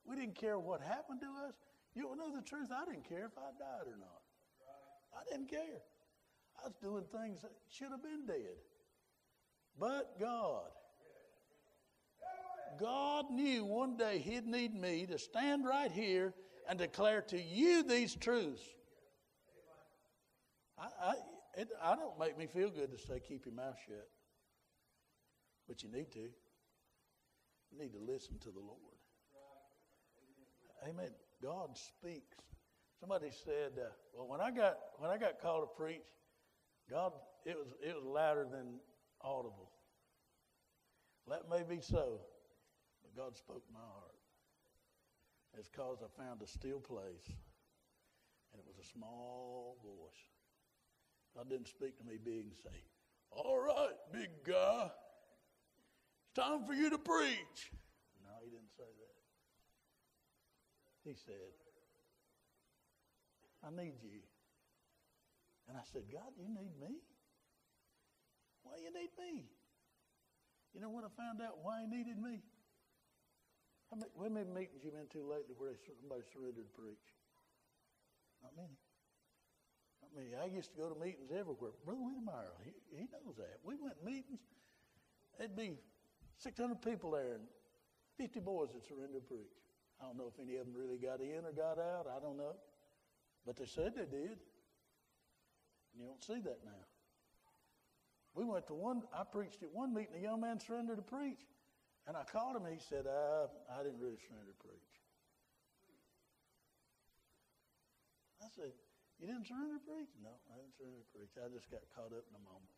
We 0.03 0.15
didn't 0.15 0.33
care 0.33 0.57
what 0.57 0.81
happened 0.81 1.19
to 1.21 1.27
us. 1.47 1.53
You 1.93 2.15
know 2.17 2.35
the 2.35 2.41
truth. 2.41 2.69
I 2.73 2.83
didn't 2.89 3.07
care 3.07 3.27
if 3.27 3.37
I 3.37 3.51
died 3.59 3.85
or 3.85 3.99
not. 3.99 4.23
I 5.13 5.21
didn't 5.29 5.49
care. 5.49 5.83
I 6.57 6.63
was 6.69 6.73
doing 6.81 7.03
things 7.11 7.43
that 7.43 7.51
should 7.69 7.91
have 7.91 8.01
been 8.01 8.25
dead. 8.25 8.57
But 9.77 10.19
God, 10.19 10.71
God 12.79 13.31
knew 13.31 13.65
one 13.65 13.97
day 13.97 14.19
He'd 14.19 14.45
need 14.45 14.73
me 14.73 15.05
to 15.07 15.17
stand 15.17 15.65
right 15.65 15.91
here 15.91 16.33
and 16.67 16.77
declare 16.77 17.21
to 17.23 17.41
you 17.41 17.83
these 17.83 18.15
truths. 18.15 18.61
I, 20.77 20.87
I, 21.09 21.13
it, 21.57 21.69
I 21.81 21.95
don't 21.95 22.17
make 22.19 22.37
me 22.37 22.47
feel 22.47 22.69
good 22.69 22.91
to 22.91 22.97
say 22.97 23.19
keep 23.19 23.45
your 23.45 23.55
mouth 23.55 23.75
shut, 23.87 24.07
but 25.67 25.83
you 25.83 25.89
need 25.91 26.11
to. 26.13 26.29
You 27.71 27.79
need 27.79 27.93
to 27.93 27.99
listen 27.99 28.37
to 28.39 28.49
the 28.49 28.59
Lord. 28.59 28.77
Amen. 30.87 31.11
God 31.41 31.77
speaks 31.77 32.35
Somebody 33.01 33.31
said, 33.31 33.71
uh, 33.79 33.89
"Well, 34.13 34.27
when 34.27 34.41
I 34.41 34.51
got 34.51 34.77
when 34.99 35.09
I 35.09 35.17
got 35.17 35.41
called 35.41 35.67
to 35.67 35.75
preach, 35.75 36.05
God 36.87 37.13
it 37.45 37.57
was 37.57 37.73
it 37.83 37.95
was 37.95 38.05
louder 38.05 38.45
than 38.45 38.79
audible. 39.21 39.71
That 41.27 41.49
may 41.49 41.63
be 41.63 41.81
so, 41.81 42.19
God 43.15 43.35
spoke 43.37 43.63
my 43.71 43.79
heart. 43.79 44.17
It's 45.57 45.67
because 45.67 45.99
I 46.01 46.07
found 46.21 46.41
a 46.41 46.47
still 46.47 46.79
place, 46.79 47.27
and 48.53 48.59
it 48.59 48.65
was 48.65 48.77
a 48.79 48.87
small 48.87 49.77
voice. 49.83 50.21
God 51.35 51.49
didn't 51.49 51.67
speak 51.67 51.97
to 51.97 52.05
me 52.05 52.17
big 52.17 52.45
and 52.45 52.57
say, 52.63 52.83
"All 53.31 53.59
right, 53.59 53.95
big 54.11 54.43
guy, 54.43 54.91
it's 56.23 56.33
time 56.33 56.65
for 56.65 56.73
you 56.73 56.89
to 56.89 56.97
preach." 56.97 57.71
No, 58.23 58.29
He 58.43 58.49
didn't 58.49 58.71
say 58.77 58.83
that. 58.83 59.21
He 61.03 61.15
said, 61.15 61.51
I 63.63 63.69
need 63.69 64.01
you. 64.01 64.21
And 65.69 65.77
I 65.77 65.81
said, 65.93 66.03
God, 66.11 66.33
you 66.37 66.49
need 66.49 66.73
me? 66.81 66.97
Why 68.63 68.73
you 68.77 68.93
need 68.93 69.13
me? 69.17 69.45
You 70.73 70.81
know 70.81 70.89
what 70.89 71.03
I 71.03 71.11
found 71.17 71.41
out 71.41 71.59
why 71.61 71.81
he 71.81 71.87
needed 71.87 72.21
me? 72.21 72.41
How 73.91 73.99
many, 73.99 74.11
how 74.15 74.31
many 74.31 74.47
meetings 74.47 74.87
you 74.87 74.91
been 74.95 75.11
to 75.11 75.27
lately 75.27 75.51
where 75.59 75.75
somebody 75.83 76.23
surrendered 76.31 76.63
to 76.63 76.75
preach? 76.79 77.07
Not 78.39 78.55
many. 78.55 78.79
Not 79.99 80.11
many. 80.15 80.31
I 80.39 80.47
used 80.47 80.71
to 80.71 80.77
go 80.79 80.87
to 80.87 80.95
meetings 80.95 81.27
everywhere. 81.27 81.75
Brother 81.83 81.99
Whittemore, 81.99 82.55
he, 82.63 82.71
he 82.95 83.03
knows 83.11 83.35
that. 83.35 83.59
We 83.67 83.75
went 83.75 83.99
to 83.99 84.05
meetings. 84.07 84.39
There'd 85.35 85.59
be 85.59 85.75
600 86.39 86.79
people 86.79 87.11
there 87.11 87.35
and 87.35 87.43
50 88.15 88.39
boys 88.39 88.71
that 88.71 88.87
surrendered 88.87 89.27
to 89.27 89.35
preach. 89.35 89.59
I 89.99 90.07
don't 90.07 90.17
know 90.17 90.31
if 90.31 90.39
any 90.39 90.55
of 90.55 90.65
them 90.65 90.73
really 90.73 90.97
got 90.97 91.19
in 91.19 91.43
or 91.43 91.51
got 91.51 91.75
out. 91.75 92.07
I 92.07 92.23
don't 92.23 92.39
know. 92.39 92.55
But 93.45 93.59
they 93.59 93.67
said 93.67 93.91
they 93.99 94.07
did. 94.07 94.39
And 95.91 95.99
You 95.99 96.07
don't 96.07 96.23
see 96.23 96.39
that 96.39 96.63
now. 96.63 96.87
We 98.33 98.45
went 98.45 98.67
to 98.67 98.73
one, 98.73 99.03
I 99.13 99.23
preached 99.29 99.61
at 99.63 99.73
one 99.73 99.93
meeting, 99.93 100.15
a 100.15 100.21
young 100.21 100.39
man 100.39 100.59
surrendered 100.59 100.95
to 100.95 101.03
preach. 101.03 101.43
And 102.11 102.19
I 102.19 102.27
called 102.27 102.59
him, 102.59 102.67
he 102.67 102.75
said, 102.75 103.07
uh, 103.07 103.47
I 103.71 103.87
didn't 103.87 104.03
really 104.03 104.19
surrender 104.19 104.51
to 104.51 104.59
preach. 104.59 104.91
I 108.43 108.51
said, 108.51 108.75
You 109.15 109.31
didn't 109.31 109.47
surrender 109.47 109.79
to 109.79 109.85
preach? 109.87 110.11
No, 110.19 110.35
I 110.51 110.59
didn't 110.59 110.75
surrender 110.75 110.99
to 110.99 111.11
preach. 111.15 111.31
I 111.39 111.47
just 111.47 111.71
got 111.71 111.87
caught 111.95 112.11
up 112.11 112.27
in 112.27 112.35
a 112.35 112.43
moment. 112.43 112.75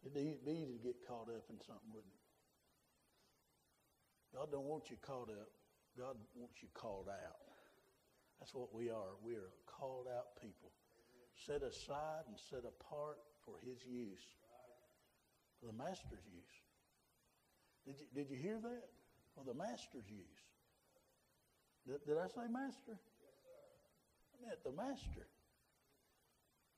It'd 0.00 0.16
be 0.16 0.40
easy 0.48 0.80
to 0.80 0.80
get 0.80 1.04
caught 1.04 1.28
up 1.28 1.44
in 1.52 1.60
something, 1.60 1.92
wouldn't 1.92 2.08
it? 2.08 2.24
God 4.32 4.48
don't 4.48 4.64
want 4.64 4.88
you 4.88 4.96
caught 5.04 5.28
up. 5.28 5.52
God 5.92 6.16
wants 6.32 6.64
you 6.64 6.72
called 6.72 7.12
out. 7.12 7.52
That's 8.40 8.56
what 8.56 8.72
we 8.72 8.88
are. 8.88 9.20
We 9.20 9.36
are 9.36 9.52
called 9.68 10.08
out 10.08 10.40
people. 10.40 10.72
Set 11.36 11.60
aside 11.60 12.24
and 12.32 12.40
set 12.48 12.64
apart 12.64 13.20
for 13.44 13.60
his 13.60 13.84
use, 13.84 14.24
for 15.60 15.68
the 15.68 15.76
master's 15.76 16.24
use. 16.32 16.65
Did 17.86 17.94
you, 18.00 18.06
did 18.14 18.30
you 18.30 18.36
hear 18.36 18.58
that? 18.60 18.82
For 19.34 19.44
the 19.44 19.54
master's 19.54 20.08
use. 20.08 20.40
Did, 21.86 22.04
did 22.06 22.16
I 22.18 22.26
say 22.26 22.50
master? 22.50 22.98
I 24.32 24.46
meant 24.46 24.64
the 24.64 24.72
master. 24.72 25.26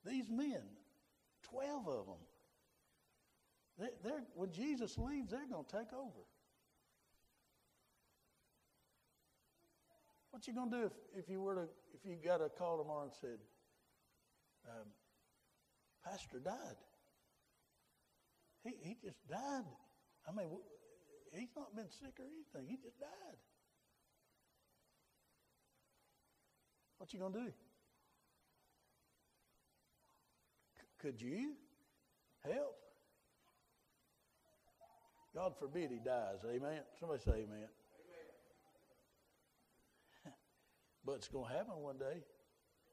These 0.05 0.29
men, 0.31 0.63
12 1.51 1.89
of 1.89 2.07
them, 2.07 2.23
they, 3.79 3.87
they're, 4.03 4.25
when 4.35 4.51
Jesus 4.51 4.99
leaves, 4.99 5.31
they're 5.31 5.47
going 5.49 5.65
to 5.65 5.77
take 5.77 5.93
over. 5.93 6.27
What 10.31 10.47
you 10.47 10.55
going 10.55 10.71
to 10.71 10.77
do 10.77 10.85
if, 10.87 10.93
if 11.25 11.31
you 11.31 11.41
were 11.41 11.55
to, 11.55 11.69
if 11.95 12.05
you 12.05 12.17
got 12.23 12.41
a 12.41 12.49
call 12.49 12.79
tomorrow 12.79 13.05
and 13.05 13.13
said, 13.21 13.39
um, 14.69 14.87
Pastor 16.05 16.39
died. 16.39 16.77
He, 18.65 18.71
he 18.83 18.97
just 19.03 19.27
died. 19.29 19.65
I 20.29 20.33
mean, 20.33 20.49
he's 21.33 21.55
not 21.57 21.75
been 21.75 21.91
sick 21.91 22.19
or 22.19 22.25
anything. 22.25 22.69
He 22.69 22.77
just 22.77 22.99
died. 22.99 23.39
What 26.99 27.13
you 27.13 27.21
going 27.21 27.33
to 27.33 27.39
do? 27.39 27.47
C- 30.77 30.87
could 30.99 31.21
you 31.21 31.53
help? 32.45 32.77
God 35.35 35.53
forbid 35.59 35.91
he 35.91 35.99
dies. 35.99 36.39
Amen. 36.45 36.81
Somebody 36.99 37.21
say 37.23 37.31
amen. 37.31 37.47
amen. 37.47 37.69
but 41.05 41.17
it's 41.17 41.29
going 41.29 41.47
to 41.47 41.53
happen 41.53 41.75
one 41.81 41.99
day. 41.99 42.25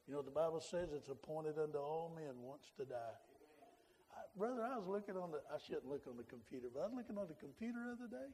You 0.07 0.13
know, 0.13 0.21
the 0.21 0.29
Bible 0.29 0.61
says 0.61 0.89
it's 0.93 1.09
appointed 1.09 1.57
unto 1.57 1.79
all 1.79 2.13
men 2.15 2.35
once 2.43 2.71
to 2.77 2.85
die. 2.85 3.17
Brother, 4.37 4.61
I 4.63 4.77
was 4.77 4.87
looking 4.87 5.15
on 5.15 5.31
the, 5.31 5.39
I 5.47 5.57
shouldn't 5.65 5.87
look 5.87 6.03
on 6.07 6.17
the 6.17 6.23
computer, 6.23 6.67
but 6.73 6.81
I 6.81 6.85
was 6.87 6.93
looking 6.95 7.17
on 7.17 7.27
the 7.27 7.39
computer 7.39 7.79
the 7.87 8.03
other 8.03 8.11
day. 8.11 8.29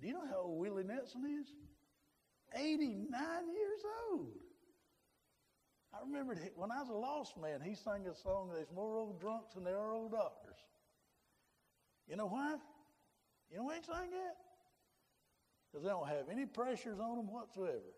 Do 0.00 0.06
you 0.06 0.14
know 0.14 0.26
how 0.28 0.44
old 0.44 0.60
Willie 0.60 0.84
Nelson 0.84 1.24
is? 1.40 1.48
89 2.54 3.08
years 3.08 3.82
old. 4.10 4.36
I 5.94 5.98
remember 6.04 6.36
when 6.56 6.70
I 6.70 6.80
was 6.80 6.88
a 6.88 6.94
lost 6.94 7.40
man, 7.40 7.60
he 7.60 7.74
sang 7.74 8.06
a 8.06 8.14
song, 8.14 8.50
There's 8.52 8.70
more 8.74 8.96
old 8.96 9.20
drunks 9.20 9.54
than 9.54 9.64
there 9.64 9.78
are 9.78 9.92
old 9.92 10.12
doctors. 10.12 10.56
You 12.08 12.16
know 12.16 12.26
why? 12.26 12.56
You 13.50 13.58
know 13.58 13.64
why 13.64 13.76
he 13.76 13.82
sang 13.82 14.10
that? 14.10 14.36
Because 15.70 15.84
they 15.84 15.90
don't 15.90 16.08
have 16.08 16.28
any 16.30 16.46
pressures 16.46 16.98
on 16.98 17.16
them 17.16 17.32
whatsoever. 17.32 17.92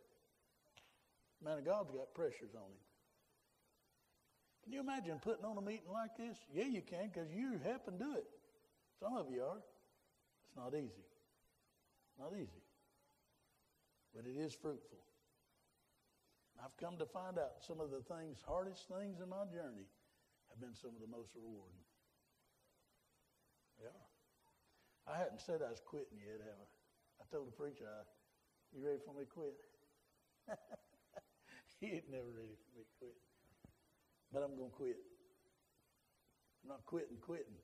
Man 1.42 1.58
of 1.58 1.64
God's 1.64 1.90
got 1.90 2.14
pressures 2.14 2.54
on 2.54 2.62
him. 2.62 2.82
Can 4.64 4.72
you 4.72 4.80
imagine 4.80 5.20
putting 5.20 5.44
on 5.44 5.58
a 5.58 5.60
meeting 5.60 5.92
like 5.92 6.16
this? 6.16 6.38
Yeah, 6.52 6.64
you 6.64 6.80
can 6.80 7.12
because 7.12 7.30
you 7.30 7.60
help 7.62 7.86
and 7.86 7.98
do 7.98 8.16
it. 8.16 8.24
Some 8.98 9.14
of 9.14 9.26
you 9.30 9.42
are. 9.42 9.60
It's 9.60 10.56
not 10.56 10.72
easy. 10.72 11.04
Not 12.18 12.32
easy. 12.32 12.64
But 14.16 14.24
it 14.24 14.40
is 14.40 14.54
fruitful. 14.54 15.04
I've 16.56 16.76
come 16.80 16.96
to 16.96 17.04
find 17.04 17.36
out 17.36 17.60
some 17.60 17.80
of 17.80 17.90
the 17.90 18.00
things, 18.00 18.38
hardest 18.46 18.88
things 18.88 19.20
in 19.20 19.28
my 19.28 19.44
journey 19.52 19.84
have 20.48 20.60
been 20.62 20.72
some 20.72 20.96
of 20.96 21.02
the 21.02 21.10
most 21.10 21.34
rewarding. 21.36 21.84
Are. 23.84 25.12
I 25.12 25.18
hadn't 25.18 25.42
said 25.42 25.60
I 25.60 25.68
was 25.68 25.82
quitting 25.84 26.16
yet, 26.16 26.40
have 26.40 26.56
I? 26.56 26.68
I 27.20 27.24
told 27.28 27.48
the 27.48 27.52
preacher, 27.52 27.84
I, 27.84 28.06
you 28.72 28.80
ready 28.80 29.02
for 29.04 29.12
me 29.12 29.26
to 29.26 29.30
quit? 29.30 29.60
he 31.80 32.00
ain't 32.00 32.08
never 32.08 32.32
ready 32.32 32.56
for 32.56 32.70
me 32.78 32.86
to 32.86 32.94
quit. 32.96 33.18
But 34.34 34.42
I'm 34.42 34.58
going 34.58 34.66
to 34.66 34.74
quit. 34.74 34.98
I'm 36.66 36.74
not 36.74 36.82
quitting, 36.90 37.22
quitting. 37.22 37.54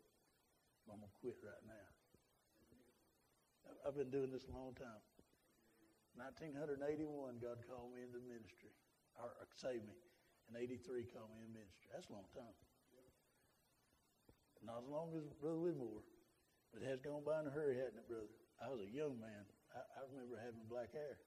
I'm 0.87 1.03
going 1.03 1.03
to 1.03 1.11
quit 1.18 1.35
right 1.43 1.66
now. 1.66 1.87
I've 3.83 3.99
been 3.99 4.14
doing 4.14 4.31
this 4.31 4.47
a 4.47 4.55
long 4.55 4.79
time. 4.79 5.03
1981, 6.14 7.43
God 7.43 7.59
called 7.66 7.91
me 7.91 8.07
into 8.07 8.23
ministry, 8.23 8.71
or 9.18 9.35
uh, 9.35 9.51
saved 9.59 9.83
me. 9.83 9.99
And 10.47 10.55
83 10.55 11.11
called 11.11 11.35
me 11.35 11.43
in 11.43 11.51
ministry. 11.51 11.91
That's 11.91 12.07
a 12.07 12.14
long 12.14 12.31
time. 12.39 12.55
Not 14.62 14.87
as 14.87 14.91
long 14.93 15.11
as 15.18 15.27
Brother 15.43 15.59
Whittemore, 15.59 16.07
but 16.71 16.87
it 16.87 16.89
has 16.93 17.03
gone 17.03 17.27
by 17.27 17.43
in 17.43 17.51
a 17.51 17.55
hurry, 17.55 17.83
hasn't 17.83 17.99
it, 17.99 18.07
brother? 18.07 18.31
I 18.62 18.71
was 18.71 18.85
a 18.87 18.91
young 18.95 19.18
man. 19.18 19.43
I, 19.75 19.83
I 19.83 20.07
remember 20.07 20.39
having 20.39 20.62
black 20.71 20.95
hair. 20.95 21.18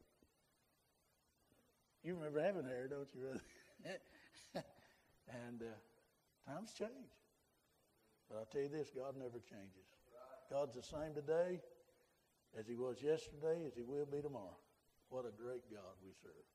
You 2.06 2.16
remember 2.16 2.39
having 2.39 2.64
hair, 2.64 2.88
don't 2.88 3.12
you, 3.12 3.20
brother? 3.28 3.44
And 5.34 5.62
uh, 5.62 6.52
times 6.52 6.74
change. 6.78 7.12
But 8.30 8.38
I'll 8.38 8.46
tell 8.46 8.62
you 8.62 8.70
this 8.70 8.90
God 8.96 9.16
never 9.18 9.40
changes. 9.40 9.88
God's 10.50 10.76
the 10.76 10.84
same 10.84 11.14
today 11.16 11.60
as 12.58 12.68
he 12.68 12.76
was 12.76 13.02
yesterday, 13.02 13.66
as 13.66 13.74
he 13.76 13.84
will 13.84 14.06
be 14.06 14.22
tomorrow. 14.22 14.58
What 15.10 15.26
a 15.26 15.34
great 15.34 15.66
God 15.72 15.98
we 16.04 16.12
serve. 16.22 16.46